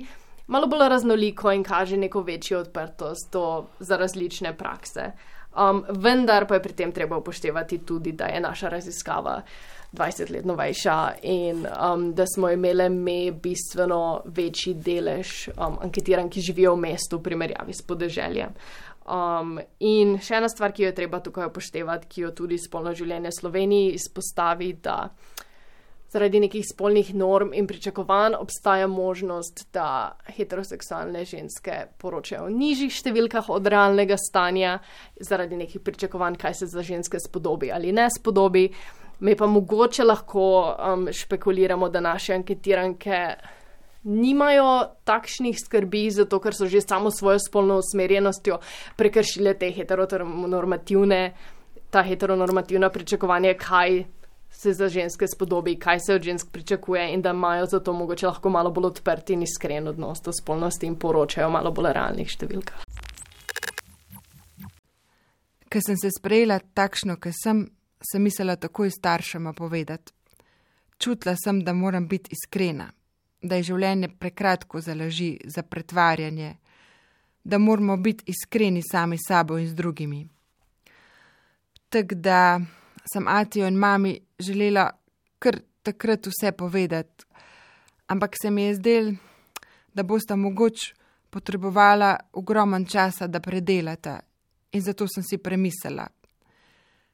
Malo 0.48 0.68
bolj 0.72 0.88
raznoliko 0.90 1.52
in 1.52 1.64
kaže 1.64 1.98
neko 1.98 2.22
večjo 2.24 2.62
odprtost 2.64 3.34
do, 3.34 3.66
za 3.80 3.98
različne 4.00 4.54
prakse. 4.58 5.12
Um, 5.58 5.82
vendar 5.90 6.46
pa 6.48 6.56
je 6.56 6.62
pri 6.64 6.74
tem 6.74 6.92
treba 6.94 7.18
upoštevati 7.18 7.80
tudi, 7.86 8.12
da 8.12 8.30
je 8.30 8.40
naša 8.40 8.70
raziskava 8.70 9.42
20 9.94 10.32
let 10.32 10.46
novejša 10.46 10.98
in 11.22 11.66
um, 11.66 12.14
da 12.14 12.26
smo 12.28 12.50
imeli 12.50 12.90
mi 12.90 13.32
bistveno 13.32 14.22
večji 14.26 14.74
delež 14.74 15.48
um, 15.48 15.78
anketiran, 15.82 16.30
ki 16.30 16.42
živijo 16.42 16.76
v 16.76 16.84
mestu 16.90 17.18
v 17.18 17.24
primerjavi 17.24 17.74
s 17.74 17.86
podeželjem. 17.88 18.54
Um, 19.08 19.56
in 19.80 20.18
še 20.20 20.42
ena 20.42 20.50
stvar, 20.52 20.74
ki 20.76 20.84
jo 20.84 20.92
je 20.92 20.98
treba 20.98 21.22
tukaj 21.24 21.48
upoštevati, 21.48 22.10
ki 22.12 22.26
jo 22.26 22.32
tudi 22.36 22.58
spolno 22.60 22.92
življenje 22.92 23.32
Sloveniji 23.40 23.94
izpostavi, 23.96 24.74
da 24.84 25.06
zaradi 26.12 26.40
nekih 26.40 26.64
spolnih 26.68 27.14
norm 27.16 27.54
in 27.54 27.68
pričakovanj 27.68 28.36
obstaja 28.40 28.88
možnost, 28.88 29.68
da 29.74 30.18
heteroseksualne 30.36 31.26
ženske 31.26 31.80
poročajo 32.00 32.48
v 32.48 32.56
nižjih 32.56 33.00
številkah 33.00 33.50
od 33.52 33.68
realnega 33.68 34.20
stanja, 34.20 34.78
zaradi 35.20 35.60
nekih 35.60 35.84
pričakovanj, 35.84 36.40
kaj 36.40 36.62
se 36.62 36.72
za 36.72 36.84
ženske 36.84 37.20
spodobi 37.24 37.72
ali 37.72 37.92
ne 37.96 38.08
spodobi. 38.12 38.70
Mi 39.20 39.36
pa 39.36 39.48
mogoče 39.48 40.04
lahko 40.04 40.76
um, 40.94 41.08
špekuliramo, 41.12 41.90
da 41.90 42.00
naše 42.00 42.34
anketiranke 42.34 43.36
nimajo 44.04 44.88
takšnih 45.04 45.58
skrbi, 45.60 46.10
zato 46.12 46.40
ker 46.40 46.56
so 46.56 46.68
že 46.68 46.82
samo 46.82 47.12
svojo 47.12 47.40
spolno 47.40 47.80
usmerjenostjo 47.82 48.60
prekršile 48.96 49.54
te 49.54 49.72
heteronormativne, 49.72 51.34
ta 51.90 52.04
heteronormativna 52.04 52.90
pričakovanja, 52.90 53.54
kaj 53.58 54.06
se 54.50 54.74
za 54.74 54.88
ženske 54.88 55.28
spodobi, 55.28 55.76
kaj 55.80 56.00
se 56.00 56.14
od 56.14 56.24
žensk 56.24 56.48
pričakuje 56.52 57.14
in 57.14 57.22
da 57.22 57.30
imajo 57.30 57.66
zato 57.66 57.94
mogoče 57.94 58.28
lahko 58.28 58.50
malo 58.50 58.72
bolj 58.72 58.86
odprti 58.86 59.34
in 59.34 59.44
iskren 59.44 59.88
odnos 59.88 60.22
do 60.22 60.32
spolnosti 60.42 60.88
in 60.88 60.96
poročajo 60.96 61.50
malo 61.50 61.72
bolj 61.72 61.92
realnih 61.94 62.32
številkah. 62.32 62.86
Ker 65.68 65.84
sem 65.84 65.98
se 66.00 66.10
sprejela 66.16 66.62
takšno, 66.74 67.18
ker 67.20 67.36
sem, 67.36 67.66
sem 68.02 68.22
mislila 68.22 68.56
takoj 68.56 68.92
staršema 68.92 69.54
povedati. 69.54 70.14
Čutila 70.98 71.36
sem, 71.36 71.64
da 71.64 71.74
moram 71.74 72.08
biti 72.08 72.30
iskrena, 72.34 72.92
da 73.42 73.56
je 73.56 73.64
življenje 73.64 74.10
prekratko 74.20 74.82
za 74.82 74.94
laži, 74.94 75.38
za 75.46 75.64
pretvarjanje, 75.64 76.56
da 77.44 77.58
moramo 77.58 77.98
biti 77.98 78.24
iskreni 78.28 78.82
sami 78.92 79.18
s 79.18 79.28
sabo 79.28 79.58
in 79.58 79.68
z 79.68 79.76
drugimi. 79.76 80.28
Tako 81.90 82.16
da 82.16 82.60
sem 83.14 83.28
Atijo 83.28 83.68
in 83.68 83.78
mami 83.78 84.20
želela 84.40 84.90
kar 85.40 85.60
takrat 85.84 86.28
vse 86.28 86.52
povedati, 86.52 87.26
ampak 88.08 88.36
se 88.42 88.52
mi 88.52 88.64
je 88.64 88.76
zdel, 88.76 89.14
da 89.94 90.04
bosta 90.04 90.36
mogoče 90.36 90.94
potrebovala 91.30 92.18
ogromen 92.34 92.86
časa, 92.86 93.28
da 93.28 93.40
predelata, 93.40 94.20
in 94.72 94.82
zato 94.82 95.08
sem 95.08 95.24
si 95.24 95.38
premislila. 95.38 96.08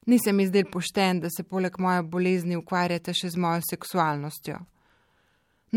Ni 0.06 0.20
se 0.20 0.34
mi 0.34 0.48
zdel 0.48 0.66
pošten, 0.72 1.20
da 1.20 1.30
se 1.30 1.44
poleg 1.44 1.80
moje 1.80 2.04
bolezni 2.04 2.58
ukvarjate 2.60 3.14
še 3.14 3.30
z 3.30 3.40
mojo 3.40 3.62
seksualnostjo. 3.70 4.58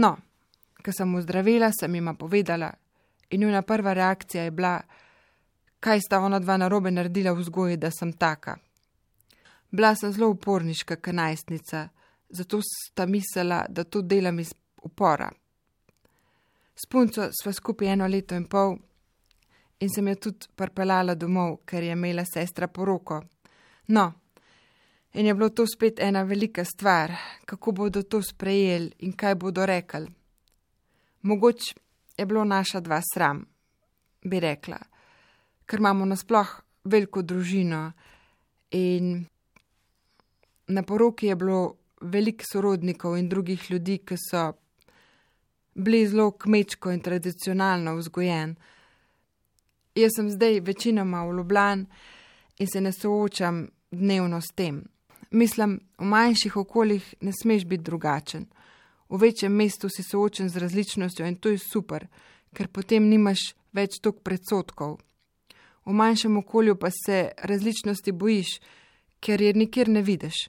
No, 0.02 0.16
ko 0.84 0.92
sem 0.92 1.14
ozdravila, 1.14 1.70
sem 1.72 1.94
jima 1.94 2.14
povedala, 2.14 2.72
in 3.30 3.40
njuna 3.40 3.62
prva 3.62 3.92
reakcija 3.92 4.44
je 4.44 4.50
bila, 4.50 4.80
kaj 5.80 6.00
sta 6.00 6.20
ona 6.20 6.38
dva 6.38 6.56
narobe 6.56 6.90
naredila 6.90 7.32
v 7.32 7.44
vzgoji, 7.44 7.76
da 7.76 7.90
sem 7.90 8.12
taka. 8.12 8.56
Bila 9.70 9.94
sem 9.94 10.12
zelo 10.12 10.28
uporniška, 10.34 10.96
kanajstnica, 10.96 11.88
zato 12.28 12.60
sta 12.62 13.06
mislila, 13.06 13.64
da 13.68 13.84
to 13.84 14.02
delam 14.02 14.38
iz 14.38 14.54
upora. 14.82 15.30
S 16.74 16.86
punco 16.90 17.30
sva 17.32 17.52
skupaj 17.52 17.88
eno 17.88 18.06
leto 18.06 18.34
in 18.34 18.44
pol 18.46 18.76
in 19.80 19.90
sem 19.90 20.08
jo 20.08 20.14
tudi 20.14 20.48
parpelala 20.56 21.14
domov, 21.14 21.60
ker 21.64 21.82
je 21.82 21.92
imela 21.92 22.24
sestra 22.24 22.68
poroko. 22.68 23.22
No, 23.88 24.12
in 25.12 25.26
je 25.26 25.34
bilo 25.34 25.48
to 25.48 25.66
spet 25.66 26.00
ena 26.00 26.22
velika 26.22 26.64
stvar, 26.64 27.12
kako 27.44 27.72
bodo 27.72 28.02
to 28.02 28.22
sprejeli 28.22 28.92
in 28.98 29.12
kaj 29.12 29.34
bodo 29.34 29.66
rekli. 29.66 30.06
Mogoče 31.22 31.74
je 32.18 32.26
bilo 32.26 32.44
naša 32.44 32.80
dva 32.80 33.00
sram, 33.14 33.44
bi 34.24 34.40
rekla, 34.40 34.78
ker 35.66 35.80
imamo 35.80 36.04
nasploh 36.04 36.60
veliko 36.84 37.22
družino 37.22 37.92
in 38.70 39.26
na 40.66 40.82
poroki 40.82 41.26
je 41.26 41.36
bilo 41.36 41.76
veliko 42.00 42.44
sorodnikov 42.52 43.16
in 43.18 43.28
drugih 43.28 43.70
ljudi, 43.70 43.98
ki 43.98 44.16
so 44.18 44.52
bili 45.74 46.06
zelo 46.08 46.30
kmečko 46.30 46.90
in 46.90 47.00
tradicionalno 47.00 47.96
vzgojen. 47.96 48.56
Jaz 49.94 50.16
sem 50.16 50.30
zdaj 50.30 50.60
večinoma 50.60 51.24
v 51.24 51.36
Ljubljani 51.36 51.86
in 52.58 52.66
se 52.72 52.80
ne 52.80 52.92
soočam 52.92 53.66
dnevno 53.90 54.40
s 54.40 54.54
tem. 54.54 54.84
Mislim, 55.30 55.80
v 55.98 56.04
manjših 56.04 56.56
okoljih 56.56 57.14
ne 57.20 57.32
smeš 57.42 57.64
biti 57.64 57.82
drugačen. 57.82 58.46
V 59.08 59.18
večjem 59.20 59.52
mestu 59.52 59.88
si 59.88 60.02
soočen 60.02 60.48
z 60.48 60.56
različnostjo 60.56 61.26
in 61.26 61.36
to 61.36 61.48
je 61.48 61.58
super, 61.58 62.06
ker 62.54 62.68
potem 62.68 63.08
nimaš 63.08 63.54
več 63.72 64.00
tok 64.02 64.22
predsotkov. 64.22 64.98
V 65.86 65.92
manjšem 65.92 66.36
okolju 66.36 66.76
pa 66.76 66.90
se 66.90 67.30
različnosti 67.42 68.12
bojiš, 68.12 68.58
ker 69.20 69.42
je 69.42 69.52
nikjer 69.54 69.88
ne 69.88 70.02
vidiš. 70.02 70.48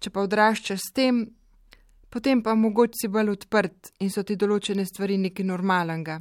Če 0.00 0.10
pa 0.10 0.24
odraščaš 0.24 0.80
s 0.80 0.94
tem, 0.94 1.26
potem 2.08 2.42
pa 2.42 2.54
mogoče 2.54 3.02
si 3.02 3.08
bolj 3.08 3.34
odprt 3.34 3.92
in 4.00 4.10
so 4.10 4.22
ti 4.22 4.36
določene 4.36 4.86
stvari 4.86 5.18
nekaj 5.18 5.44
normalnega. 5.44 6.20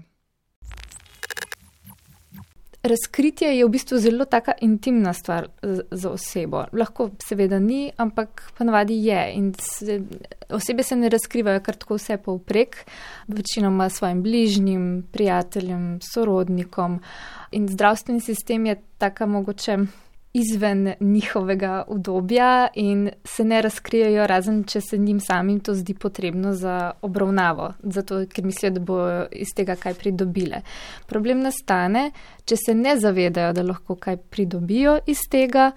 Razkritje 2.87 3.49
je 3.57 3.65
v 3.65 3.69
bistvu 3.69 3.97
zelo 3.99 4.25
taka 4.25 4.53
intimna 4.61 5.13
stvar 5.13 5.47
za 5.91 6.09
osebo. 6.09 6.63
Lahko 6.71 7.09
seveda 7.27 7.59
ni, 7.59 7.91
ampak 7.97 8.51
ponavadi 8.57 8.95
je. 9.05 9.31
In 9.35 9.53
se, 9.59 10.01
osebe 10.49 10.83
se 10.83 10.95
ne 10.95 11.09
razkrivajo 11.09 11.59
kar 11.65 11.75
tako 11.75 11.97
vse 11.97 12.17
povprek, 12.17 12.77
večinoma 13.27 13.89
svojim 13.89 14.23
bližnjim, 14.23 15.07
prijateljem, 15.11 15.99
sorodnikom. 16.13 16.99
In 17.51 17.67
zdravstveni 17.67 18.21
sistem 18.21 18.65
je 18.65 18.81
taka 18.97 19.25
mogoče 19.25 19.77
izven 20.37 20.93
njihovega 20.99 21.83
udobja 21.87 22.67
in 22.75 23.09
se 23.25 23.45
ne 23.45 23.61
razkrijajo, 23.61 24.27
razen 24.27 24.63
če 24.63 24.81
se 24.81 24.97
njim 24.97 25.19
samim 25.19 25.59
to 25.59 25.73
zdi 25.73 25.93
potrebno 25.93 26.53
za 26.53 26.91
obravnavo, 27.01 27.71
zato 27.83 28.21
ker 28.29 28.45
mislijo, 28.45 28.71
da 28.71 28.79
bo 28.79 28.97
iz 29.31 29.53
tega 29.55 29.75
kaj 29.75 29.93
pridobile. 29.97 30.61
Problem 31.07 31.41
nastane, 31.45 32.11
če 32.45 32.59
se 32.65 32.75
ne 32.75 32.97
zavedajo, 32.99 33.53
da 33.53 33.65
lahko 33.65 33.95
kaj 33.95 34.17
pridobijo 34.17 34.99
iz 35.07 35.25
tega. 35.31 35.71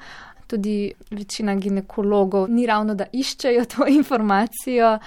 Tudi 0.51 0.93
večina 1.11 1.55
ginekologov 1.55 2.51
ni 2.51 2.67
ravno, 2.67 2.95
da 2.95 3.07
iščejo 3.13 3.65
to 3.71 3.89
informacijo, 4.01 4.99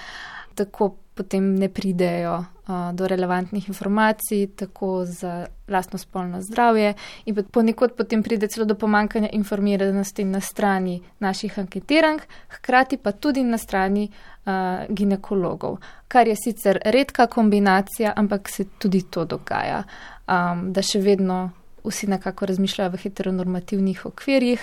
tako 0.54 0.94
potem 1.14 1.54
ne 1.54 1.68
pridejo 1.68 2.40
do 2.66 3.06
relevantnih 3.06 3.68
informacij, 3.68 4.46
tako 4.56 5.04
za 5.04 5.46
lastno 5.68 5.98
spolno 5.98 6.42
zdravje, 6.42 6.94
in 7.24 7.44
ponekod 7.50 7.92
potem 7.92 8.22
pride 8.22 8.48
celo 8.48 8.64
do 8.64 8.74
pomankanja 8.74 9.28
informiranosti 9.32 10.24
na 10.24 10.40
strani 10.40 11.02
naših 11.18 11.58
anketirank, 11.58 12.22
hkrati 12.48 12.96
pa 12.96 13.12
tudi 13.12 13.42
na 13.42 13.58
strani 13.58 14.08
uh, 14.08 14.52
ginekologov, 14.88 15.76
kar 16.08 16.28
je 16.28 16.36
sicer 16.36 16.78
redka 16.84 17.26
kombinacija, 17.26 18.12
ampak 18.16 18.48
se 18.48 18.64
tudi 18.78 19.02
to 19.10 19.24
dogaja, 19.24 19.82
um, 20.28 20.72
da 20.72 20.82
še 20.82 21.00
vedno 21.00 21.50
vsi 21.84 22.06
nekako 22.06 22.46
razmišljajo 22.46 22.90
v 22.90 23.02
heteronormativnih 23.02 24.06
okvirjih 24.06 24.60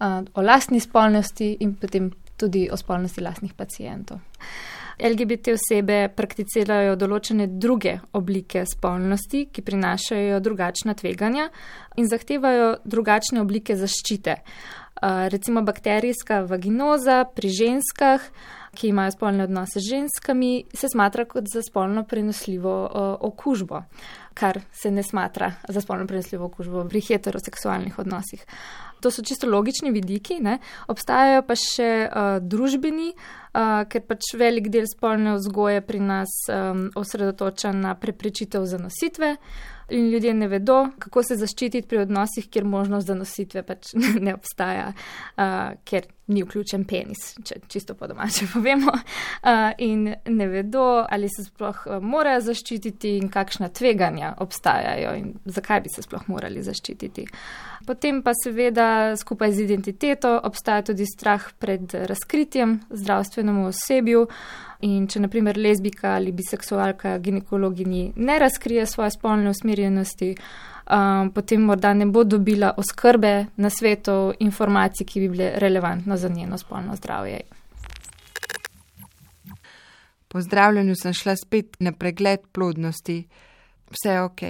uh, 0.00 0.22
o 0.34 0.42
lastni 0.42 0.80
spolnosti 0.80 1.56
in 1.60 1.74
potem 1.74 2.10
tudi 2.36 2.68
o 2.72 2.76
spolnosti 2.76 3.20
lastnih 3.20 3.54
pacijentov. 3.54 4.18
LGBT 4.96 5.52
osebe 5.52 6.06
prakticirajo 6.16 6.96
določene 6.96 7.46
druge 7.60 7.98
oblike 8.16 8.64
spolnosti, 8.64 9.46
ki 9.52 9.64
prinašajo 9.66 10.40
drugačna 10.40 10.94
tveganja 10.96 11.50
in 12.00 12.08
zahtevajo 12.08 12.76
drugačne 12.84 13.42
oblike 13.44 13.76
zaščite. 13.76 14.38
Recimo 15.32 15.60
bakterijska 15.60 16.40
vaginoza 16.48 17.24
pri 17.36 17.50
ženskah, 17.52 18.22
ki 18.76 18.88
imajo 18.88 19.12
spolne 19.12 19.44
odnose 19.44 19.80
z 19.80 19.90
ženskami, 19.90 20.64
se 20.72 20.88
smatra 20.88 21.24
kot 21.28 21.48
za 21.52 21.62
spolno 21.62 22.04
prenosljivo 22.08 22.74
okužbo, 23.20 23.82
kar 24.34 24.60
se 24.72 24.90
ne 24.90 25.02
smatra 25.02 25.52
za 25.68 25.80
spolno 25.80 26.06
prenosljivo 26.06 26.48
okužbo 26.48 26.88
pri 26.88 27.00
heteroseksualnih 27.00 27.98
odnosih. 27.98 28.44
To 29.00 29.10
so 29.10 29.22
čisto 29.22 29.48
logični 29.50 29.90
vidiki, 29.92 30.38
ne? 30.40 30.58
obstajajo 30.88 31.42
pa 31.46 31.56
še 31.60 31.90
uh, 32.06 32.38
družbeni, 32.40 33.12
uh, 33.12 33.84
ker 33.90 34.04
pač 34.08 34.32
velik 34.38 34.70
del 34.72 34.88
spolne 34.90 35.36
vzgoje 35.36 35.82
pri 35.84 36.00
nas 36.00 36.32
um, 36.48 36.88
osredotoča 36.96 37.74
na 37.76 37.94
preprečitev 37.94 38.64
zanositve. 38.66 39.36
In 39.94 40.08
ljudje 40.10 40.32
ne 40.34 40.48
vedo, 40.50 40.80
kako 40.98 41.22
se 41.22 41.36
zaščititi 41.38 41.86
pri 41.86 42.02
odnosih, 42.06 42.48
kjer 42.50 42.64
možnost 42.66 43.06
zanositve 43.06 43.62
pač 43.62 43.92
ne 44.26 44.34
obstaja, 44.34 44.92
uh, 44.92 45.76
ker 45.84 46.08
ni 46.26 46.42
vključen 46.42 46.84
penis, 46.84 47.34
če 47.44 47.60
čisto 47.68 47.94
po 47.94 48.06
domače 48.10 48.46
povemo. 48.52 48.92
Uh, 48.92 49.70
in 49.78 50.14
ne 50.26 50.48
vedo, 50.50 51.04
ali 51.10 51.28
se 51.28 51.44
sploh 51.46 51.86
morajo 52.02 52.40
zaščititi 52.48 53.16
in 53.20 53.30
kakšna 53.32 53.68
tveganja 53.68 54.34
obstajajo 54.42 55.14
in 55.20 55.32
zakaj 55.44 55.80
bi 55.80 55.94
se 55.94 56.02
sploh 56.02 56.28
morali 56.28 56.62
zaščititi. 56.62 57.26
Potem 57.86 58.22
pa 58.22 58.32
seveda 58.34 59.16
skupaj 59.16 59.52
z 59.52 59.66
identiteto 59.68 60.34
obstaja 60.44 60.82
tudi 60.90 61.06
strah 61.06 61.44
pred 61.58 61.94
razkritjem 61.94 62.80
zdravstvenemu 62.90 63.68
osebju. 63.70 64.26
In 64.84 65.06
če 65.08 65.22
naprimer 65.24 65.56
lezbika 65.56 66.18
ali 66.18 66.34
biseksualka 66.36 67.14
ginekologinji 67.24 68.10
ne 68.16 68.38
razkrije 68.38 68.84
svoje 68.86 69.14
spolne 69.14 69.48
usmerjenosti, 69.50 70.34
um, 70.90 71.30
potem 71.30 71.62
morda 71.62 71.94
ne 71.94 72.06
bo 72.06 72.24
dobila 72.24 72.74
oskrbe 72.76 73.46
na 73.56 73.70
svetu 73.70 74.32
informacij, 74.38 75.06
ki 75.06 75.20
bi 75.20 75.28
bile 75.28 75.52
relevantne 75.56 76.16
za 76.16 76.28
njeno 76.28 76.58
spolno 76.58 76.96
zdravje. 76.96 77.40
Po 80.28 80.40
zdravljenju 80.40 80.94
sem 81.02 81.12
šla 81.12 81.36
spet 81.36 81.76
na 81.78 81.92
pregled 81.92 82.40
plodnosti. 82.52 83.26
Vse 83.90 84.10
je 84.10 84.22
ok. 84.22 84.40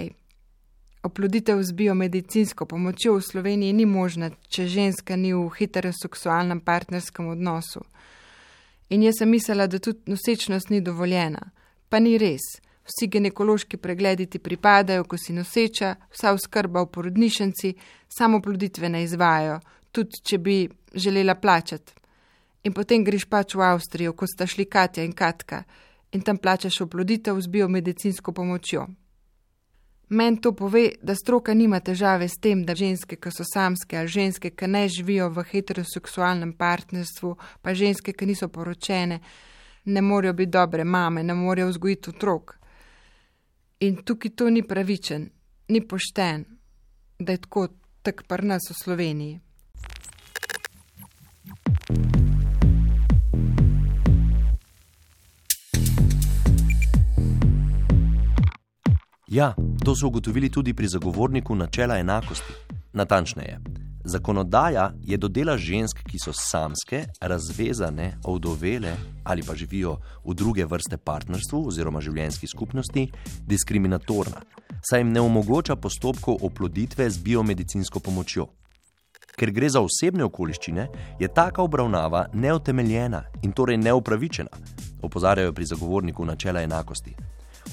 Oploditev 1.03 1.61
z 1.63 1.71
biomedicinsko 1.71 2.65
pomočjo 2.65 3.13
v 3.13 3.21
Sloveniji 3.21 3.73
ni 3.73 3.85
možna, 3.85 4.31
če 4.49 4.67
ženska 4.67 5.15
ni 5.15 5.33
v 5.33 5.45
heteroseksualnem 5.59 6.59
partnerskem 6.59 7.27
odnosu. 7.27 7.85
In 8.89 9.03
jaz 9.03 9.19
sem 9.19 9.29
mislila, 9.29 9.67
da 9.67 9.79
tudi 9.79 10.11
nosečnost 10.11 10.69
ni 10.69 10.81
dovoljena. 10.81 11.51
Pa 11.89 11.99
ni 11.99 12.17
res. 12.17 12.43
Vsi 12.87 13.07
ginekološki 13.11 13.77
pregledi 13.77 14.25
ti 14.25 14.39
pripadajo, 14.39 15.03
ko 15.03 15.17
si 15.19 15.33
noseča, 15.35 15.95
vsa 16.13 16.31
oskrba 16.31 16.85
v 16.85 16.91
porodnišnici, 16.95 17.73
samo 18.07 18.39
ploditve 18.41 18.89
ne 18.89 19.03
izvajo, 19.03 19.59
tudi 19.91 20.21
če 20.23 20.37
bi 20.37 20.57
želela 20.95 21.35
plačati. 21.35 21.93
In 22.63 22.73
potem 22.73 23.03
greš 23.03 23.25
pač 23.27 23.55
v 23.55 23.65
Avstrijo, 23.67 24.13
ko 24.13 24.27
sta 24.27 24.47
šli 24.47 24.65
Katja 24.65 25.03
in 25.03 25.11
Katka, 25.11 25.63
in 26.11 26.23
tam 26.23 26.37
plačaš 26.37 26.81
oploditev 26.87 27.39
z 27.41 27.47
biomedicinsko 27.47 28.31
pomočjo. 28.31 28.87
Meni 30.09 30.39
to 30.41 30.53
pove, 30.55 30.89
da 31.03 31.15
stroka 31.15 31.53
nima 31.53 31.79
težave 31.79 32.29
s 32.31 32.39
tem, 32.39 32.63
da 32.63 32.75
ženske, 32.75 33.17
ki 33.19 33.31
so 33.31 33.43
samske 33.43 33.97
ali 33.99 34.07
ženske, 34.07 34.53
ki 34.55 34.67
ne 34.67 34.85
živijo 34.87 35.27
v 35.35 35.43
heteroseksualnem 35.49 36.53
partnerstvu, 36.55 37.33
pa 37.61 37.73
ženske, 37.75 38.13
ki 38.15 38.25
niso 38.25 38.47
poročene, 38.47 39.19
ne 39.85 40.01
morejo 40.01 40.33
biti 40.33 40.51
dobre 40.55 40.83
mame, 40.83 41.23
ne 41.23 41.35
morejo 41.35 41.67
vzgojiti 41.73 42.15
otrok. 42.15 42.55
In 43.79 43.95
tukaj 44.03 44.31
to 44.35 44.49
ni 44.49 44.63
pravičen, 44.67 45.29
ni 45.67 45.87
pošten, 45.87 46.45
da 47.19 47.31
je 47.31 47.37
tako 47.37 47.67
tak 48.01 48.23
pri 48.27 48.47
nas 48.47 48.69
v 48.69 48.73
Sloveniji. 48.73 49.39
Ja, 59.27 59.53
to 59.85 59.95
so 59.95 60.07
ugotovili 60.07 60.49
tudi 60.49 60.73
pri 60.73 60.87
zagovorniku 60.87 61.55
načela 61.55 61.97
enakosti. 61.97 62.53
Natančneje, 62.93 63.59
zakonodaja 64.07 64.91
je 65.03 65.17
do 65.17 65.27
dela 65.27 65.57
žensk, 65.57 66.03
ki 66.07 66.19
so 66.19 66.33
samske, 66.33 67.05
razvezane, 67.21 68.17
ovdovele 68.23 68.95
ali 69.23 69.43
pa 69.43 69.55
živijo 69.55 69.97
v 70.25 70.33
druge 70.33 70.65
vrste 70.65 70.97
partnerstvu 70.97 71.67
oziroma 71.67 72.01
življenjski 72.01 72.47
skupnosti, 72.47 73.07
diskriminatorna, 73.47 74.41
saj 74.89 74.99
jim 74.99 75.11
ne 75.11 75.21
omogoča 75.21 75.75
postopkov 75.75 76.37
oploditve 76.41 77.09
z 77.09 77.23
biomedicinsko 77.23 77.99
pomočjo. 77.99 78.47
Ker 79.37 79.51
gre 79.51 79.69
za 79.69 79.83
osebne 79.85 80.23
okoliščine, 80.25 80.87
je 81.19 81.27
taka 81.27 81.61
obravnava 81.61 82.25
neutemeljena 82.33 83.23
in 83.43 83.51
torej 83.51 83.77
neupravičena, 83.77 84.49
opozarjajo 85.01 85.53
pri 85.53 85.65
zagovorniku 85.65 86.25
načela 86.25 86.63
enakosti. 86.65 87.13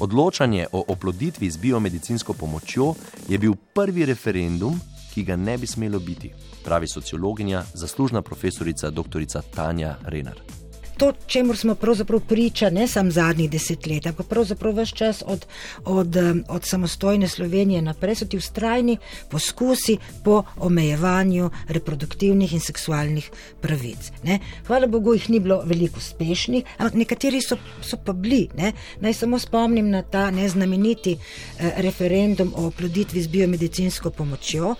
Odločanje 0.00 0.66
o 0.72 0.84
oploditvi 0.88 1.50
z 1.50 1.56
biomedicinsko 1.56 2.34
pomočjo 2.34 2.94
je 3.28 3.38
bil 3.38 3.54
prvi 3.74 4.04
referendum, 4.04 4.80
ki 5.14 5.24
ga 5.24 5.36
ne 5.36 5.58
bi 5.58 5.66
smelo 5.66 5.98
biti, 5.98 6.32
pravi 6.64 6.88
sociologinja, 6.88 7.62
zaslužna 7.74 8.22
profesorica 8.22 8.90
dr. 8.90 9.24
Tanja 9.54 9.96
Renar 10.04 10.63
to, 10.96 11.12
čemu 11.26 11.54
smo 11.54 11.74
pravzaprav 11.74 12.20
priča, 12.20 12.70
ne 12.70 12.88
samo 12.88 13.10
zadnjih 13.10 13.50
desetletij, 13.50 14.08
ampak 14.08 14.26
pravzaprav 14.26 14.74
vse 14.74 14.96
čas 14.96 15.22
od, 15.26 15.46
od, 15.84 16.16
od 16.48 16.64
samostojne 16.64 17.28
Slovenije 17.28 17.82
naprej, 17.82 18.14
so 18.14 18.26
ti 18.26 18.36
ustrajni 18.36 18.98
poskusi 19.30 19.96
po 20.24 20.42
omejevanju 20.56 21.50
reproduktivnih 21.68 22.52
in 22.52 22.60
seksualnih 22.60 23.30
pravic. 23.60 24.10
Ne. 24.22 24.38
Hvala 24.66 24.86
Bogu, 24.86 25.14
jih 25.14 25.30
ni 25.30 25.40
bilo 25.40 25.62
veliko 25.64 25.98
uspešnih, 25.98 26.64
ampak 26.78 26.94
nekateri 26.94 27.40
so, 27.42 27.56
so 27.82 27.96
pa 28.04 28.12
bili. 28.12 28.48
Ne. 28.56 28.72
Naj 29.00 29.12
samo 29.12 29.38
spomnim 29.38 29.90
na 29.90 30.02
ta 30.02 30.30
neznameniti 30.30 31.16
eh, 31.16 31.72
referendum 31.76 32.52
o 32.56 32.66
oploditvi 32.66 33.22
z 33.22 33.28
biomedicinsko 33.28 34.10
pomočjo. 34.10 34.74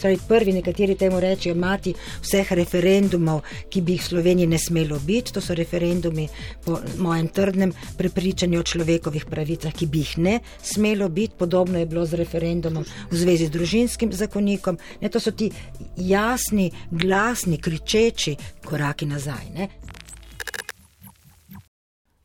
Pravi, 0.00 0.18
prvi, 0.28 0.52
nekateri 0.52 0.94
temu 0.94 1.20
rečejo, 1.20 1.54
mati 1.54 1.94
vseh 2.22 2.52
referendumov, 2.52 3.42
ki 3.70 3.80
bi 3.80 3.92
jih 3.92 4.02
v 4.02 4.08
Sloveniji 4.08 4.46
ne 4.46 4.58
smelo 4.58 4.98
biti 4.98 5.32
referendumi 5.54 6.28
po 6.64 6.78
mojem 6.98 7.28
trdnem 7.28 7.72
prepričanju 7.98 8.60
o 8.60 8.62
človekovih 8.62 9.26
pravicah, 9.30 9.72
ki 9.72 9.86
bi 9.86 9.98
jih 9.98 10.18
ne 10.18 10.38
smelo 10.62 11.08
biti. 11.08 11.34
Podobno 11.38 11.78
je 11.78 11.86
bilo 11.86 12.06
z 12.06 12.20
referendumom 12.20 12.84
v 13.10 13.16
zvezi 13.16 13.46
z 13.46 13.50
družinskim 13.50 14.12
zakonikom. 14.12 14.78
Ne, 15.00 15.08
to 15.08 15.20
so 15.20 15.30
ti 15.30 15.50
jasni, 15.96 16.70
glasni, 16.90 17.58
kričeči 17.58 18.36
koraki 18.64 19.06
nazaj. 19.06 19.50
Ne. 19.54 19.68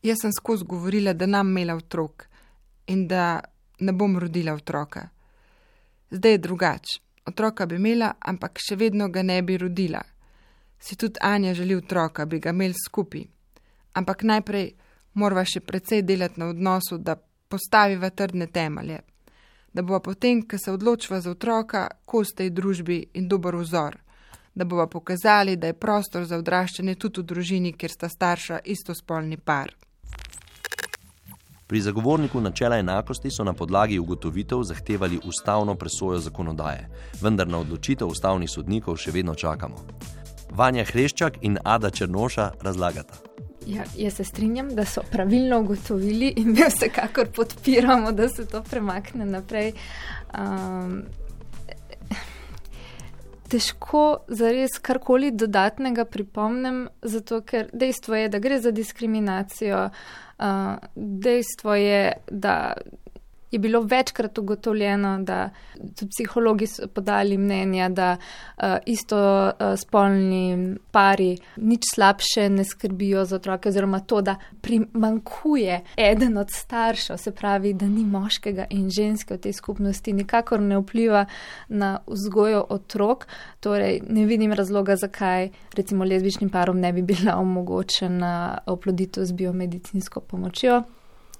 Jaz 0.03 0.21
sem 0.21 0.31
skozi 0.31 0.65
govorila, 0.65 1.13
da 1.13 1.25
nam 1.25 1.49
imela 1.49 1.75
otrok 1.75 2.27
in 2.87 3.07
da 3.07 3.39
ne 3.79 3.91
bom 3.93 4.17
rodila 4.19 4.53
otroka. 4.53 5.09
Zdaj 6.11 6.31
je 6.31 6.37
drugače. 6.37 6.99
Otroka 7.25 7.65
bi 7.65 7.75
imela, 7.75 8.13
ampak 8.19 8.57
še 8.63 8.75
vedno 8.75 9.09
ga 9.09 9.23
ne 9.23 9.41
bi 9.41 9.57
rodila. 9.57 10.01
Si 10.79 10.95
tudi 10.95 11.19
Anja 11.21 11.53
želi 11.53 11.75
otroka, 11.75 12.25
bi 12.25 12.39
ga 12.39 12.49
imeli 12.49 12.73
skupaj. 12.85 13.23
Ampak 13.93 14.23
najprej 14.23 14.71
morava 15.13 15.43
še 15.45 15.59
precej 15.59 16.01
delati 16.01 16.39
na 16.39 16.49
odnosu, 16.53 16.97
da 16.97 17.15
postaviva 17.49 18.09
trdne 18.09 18.47
temelje. 18.47 18.99
Da 19.73 19.81
bova 19.81 19.99
potem, 19.99 20.41
ko 20.47 20.57
se 20.57 20.71
odločiva 20.71 21.21
za 21.21 21.31
otroka, 21.31 21.87
kos 22.05 22.33
tej 22.35 22.49
družbi 22.49 23.03
in 23.13 23.27
dober 23.27 23.55
vzor. 23.55 23.97
Da 24.55 24.65
bova 24.65 24.87
pokazali, 24.87 25.55
da 25.55 25.67
je 25.67 25.77
prostor 25.77 26.25
za 26.25 26.37
odraščanje 26.37 26.95
tudi 26.95 27.21
v 27.21 27.25
družini, 27.33 27.73
kjer 27.73 27.91
sta 27.91 28.09
starša 28.09 28.59
istospolni 28.65 29.37
par. 29.37 29.75
Pri 31.69 31.81
zagovorniku 31.85 32.41
načela 32.41 32.79
enakosti 32.81 33.29
so 33.31 33.43
na 33.45 33.53
podlagi 33.53 33.99
ugotovitev 33.99 34.63
zahtevali 34.63 35.19
ustavno 35.23 35.75
presojo 35.75 36.17
zakonodaje, 36.19 36.89
vendar 37.21 37.47
na 37.47 37.59
odločitev 37.61 38.09
ustavnih 38.09 38.49
sodnikov 38.49 38.97
še 38.97 39.13
vedno 39.13 39.35
čakamo. 39.35 39.85
Vanja 40.51 40.83
Hreščak 40.85 41.39
in 41.41 41.57
Ada 41.63 41.89
Črnoša 41.89 42.51
razlagata. 42.61 43.13
Ja, 43.67 43.83
jaz 43.97 44.13
se 44.13 44.23
strinjam, 44.23 44.69
da 44.75 44.85
so 44.85 45.01
pravilno 45.11 45.59
ugotovili 45.59 46.33
in 46.37 46.51
mi 46.51 46.63
vsekakor 46.67 47.27
podpiramo, 47.35 48.11
da 48.11 48.29
se 48.29 48.47
to 48.47 48.63
premakne 48.63 49.25
naprej. 49.25 49.73
Um, 50.33 51.03
težko 53.49 54.23
zares 54.27 54.79
karkoli 54.81 55.31
dodatnega 55.31 56.05
pripomnem, 56.05 56.87
zato 57.01 57.41
ker 57.41 57.69
dejstvo 57.73 58.15
je, 58.15 58.29
da 58.29 58.39
gre 58.39 58.59
za 58.61 58.71
diskriminacijo. 58.71 59.89
Uh, 60.39 60.45
dejstvo 60.95 61.75
je, 61.75 62.13
da 62.31 62.73
je 63.51 63.59
bilo 63.59 63.81
večkrat 63.81 64.37
ugotovljeno, 64.37 65.19
da 65.23 65.49
tudi 65.99 66.09
psihologi 66.09 66.67
so 66.67 66.87
podali 66.87 67.37
mnenja, 67.37 67.89
da 67.89 68.17
uh, 68.57 68.63
isto 68.85 69.43
uh, 69.43 69.79
spolni 69.79 70.75
pari 70.91 71.37
nič 71.55 71.81
slabše 71.95 72.49
ne 72.49 72.63
skrbijo 72.63 73.25
za 73.25 73.35
otroke, 73.35 73.69
oziroma 73.69 73.99
to, 73.99 74.21
da 74.21 74.35
primankuje 74.61 75.81
eden 75.97 76.37
od 76.37 76.51
staršev, 76.51 77.17
se 77.17 77.31
pravi, 77.31 77.73
da 77.73 77.85
ni 77.85 78.05
moškega 78.05 78.65
in 78.69 78.89
ženske 78.89 79.33
v 79.33 79.37
tej 79.37 79.53
skupnosti, 79.53 80.13
nikakor 80.13 80.61
ne 80.61 80.77
vpliva 80.77 81.25
na 81.67 81.99
vzgojo 82.07 82.65
otrok. 82.69 83.27
Torej, 83.59 84.01
ne 84.09 84.25
vidim 84.25 84.53
razloga, 84.53 84.95
zakaj 84.95 85.49
recimo 85.75 86.05
lezbičnim 86.05 86.49
parom 86.49 86.79
ne 86.79 86.93
bi 86.93 87.01
bila 87.01 87.35
omogočena 87.37 88.57
oploditev 88.65 89.25
z 89.25 89.31
biomedicinsko 89.31 90.19
pomočjo 90.19 90.83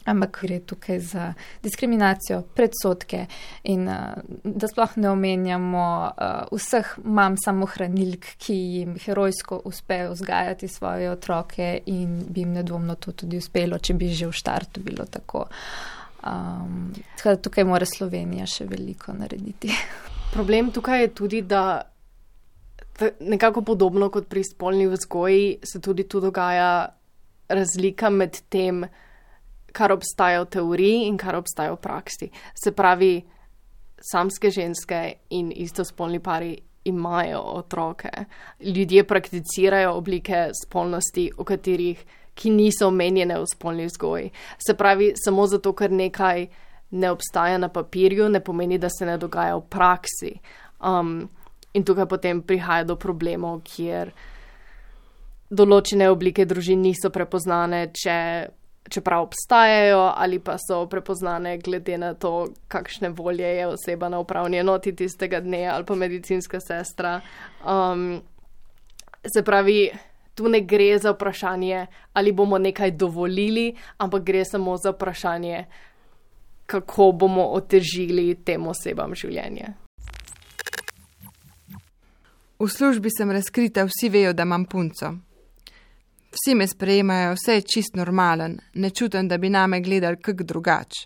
ampak 0.10 0.41
gre 0.41 0.60
tukaj 0.60 0.99
za 0.99 1.28
diskriminacijo, 1.64 2.41
predsotke 2.55 3.26
in 3.72 3.88
uh, 3.88 4.18
da 4.43 4.70
sploh 4.72 4.97
ne 4.97 5.10
omenjamo 5.10 5.86
uh, 6.10 6.55
vseh 6.55 6.95
mam 7.03 7.38
samohranilk, 7.39 8.34
ki 8.38 8.57
jim 8.76 8.97
herojsko 8.99 9.62
uspejo 9.70 10.14
vzgajati 10.14 10.68
svoje 10.68 11.12
otroke 11.12 11.72
in 11.86 12.20
bi 12.30 12.45
jim 12.45 12.53
nedvomno 12.57 12.95
to 12.95 13.14
tudi 13.24 13.38
uspelo, 13.38 13.80
če 13.80 13.93
bi 13.93 14.14
že 14.14 14.28
v 14.30 14.36
štartu 14.36 14.84
bilo 14.84 15.05
tako. 15.05 15.45
Um, 16.20 16.91
tako 17.18 17.30
da 17.30 17.41
tukaj 17.47 17.64
mora 17.64 17.86
Slovenija 17.88 18.47
še 18.49 18.68
veliko 18.68 19.14
narediti. 19.16 19.72
Problem 20.34 20.72
tukaj 20.76 21.01
je 21.01 21.14
tudi, 21.16 21.41
da 21.41 21.82
nekako 23.20 23.62
podobno 23.62 24.10
kot 24.10 24.28
pri 24.28 24.43
spolni 24.43 24.88
vzgoji 24.88 25.60
se 25.64 25.82
tudi 25.82 26.03
tu 26.03 26.20
dogaja 26.20 26.89
razlika 27.49 28.10
med 28.10 28.41
tem, 28.49 28.84
kar 29.72 29.92
obstaja 29.92 30.44
v 30.44 30.50
teoriji 30.56 31.08
in 31.08 31.18
kar 31.18 31.36
obstaja 31.36 31.74
v 31.74 31.82
praksi. 31.82 32.30
Se 32.64 32.72
pravi, 32.72 33.22
samske 34.12 34.52
ženske 34.52 35.02
in 35.30 35.52
istospolni 35.56 36.20
pari 36.20 36.58
imajo 36.86 37.42
otroke. 37.42 38.10
Ljudje 38.60 39.04
prakticirajo 39.04 39.94
oblike 39.94 40.50
spolnosti, 40.66 41.30
v 41.38 41.44
katerih, 41.44 42.06
ki 42.34 42.50
niso 42.56 42.88
omenjene 42.88 43.40
v 43.40 43.46
spolni 43.52 43.86
vzgoji. 43.86 44.32
Se 44.58 44.74
pravi, 44.74 45.12
samo 45.20 45.48
zato, 45.48 45.74
ker 45.74 45.92
nekaj 45.92 46.48
ne 46.92 47.12
obstaja 47.12 47.58
na 47.58 47.70
papirju, 47.70 48.30
ne 48.30 48.40
pomeni, 48.40 48.78
da 48.78 48.90
se 48.90 49.06
ne 49.06 49.18
dogaja 49.18 49.58
v 49.58 49.66
praksi. 49.70 50.32
Um, 50.80 51.30
in 51.74 51.84
tukaj 51.84 52.08
potem 52.08 52.42
prihaja 52.42 52.88
do 52.88 52.96
problemov, 52.96 53.62
kjer 53.68 54.14
določene 55.50 56.10
oblike 56.10 56.46
družin 56.46 56.82
niso 56.82 57.10
prepoznane, 57.14 57.90
če 57.94 58.16
čeprav 58.90 59.24
obstajajo, 59.24 60.14
ali 60.16 60.40
pa 60.40 60.58
so 60.58 60.86
prepoznane 60.86 61.58
glede 61.58 61.98
na 61.98 62.14
to, 62.14 62.48
kakšne 62.68 63.10
volje 63.10 63.48
je 63.48 63.68
oseba 63.68 64.10
na 64.10 64.20
upravni 64.20 64.58
enoti 64.58 64.96
tistega 64.96 65.40
dne 65.40 65.68
ali 65.68 65.86
pa 65.86 65.96
medicinska 65.96 66.60
sestra. 66.60 67.22
Um, 67.66 68.22
se 69.34 69.44
pravi, 69.44 69.90
tu 70.36 70.48
ne 70.48 70.62
gre 70.62 70.98
za 70.98 71.12
vprašanje, 71.12 71.88
ali 72.14 72.32
bomo 72.32 72.58
nekaj 72.58 72.92
dovolili, 72.92 73.76
ampak 73.98 74.24
gre 74.24 74.46
samo 74.46 74.78
za 74.78 74.92
vprašanje, 74.92 75.66
kako 76.66 77.12
bomo 77.12 77.46
otežili 77.46 78.36
tem 78.46 78.68
osebam 78.68 79.16
življenje. 79.16 79.74
V 82.60 82.68
službi 82.68 83.10
sem 83.12 83.32
razkrita, 83.32 83.86
vsi 83.88 84.10
vejo, 84.10 84.34
da 84.34 84.44
imam 84.44 84.66
punco. 84.66 85.14
Vsi 86.32 86.56
me 86.56 86.68
sprejemajo, 86.68 87.34
vse 87.34 87.54
je 87.54 87.62
čist 87.62 87.96
normalen, 87.96 88.60
ne 88.74 88.90
čutim, 88.90 89.28
da 89.28 89.38
bi 89.38 89.50
name 89.50 89.82
gledali 89.82 90.18
kak 90.22 90.44
drugač. 90.44 91.06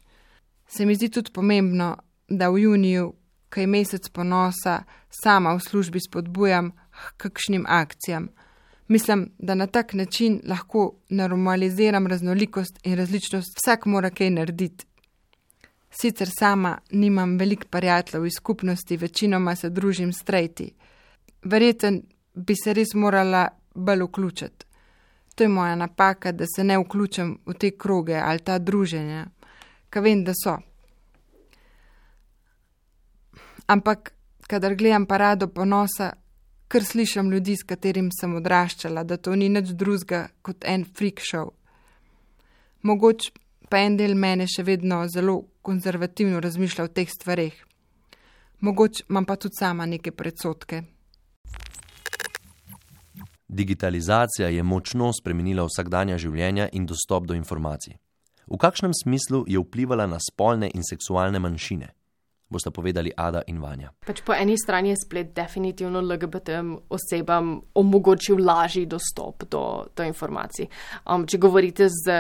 Se 0.67 0.85
mi 0.85 0.95
zdi 0.95 1.09
tudi 1.09 1.31
pomembno, 1.31 1.97
da 2.27 2.49
v 2.49 2.59
juniju, 2.59 3.13
ko 3.49 3.59
je 3.59 3.67
mesec 3.67 4.09
ponosa, 4.09 4.83
sama 5.23 5.53
v 5.55 5.59
službi 5.59 5.99
spodbujam 5.99 6.71
k 6.71 7.13
kakšnim 7.17 7.65
akcijam. 7.67 8.27
Mislim, 8.87 9.29
da 9.37 9.55
na 9.55 9.67
tak 9.67 9.93
način 9.93 10.41
lahko 10.47 10.95
normaliziram 11.09 12.07
raznolikost 12.07 12.79
in 12.83 12.97
različnost, 12.97 13.57
vsak 13.57 13.85
mora 13.85 14.09
kaj 14.09 14.29
narediti. 14.29 14.85
Sicer 15.91 16.29
sama 16.39 16.77
nimam 16.91 17.37
veliko 17.37 17.67
prijateljev 17.69 18.25
iz 18.25 18.33
skupnosti, 18.37 18.97
večinoma 18.97 19.55
se 19.55 19.69
družim 19.69 20.13
s 20.13 20.23
treti. 20.23 20.73
Verjeten 21.43 22.01
bi 22.33 22.55
se 22.63 22.73
res 22.73 22.93
morala 22.93 23.47
bolj 23.75 24.03
vključiti. 24.03 24.62
To 25.35 25.43
je 25.43 25.49
moja 25.49 25.75
napaka, 25.75 26.31
da 26.31 26.45
se 26.55 26.63
ne 26.63 26.77
vključim 26.77 27.37
v 27.45 27.53
te 27.53 27.71
kroge 27.77 28.15
ali 28.15 28.39
ta 28.39 28.59
druženja, 28.59 29.25
ki 29.89 29.99
vem, 29.99 30.23
da 30.23 30.33
so. 30.37 30.57
Ampak, 33.67 34.13
kadar 34.47 34.75
gledam 34.75 35.05
parado 35.05 35.47
ponosa, 35.47 36.13
kar 36.67 36.83
slišim 36.83 37.31
ljudi, 37.31 37.55
s 37.55 37.63
katerim 37.63 38.09
sem 38.11 38.35
odraščala, 38.35 39.03
da 39.03 39.17
to 39.17 39.35
ni 39.35 39.49
nič 39.49 39.73
drugega 39.77 40.27
kot 40.41 40.65
en 40.65 40.85
freak 40.85 41.21
show. 41.21 41.51
Mogoče 42.83 43.31
pa 43.69 43.79
en 43.81 43.97
del 43.97 44.13
mene 44.19 44.45
še 44.49 44.65
vedno 44.67 45.03
zelo 45.09 45.39
konzervativno 45.65 46.41
razmišlja 46.43 46.83
o 46.85 46.91
teh 46.93 47.09
stvareh. 47.09 47.53
Mogoče 48.61 49.05
imam 49.09 49.25
pa 49.25 49.35
tudi 49.35 49.57
sama 49.59 49.85
neke 49.85 50.11
predsotke. 50.11 50.83
Digitalizacija 53.53 54.47
je 54.49 54.63
močno 54.63 55.11
spremenila 55.13 55.67
vsakdanja 55.67 56.15
življenja 56.17 56.71
in 56.73 56.87
dostop 56.89 57.27
do 57.29 57.35
informacij. 57.37 57.99
V 58.49 58.57
kakšnem 58.57 58.95
smislu 58.97 59.43
je 59.47 59.61
vplivala 59.61 60.07
na 60.09 60.17
spolne 60.17 60.71
in 60.73 60.81
seksualne 60.81 61.37
manjšine? 61.39 61.91
Boste 62.53 62.71
povedali 62.71 63.11
Ada 63.17 63.43
in 63.49 63.59
Vanja. 63.61 63.91
Pač 64.05 64.21
po 64.25 64.35
eni 64.37 64.55
strani 64.59 64.93
je 64.93 65.01
splet 65.01 65.33
definitivno 65.35 66.01
LGBT 66.01 66.61
osebam 66.93 67.57
omogočil 67.73 68.39
lažji 68.45 68.85
dostop 68.85 69.43
do, 69.49 69.63
do 69.95 70.05
informacij. 70.05 70.69
Um, 71.09 71.25
če 71.27 71.39
govorite 71.41 71.89
z 71.89 72.17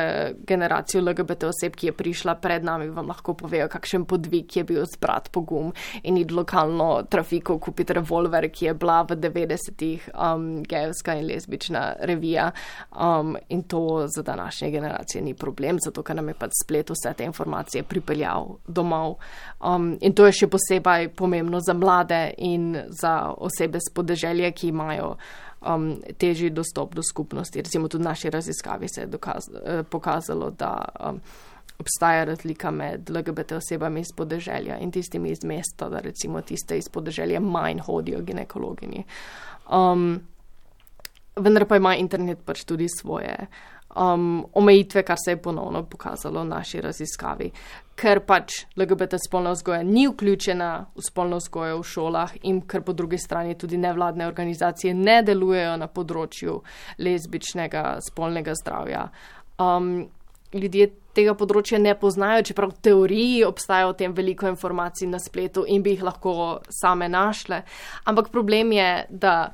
generacijo 0.47 1.03
LGBT 1.03 1.49
oseb, 1.51 1.77
ki 1.77 1.91
je 1.91 1.95
prišla 1.97 2.35
pred 2.41 2.65
nami, 2.65 2.89
vam 2.93 3.11
lahko 3.11 3.35
povejo, 3.37 3.69
kakšen 3.71 4.07
podvig 4.09 4.57
je 4.57 4.65
bil 4.67 4.83
zbrat 4.89 5.29
pogum 5.33 5.71
in 6.03 6.17
id 6.17 6.33
lokalno 6.33 7.03
trafiko 7.09 7.59
kupiti 7.61 7.93
revolver, 7.93 8.49
ki 8.49 8.71
je 8.71 8.73
bila 8.73 9.01
v 9.07 9.17
90-ih 9.19 10.09
um, 10.13 10.63
gejska 10.67 11.17
in 11.19 11.27
lesbična 11.29 11.83
revija. 12.07 12.49
Um, 12.91 13.37
in 13.49 13.63
to 13.69 14.07
za 14.07 14.23
današnje 14.23 14.71
generacije 14.71 15.21
ni 15.21 15.33
problem, 15.33 15.77
zato 15.83 16.03
ker 16.03 16.15
nam 16.15 16.27
je 16.27 16.37
pač 16.39 16.57
splet 16.63 16.89
vse 16.89 17.13
te 17.17 17.27
informacije 17.27 17.83
pripeljal 17.83 18.57
domov. 18.67 19.17
Um, 19.63 19.97
in 20.01 20.13
to 20.13 20.25
je 20.27 20.35
še 20.43 20.47
posebej 20.51 21.13
pomembno 21.15 21.61
za 21.63 21.73
mlade 21.73 22.33
in 22.37 22.75
za 22.89 23.31
osebe 23.31 23.79
z 23.79 23.93
podeželja, 23.95 24.51
ki 24.51 24.73
imajo 24.73 25.13
um, 25.61 26.01
težji 26.19 26.49
dostop 26.49 26.95
do 26.95 27.03
skupnosti. 27.03 27.61
Recimo 27.61 27.87
tudi 27.87 28.03
v 28.03 28.09
naši 28.09 28.29
raziskavi 28.29 28.89
se 28.89 29.01
je 29.01 29.07
dokaz, 29.07 29.47
eh, 29.63 29.83
pokazalo, 29.83 30.49
da 30.51 30.73
um, 30.99 31.21
obstaja 31.79 32.23
razlika 32.23 32.71
med 32.71 33.09
LGBT 33.09 33.57
osebami 33.57 34.01
iz 34.01 34.11
podeželja 34.15 34.77
in 34.77 34.91
tistimi 34.91 35.31
iz 35.31 35.43
mesta, 35.43 35.89
da 35.89 35.99
recimo 35.99 36.41
tiste 36.41 36.77
iz 36.77 36.89
podeželja 36.89 37.39
manj 37.39 37.79
hodijo 37.79 38.21
ginekologinji. 38.21 39.03
Um, 39.71 40.19
vendar 41.35 41.65
pa 41.65 41.77
ima 41.77 41.95
internet 41.95 42.43
pač 42.45 42.63
tudi 42.63 42.87
svoje 42.89 43.47
um, 43.95 44.45
omejitve, 44.53 45.03
kar 45.03 45.17
se 45.25 45.31
je 45.31 45.41
ponovno 45.41 45.83
pokazalo 45.83 46.41
v 46.41 46.47
naši 46.47 46.81
raziskavi. 46.81 47.51
Ker 47.95 48.23
pač 48.25 48.63
LGBT 48.75 49.19
spolna 49.21 49.51
vzgoja 49.53 49.83
ni 49.85 50.07
vključena 50.09 50.69
v 50.95 51.03
spolno 51.05 51.37
vzgojo 51.37 51.77
v 51.77 51.85
šolah 51.85 52.33
in 52.49 52.63
ker 52.65 52.81
po 52.81 52.93
drugi 52.93 53.19
strani 53.21 53.53
tudi 53.55 53.77
nevladne 53.77 54.25
organizacije 54.27 54.93
ne 54.97 55.21
delujejo 55.23 55.77
na 55.77 55.87
področju 55.87 56.57
lezbičnega 56.97 57.99
spolnega 58.01 58.55
zdravja. 58.57 59.05
Um, 59.61 60.09
ljudje 60.53 60.89
tega 61.13 61.35
področja 61.37 61.79
ne 61.81 61.93
poznajo, 61.97 62.45
čeprav 62.49 62.73
v 62.73 62.81
teoriji 62.87 63.43
obstaja 63.45 63.89
o 63.89 63.93
tem 63.97 64.13
veliko 64.17 64.49
informacij 64.49 65.09
na 65.09 65.21
spletu 65.21 65.65
in 65.69 65.83
bi 65.85 65.93
jih 65.93 66.03
lahko 66.07 66.33
same 66.73 67.09
našle. 67.09 67.61
Ampak 68.09 68.31
problem 68.33 68.73
je, 68.73 68.89
da 69.09 69.53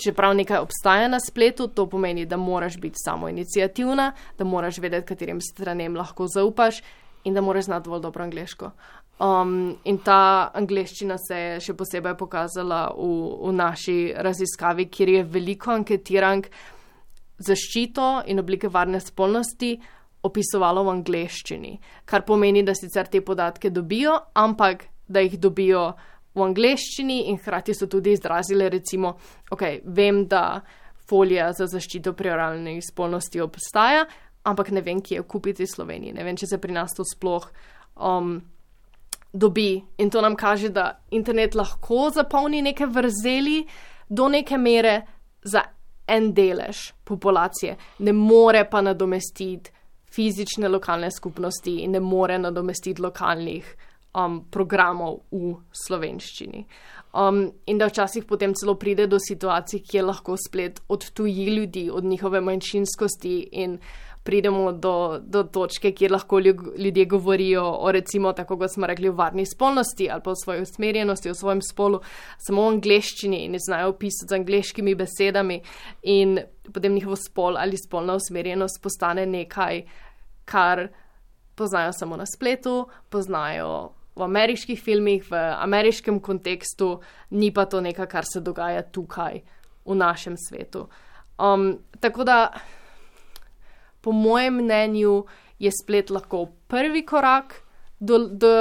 čeprav 0.00 0.34
nekaj 0.34 0.64
obstaja 0.64 1.08
na 1.08 1.20
spletu, 1.20 1.68
to 1.68 1.86
pomeni, 1.90 2.26
da 2.26 2.36
moraš 2.36 2.78
biti 2.80 3.04
samo 3.04 3.28
inicijativna, 3.28 4.12
da 4.38 4.44
moraš 4.44 4.80
vedeti, 4.82 5.06
katerim 5.06 5.40
stranem 5.40 5.96
lahko 5.96 6.26
zaupaš 6.26 6.82
in 7.24 7.34
da 7.34 7.40
moraš 7.40 7.64
znati 7.64 7.84
dovolj 7.84 8.02
dobro 8.02 8.24
angliško. 8.24 8.70
Um, 9.18 9.76
in 9.84 9.98
ta 9.98 10.50
angliščina 10.54 11.16
se 11.18 11.36
je 11.38 11.58
še 11.68 11.74
posebej 11.78 12.16
pokazala 12.18 12.88
v, 12.96 13.10
v 13.46 13.52
naši 13.54 13.98
raziskavi, 14.16 14.88
kjer 14.90 15.12
je 15.12 15.26
veliko 15.36 15.70
anketirank 15.70 16.48
zaščito 17.38 18.24
in 18.26 18.42
oblike 18.42 18.68
varne 18.68 19.00
spolnosti 19.00 19.76
opisovalo 20.24 20.84
v 20.86 20.96
angliščini, 20.96 21.72
kar 22.08 22.24
pomeni, 22.26 22.64
da 22.64 22.74
sicer 22.74 23.10
te 23.12 23.20
podatke 23.20 23.70
dobijo, 23.70 24.16
ampak 24.34 24.86
da 25.06 25.22
jih 25.22 25.36
dobijo 25.38 25.92
v 26.34 26.42
angleščini 26.42 27.28
in 27.30 27.38
hkrati 27.38 27.74
so 27.76 27.86
tudi 27.90 28.14
izrazile, 28.16 28.70
recimo, 28.72 29.14
ok, 29.52 29.62
vem, 29.84 30.24
da 30.26 30.62
folija 31.08 31.52
za 31.52 31.68
zaščito 31.70 32.14
pri 32.16 32.32
oralni 32.34 32.78
spolnosti 32.82 33.42
obstaja, 33.44 34.06
ampak 34.44 34.70
ne 34.70 34.80
vem, 34.84 35.00
kje 35.02 35.20
jo 35.20 35.28
kupiti 35.28 35.64
v 35.64 35.72
Sloveniji. 35.72 36.14
Ne 36.16 36.24
vem, 36.24 36.36
če 36.36 36.46
se 36.46 36.58
pri 36.60 36.74
nas 36.76 36.94
to 36.96 37.04
sploh 37.08 37.46
um, 37.96 38.36
dobi. 39.32 39.82
In 39.98 40.10
to 40.10 40.20
nam 40.20 40.36
kaže, 40.36 40.68
da 40.68 41.00
internet 41.10 41.54
lahko 41.54 42.10
zapolni 42.14 42.62
neke 42.62 42.86
vrzeli 42.86 43.64
do 44.08 44.28
neke 44.28 44.58
mere 44.58 45.00
za 45.44 45.64
en 46.06 46.32
delež 46.36 46.90
populacije, 47.04 47.76
ne 47.98 48.12
more 48.12 48.64
pa 48.70 48.82
nadomestiti 48.84 49.72
fizične 50.14 50.68
lokalne 50.68 51.10
skupnosti 51.10 51.80
in 51.82 51.96
ne 51.96 52.00
more 52.00 52.38
nadomestiti 52.38 53.02
lokalnih 53.02 53.66
um, 54.14 54.44
programov 54.50 55.24
v 55.32 55.56
slovenščini. 55.74 56.64
Um, 57.14 57.48
in 57.66 57.78
da 57.78 57.88
včasih 57.90 58.26
potem 58.26 58.54
celo 58.54 58.76
pride 58.78 59.08
do 59.10 59.18
situacij, 59.22 59.82
kjer 59.86 60.06
lahko 60.06 60.36
splet 60.38 60.80
odtuji 60.88 61.48
ljudi 61.56 61.88
od 61.90 62.04
njihove 62.04 62.40
manjšinskosti 62.40 63.36
in 63.64 63.78
pridemo 64.24 64.72
do, 64.72 65.20
do 65.20 65.42
točke, 65.42 65.92
kjer 65.92 66.12
lahko 66.12 66.38
ljudje 66.78 67.04
govorijo 67.04 67.64
o, 67.78 67.92
recimo, 67.92 68.32
tako 68.32 68.56
kot 68.58 68.72
smo 68.72 68.86
rekli, 68.86 69.10
varni 69.10 69.46
spolnosti 69.46 70.08
ali 70.10 70.22
pa 70.24 70.30
o 70.30 70.36
svoji 70.44 70.62
usmerjenosti, 70.62 71.30
o 71.30 71.34
svojem 71.34 71.60
spolu, 71.62 72.00
samo 72.38 72.62
v 72.64 72.74
angleščini 72.74 73.44
in 73.44 73.52
ne 73.52 73.60
znajo 73.60 73.92
pisati 73.92 74.30
z 74.32 74.38
angliškimi 74.38 74.94
besedami, 74.94 75.60
in 76.02 76.38
potem 76.72 76.94
njihov 76.94 77.16
spol 77.20 77.60
ali 77.60 77.76
spolna 77.76 78.16
usmerjenost 78.16 78.82
postane 78.82 79.26
nekaj, 79.26 79.82
kar 80.44 80.88
poznajo 81.54 81.92
samo 81.92 82.16
na 82.16 82.26
spletu, 82.26 82.86
poznajo 83.08 83.92
v 84.16 84.22
ameriških 84.22 84.80
filmih, 84.82 85.24
v 85.30 85.40
ameriškem 85.58 86.20
kontekstu, 86.20 87.00
ni 87.30 87.50
pa 87.52 87.66
to 87.66 87.80
nekaj, 87.80 88.06
kar 88.06 88.24
se 88.32 88.40
dogaja 88.40 88.82
tukaj, 88.82 89.42
v 89.84 89.94
našem 89.94 90.36
svetu. 90.38 90.88
Um, 91.38 91.78
tako 92.00 92.24
da, 92.24 92.52
po 94.04 94.12
mojem 94.12 94.60
mnenju, 94.60 95.22
je 95.58 95.70
splet 95.72 96.10
lahko 96.12 96.46
prvi 96.68 97.06
korak 97.06 97.54
do, 97.98 98.18
do 98.28 98.52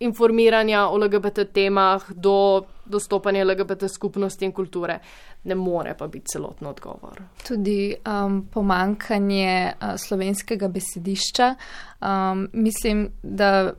informiranja 0.00 0.86
o 0.88 0.96
LGBT 0.98 1.44
temah, 1.52 2.02
do 2.14 2.64
dostopanja 2.84 3.44
LGBT 3.44 3.88
skupnosti 3.88 4.44
in 4.44 4.52
kulture. 4.52 4.98
Ne 5.44 5.54
more 5.54 5.94
pa 5.98 6.06
biti 6.06 6.32
celotno 6.32 6.70
odgovor. 6.70 7.22
Tudi 7.48 7.94
um, 8.06 8.46
pomankanje 8.52 9.72
uh, 9.72 9.94
slovenskega 9.96 10.68
besedišča. 10.68 11.54
Um, 12.00 12.48
mislim, 12.52 13.08
da 13.22 13.72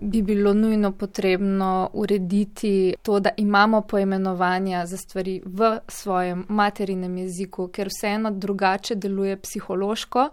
bi 0.00 0.22
bilo 0.22 0.54
nujno 0.54 0.92
potrebno 0.92 1.90
urediti 1.92 2.94
to, 3.02 3.20
da 3.20 3.30
imamo 3.36 3.80
poimenovanja 3.80 4.86
za 4.86 4.96
stvari 4.96 5.42
v 5.44 5.78
svojem 5.88 6.44
materinem 6.48 7.16
jeziku, 7.18 7.68
ker 7.68 7.88
vseeno 7.88 8.30
drugače 8.30 8.94
deluje 8.94 9.36
psihološko 9.36 10.20
uh, 10.20 10.32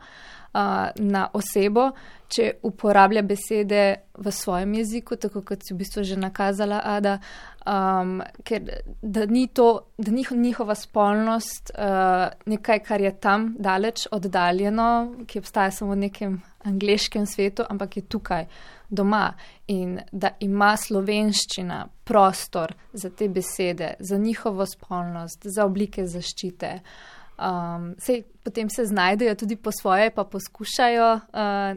na 0.95 1.27
osebo, 1.33 1.91
če 2.29 2.51
uporablja 2.63 3.21
besede 3.25 3.83
v 4.17 4.31
svojem 4.31 4.73
jeziku, 4.73 5.15
tako 5.15 5.41
kot 5.41 5.63
si 5.65 5.73
v 5.73 5.79
bistvu 5.81 6.03
že 6.03 6.17
nakazala, 6.17 6.81
Ada, 6.85 7.17
um, 7.65 8.19
ker 8.45 8.69
da 9.01 9.25
ni 9.25 9.47
to, 9.47 9.93
da 9.97 10.11
ni 10.11 10.25
njihova 10.31 10.75
spolnost 10.75 11.71
uh, 11.73 12.29
nekaj, 12.45 12.83
kar 12.85 13.01
je 13.01 13.13
tam 13.19 13.55
daleč 13.59 14.07
oddaljeno, 14.11 14.89
ki 15.27 15.39
obstaja 15.39 15.71
samo 15.71 15.97
v 15.97 16.05
nekem 16.05 16.41
angliškem 16.63 17.25
svetu, 17.25 17.63
ampak 17.69 17.97
je 17.97 18.03
tukaj 18.05 18.45
doma 18.89 19.33
in 19.67 19.99
da 20.11 20.33
ima 20.39 20.77
slovenščina 20.77 21.87
prostor 22.03 22.73
za 22.93 23.09
te 23.09 23.29
besede, 23.29 23.93
za 23.99 24.17
njihovo 24.17 24.65
spolnost, 24.65 25.45
za 25.45 25.65
oblike 25.65 26.07
zaščite. 26.07 26.79
Um, 27.39 27.93
sej, 27.97 28.23
potem 28.43 28.69
se 28.69 28.83
znajdejo 28.85 29.35
tudi 29.35 29.55
po 29.55 29.71
svoje, 29.71 30.09
pa 30.11 30.23
poskušajo 30.23 31.13
uh, 31.13 31.21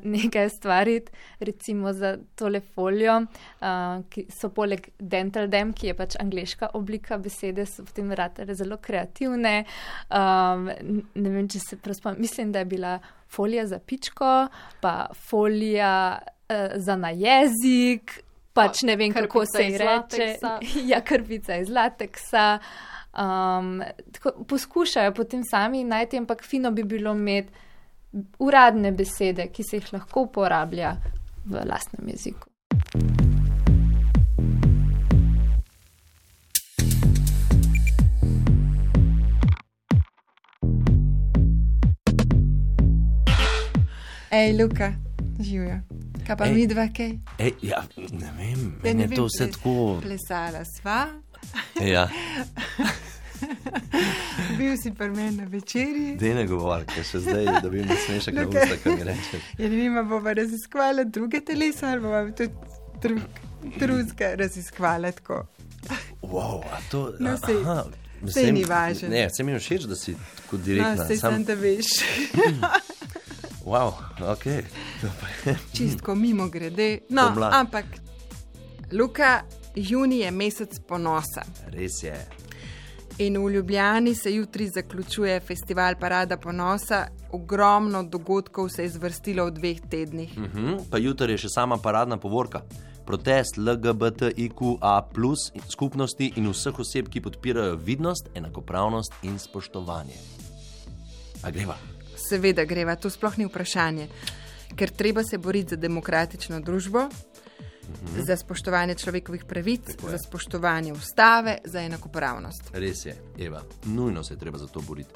nekaj 0.05 0.49
stvariti, 0.49 1.13
recimo 1.39 1.93
za 1.93 2.17
tole 2.35 2.61
folijo, 2.61 3.21
uh, 3.21 4.03
ki 4.11 4.27
so 4.41 4.51
poleg 4.51 4.89
dental 4.99 5.47
dem, 5.47 5.71
ki 5.73 5.93
je 5.93 5.95
pač 5.95 6.17
angliška 6.19 6.73
oblika 6.75 7.19
besede, 7.19 7.67
so 7.67 7.87
potem 7.87 8.11
ratele 8.11 8.57
zelo 8.59 8.81
kreativne. 8.83 9.63
Um, 10.11 10.67
ne 11.15 11.31
vem, 11.31 11.47
če 11.47 11.63
se 11.63 11.79
prav 11.79 12.19
mislim, 12.19 12.51
da 12.53 12.65
je 12.65 12.71
bila 12.73 12.99
folija 13.31 13.67
za 13.67 13.79
pičko, 13.79 14.33
pa 14.81 14.97
folija 15.29 15.95
uh, 16.53 16.77
za 16.77 16.97
na 16.97 17.11
jezik, 17.11 18.21
pač 18.53 18.83
ne 18.83 18.97
vem, 18.97 19.13
kako 19.13 19.45
se 19.47 19.65
ji 19.65 19.79
reče. 19.79 20.37
Ja, 20.91 21.01
krpica 21.01 21.57
iz 21.57 21.71
lateksa. 21.71 22.59
Um, 23.13 23.83
tako, 24.13 24.45
poskušajo 24.49 25.13
potem 25.15 25.45
sami 25.45 25.85
najti, 25.85 26.19
ampak 26.19 26.45
fino 26.45 26.71
bi 26.71 26.85
bilo 26.85 27.13
imeti 27.13 27.53
uradne 28.39 28.93
besede, 28.93 29.49
ki 29.53 29.65
se 29.65 29.77
jih 29.77 29.93
lahko 29.93 30.29
uporablja 30.29 30.97
v 31.45 31.65
lastnem 31.65 32.09
jeziku. 32.09 32.49
Ej, 44.33 44.57
Luka, 44.57 44.93
živijo. 45.41 45.81
Kaj 46.27 46.37
pa 46.37 46.47
mi 46.47 46.67
dva, 46.67 46.87
kaj? 46.89 47.13
Ej, 47.39 47.53
ja, 47.63 47.83
ne 47.97 48.31
vem, 48.39 48.61
meni 48.83 49.03
je 49.03 49.09
to 49.11 49.25
vse 49.27 49.51
tako. 49.51 49.75
Plesala 50.01 50.63
sva. 50.67 51.01
Ja. 51.83 52.09
Bil 54.53 54.77
si 54.77 54.93
pri 54.93 55.11
meni 55.11 55.37
na 55.37 55.45
večerji. 55.47 56.17
Dej 56.17 56.35
ne 56.35 56.45
govori, 56.47 56.87
ker 56.87 57.05
še 57.05 57.21
zdaj 57.21 57.49
dobim 57.61 57.89
smešek 57.99 58.35
na 58.35 58.45
usta, 58.47 58.77
kaj 58.79 58.95
mi 58.95 59.05
reče. 59.05 59.41
Ja, 59.59 59.67
ne 59.67 59.77
vem, 59.79 59.99
bomo 60.05 60.33
raziskovali 60.33 61.05
druge 61.07 61.41
telesa 61.43 61.89
ali 61.89 62.01
bomo 62.01 62.21
tudi 62.33 62.53
drug, 63.03 63.21
drugega 63.77 64.35
raziskovali 64.37 65.13
tako. 65.13 65.43
Wow, 66.23 66.63
a 66.67 66.79
to 66.89 67.13
No, 67.19 67.35
sej- 67.39 67.61
aha, 67.63 67.85
vsem- 68.23 68.53
ni 68.53 68.65
važno. 68.65 69.09
Ne, 69.09 69.27
se 69.29 69.43
mi 69.43 69.53
je 69.53 69.59
všeč, 69.59 69.83
da 69.83 69.97
si 69.97 70.15
tako 70.37 70.57
No, 70.57 70.63
direktna. 70.63 71.07
sej 71.07 71.19
sem, 71.19 71.45
da 71.45 71.55
veš. 71.57 71.91
Wow, 73.65 73.93
ok. 74.33 74.45
Čistko 75.77 76.15
mimo 76.15 76.49
grede. 76.49 76.99
No, 77.09 77.29
Pomlad. 77.29 77.53
ampak, 77.55 77.85
Luka, 78.93 79.43
juni 79.75 80.19
je 80.19 80.31
mesec 80.31 80.81
ponosa. 80.89 81.43
Res 81.67 82.03
je. 82.03 82.27
In 83.19 83.37
v 83.39 83.51
Ljubljani 83.51 84.15
se 84.15 84.35
jutri 84.35 84.69
zaključuje 84.69 85.41
festival 85.41 85.95
Parada 86.01 86.37
ponosa. 86.37 87.07
Ogromno 87.33 88.03
dogodkov 88.03 88.69
se 88.69 88.83
je 88.83 88.89
zvrstilo 88.89 89.47
v 89.47 89.51
dveh 89.51 89.81
tednih. 89.91 90.39
Mhm, 90.39 90.77
pa 90.91 90.99
jutri 90.99 91.33
je 91.33 91.39
še 91.39 91.49
sama 91.49 91.77
paradna 91.77 92.17
povorka. 92.17 92.63
protest 93.07 93.57
LGBTIQA 93.57 95.03
skupnosti 95.69 96.33
in 96.37 96.47
vseh 96.49 96.79
oseb, 96.79 97.09
ki 97.09 97.21
podpirajo 97.21 97.77
vidnost, 97.77 98.29
enakopravnost 98.35 99.13
in 99.23 99.39
spoštovanje. 99.39 100.15
A 101.43 101.51
greva? 101.51 101.92
Seveda 102.33 102.65
greva, 102.65 102.97
to 102.97 103.11
sploh 103.13 103.35
ni 103.37 103.45
vprašanje, 103.45 104.07
ker 104.77 104.91
treba 104.97 105.21
se 105.21 105.37
boriti 105.39 105.75
za 105.75 105.77
demokratično 105.77 106.61
družbo. 106.61 107.09
Mhm. 107.93 108.23
Za 108.27 108.37
spoštovanje 108.37 108.95
človekovih 108.95 109.45
pravic, 109.45 109.91
za 110.11 110.19
spoštovanje 110.19 110.93
ustave, 110.93 111.59
za 111.65 111.83
enakopravnost. 111.83 112.71
Res 112.73 113.05
je, 113.05 113.17
Eva, 113.39 113.61
nujno 113.85 114.25
se 114.25 114.35
je 114.35 114.39
treba 114.39 114.59
za 114.59 114.67
to 114.67 114.81
boriti. 114.81 115.15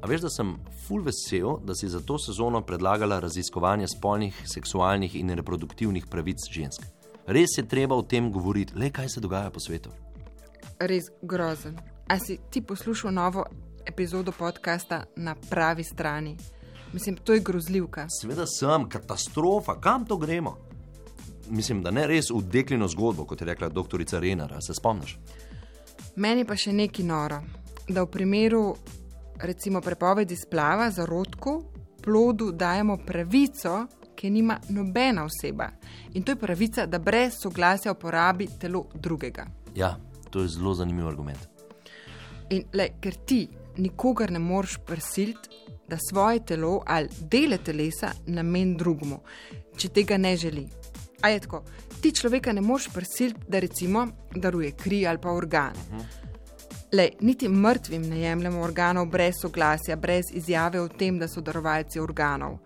A 0.00 0.06
veš, 0.06 0.20
da 0.20 0.30
sem 0.30 0.54
full 0.86 1.04
vesel, 1.04 1.58
da 1.64 1.74
si 1.74 1.88
za 1.88 2.00
to 2.00 2.16
sezono 2.18 2.62
predlagala 2.62 3.20
raziskovanje 3.20 3.88
spolnih, 3.88 4.40
seksualnih 4.54 5.16
in 5.16 5.34
reproduktivnih 5.36 6.06
pravic 6.06 6.48
žensk. 6.50 6.86
Res 7.26 7.58
je 7.58 7.68
treba 7.68 7.96
o 7.96 8.02
tem 8.02 8.32
govoriti, 8.32 8.72
le 8.78 8.88
kaj 8.90 9.08
se 9.08 9.20
dogaja 9.20 9.50
po 9.50 9.60
svetu. 9.60 9.92
Res 10.78 11.12
grozen. 11.22 11.76
A 12.08 12.18
si 12.18 12.38
ti 12.50 12.62
poslušal 12.62 13.12
novo 13.12 13.44
epizodo 13.86 14.32
podcasta 14.32 15.04
na 15.16 15.34
pravi 15.50 15.84
strani? 15.84 16.36
Mislim, 16.94 17.16
to 17.16 17.34
je 17.34 17.40
grozljivka. 17.40 18.06
Seveda 18.20 18.46
sem, 18.46 18.88
katastrofa, 18.88 19.80
kam 19.80 20.04
to 20.06 20.16
gremo? 20.16 20.56
Mislim, 21.50 21.82
da 21.82 21.90
ne 21.90 22.06
res 22.06 22.30
v 22.30 22.38
deklino 22.46 22.86
zgodbo, 22.88 23.24
kot 23.26 23.40
je 23.40 23.48
rekla 23.48 23.68
doktorica 23.68 24.20
Renara, 24.22 24.60
se 24.62 24.74
spomniš? 24.78 25.16
Meni 26.16 26.44
pa 26.46 26.54
še 26.56 26.72
neki 26.72 27.02
noro, 27.02 27.40
da 27.88 28.04
v 28.04 28.10
primeru 28.14 28.62
recimo 29.42 29.82
prepovedi 29.82 30.36
splava 30.38 30.86
za 30.90 31.06
rodku, 31.06 31.56
plodu 32.04 32.52
dajemo 32.52 33.00
pravico, 33.06 33.74
ki 34.14 34.30
nima 34.30 34.60
nobena 34.68 35.26
oseba. 35.26 35.72
In 36.14 36.22
to 36.22 36.32
je 36.32 36.38
pravica, 36.38 36.86
da 36.86 37.02
brez 37.02 37.40
soglasja 37.42 37.92
uporabi 37.92 38.46
telo 38.60 38.86
drugega. 38.94 39.48
Ja, 39.74 39.96
to 40.30 40.46
je 40.46 40.54
zelo 40.54 40.74
zanimiv 40.78 41.10
argument. 41.10 41.50
In 42.54 42.68
le, 42.72 42.92
ker 43.02 43.18
ti 43.26 43.48
nikogar 43.76 44.30
ne 44.30 44.38
moreš 44.38 44.78
prisiliti, 44.86 45.48
da 45.88 45.96
svoje 46.10 46.44
telo 46.46 46.82
ali 46.86 47.08
dele 47.20 47.58
telesa 47.58 48.10
namen 48.26 48.76
drugemu, 48.76 49.20
če 49.76 49.88
tega 49.88 50.16
ne 50.16 50.36
želi. 50.36 50.68
A 51.22 51.28
je 51.28 51.40
tako, 51.40 51.62
ti 52.00 52.12
človeka 52.12 52.52
ne 52.52 52.60
moreš 52.60 52.88
prisiliti, 52.94 53.40
da 53.48 53.58
recimo 53.58 54.06
daruje 54.34 54.72
kri 54.72 55.06
ali 55.06 55.18
pa 55.18 55.30
organ. 55.32 55.72
Uh 55.72 55.96
-huh. 55.96 56.24
Le, 56.92 57.08
niti 57.20 57.48
mrtvim 57.48 58.02
ne 58.02 58.20
jemljemo 58.20 58.60
organov 58.62 59.06
brez 59.06 59.34
soglasja, 59.42 59.96
brez 59.96 60.24
izjave 60.32 60.80
o 60.80 60.88
tem, 60.88 61.18
da 61.18 61.28
so 61.28 61.40
darovalci 61.40 62.00
organov. 62.00 62.58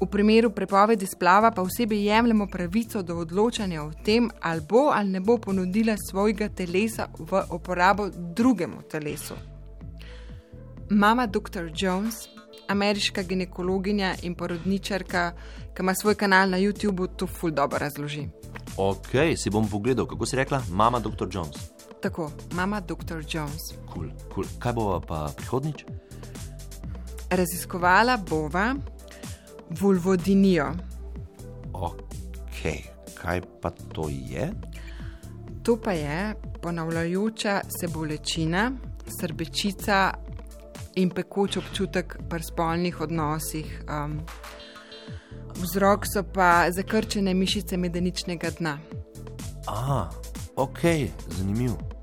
V 0.00 0.06
primeru 0.10 0.50
prepovedi 0.50 1.06
splava 1.06 1.50
pa 1.50 1.62
osebi 1.62 2.04
jemljemo 2.04 2.46
pravico 2.46 3.02
do 3.02 3.16
odločanja 3.16 3.82
o 3.82 3.92
tem, 4.04 4.30
ali 4.40 4.60
bo 4.68 4.90
ali 4.92 5.08
ne 5.08 5.20
bo 5.20 5.38
ponudila 5.38 5.96
svojega 6.10 6.48
telesa 6.48 7.08
v 7.18 7.42
uporabo 7.50 8.08
drugemu 8.36 8.82
telesu. 8.90 9.34
Mama 10.90 11.26
dr. 11.26 11.70
Jones, 11.74 12.28
ameriška 12.68 13.22
ginekologinja 13.22 14.14
in 14.22 14.34
porodničarka, 14.34 15.32
ki 15.74 15.82
ima 15.82 15.94
svoj 15.94 16.14
kanal 16.14 16.50
na 16.50 16.58
YouTubu, 16.58 17.08
to 17.16 17.26
ful 17.26 17.50
dobro 17.50 17.78
razloži. 17.78 18.28
Ok, 18.76 19.36
si 19.36 19.50
bom 19.50 19.68
pogledal, 19.68 20.06
kako 20.06 20.26
si 20.26 20.36
rekla, 20.36 20.62
mama 20.70 21.00
dr. 21.00 21.28
Jones. 21.32 21.56
Tako, 22.02 22.30
mama 22.52 22.80
dr. 22.80 23.24
Jones. 23.30 23.72
Cool, 23.92 24.10
cool. 24.34 24.46
Kaj 24.58 24.72
bova 24.72 25.00
pa 25.00 25.30
prihodnič? 25.36 25.84
Raziskovala 27.30 28.16
bova 28.16 28.74
vulvodinijo. 29.70 30.66
Ok, 31.72 32.60
kaj 33.14 33.40
pa 33.62 33.70
to 33.70 34.08
je? 34.08 34.52
To 35.62 35.76
pa 35.80 35.92
je 35.92 36.34
ponavljajoča 36.62 37.60
se 37.80 37.88
bolečina, 37.88 38.72
srbečica 39.20 40.12
in 40.96 41.10
pekoč 41.10 41.56
občutek 41.56 42.16
pri 42.28 42.42
spolnih 42.42 43.00
odnosih. 43.00 43.82
Um, 43.88 44.20
vzrok 45.54 46.06
so 46.06 46.22
pa 46.22 46.66
zakrčene 46.70 47.34
mišice 47.34 47.76
medeničnega 47.76 48.50
dna. 48.58 48.78
Ah, 49.66 50.10
ok, 50.56 50.80
zanimivo 51.28 51.94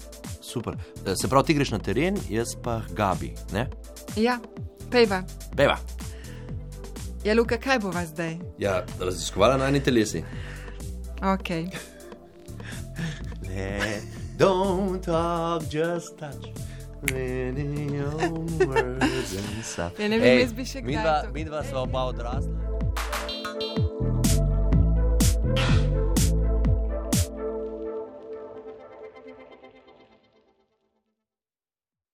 super. 0.51 0.75
Eh, 1.05 1.15
se 1.15 1.27
pravi, 1.27 1.45
ti 1.45 1.53
greš 1.53 1.71
na 1.71 1.79
teren, 1.79 2.17
jaz 2.29 2.55
pa 2.63 2.81
Gabi. 2.89 3.33
Ne? 3.53 3.67
Ja, 4.15 4.39
peva. 4.91 5.23
Peva. 5.55 5.77
Ja, 7.23 7.35
Luka, 7.37 7.57
kaj 7.57 7.79
bo 7.79 7.91
vas 7.93 8.09
zdaj? 8.09 8.37
Ja, 8.59 8.81
raziskovala 8.99 9.57
na 9.57 9.69
eni 9.69 9.79
telesi. 9.83 10.23
Ok. 11.21 11.49
ne, 13.47 14.01
don't 14.37 15.05
talk, 15.05 15.63
just 15.73 16.17
touch. 16.19 16.70
Ja, 19.97 20.07
ne 20.07 20.19
vem, 20.19 20.39
jaz 20.39 20.53
bi 20.53 20.65
še 20.67 20.83
kaj. 20.85 21.31
Mi 21.33 21.43
dva 21.47 21.63
sva 21.65 21.81
oba 21.87 22.03
odrasla. 22.11 22.70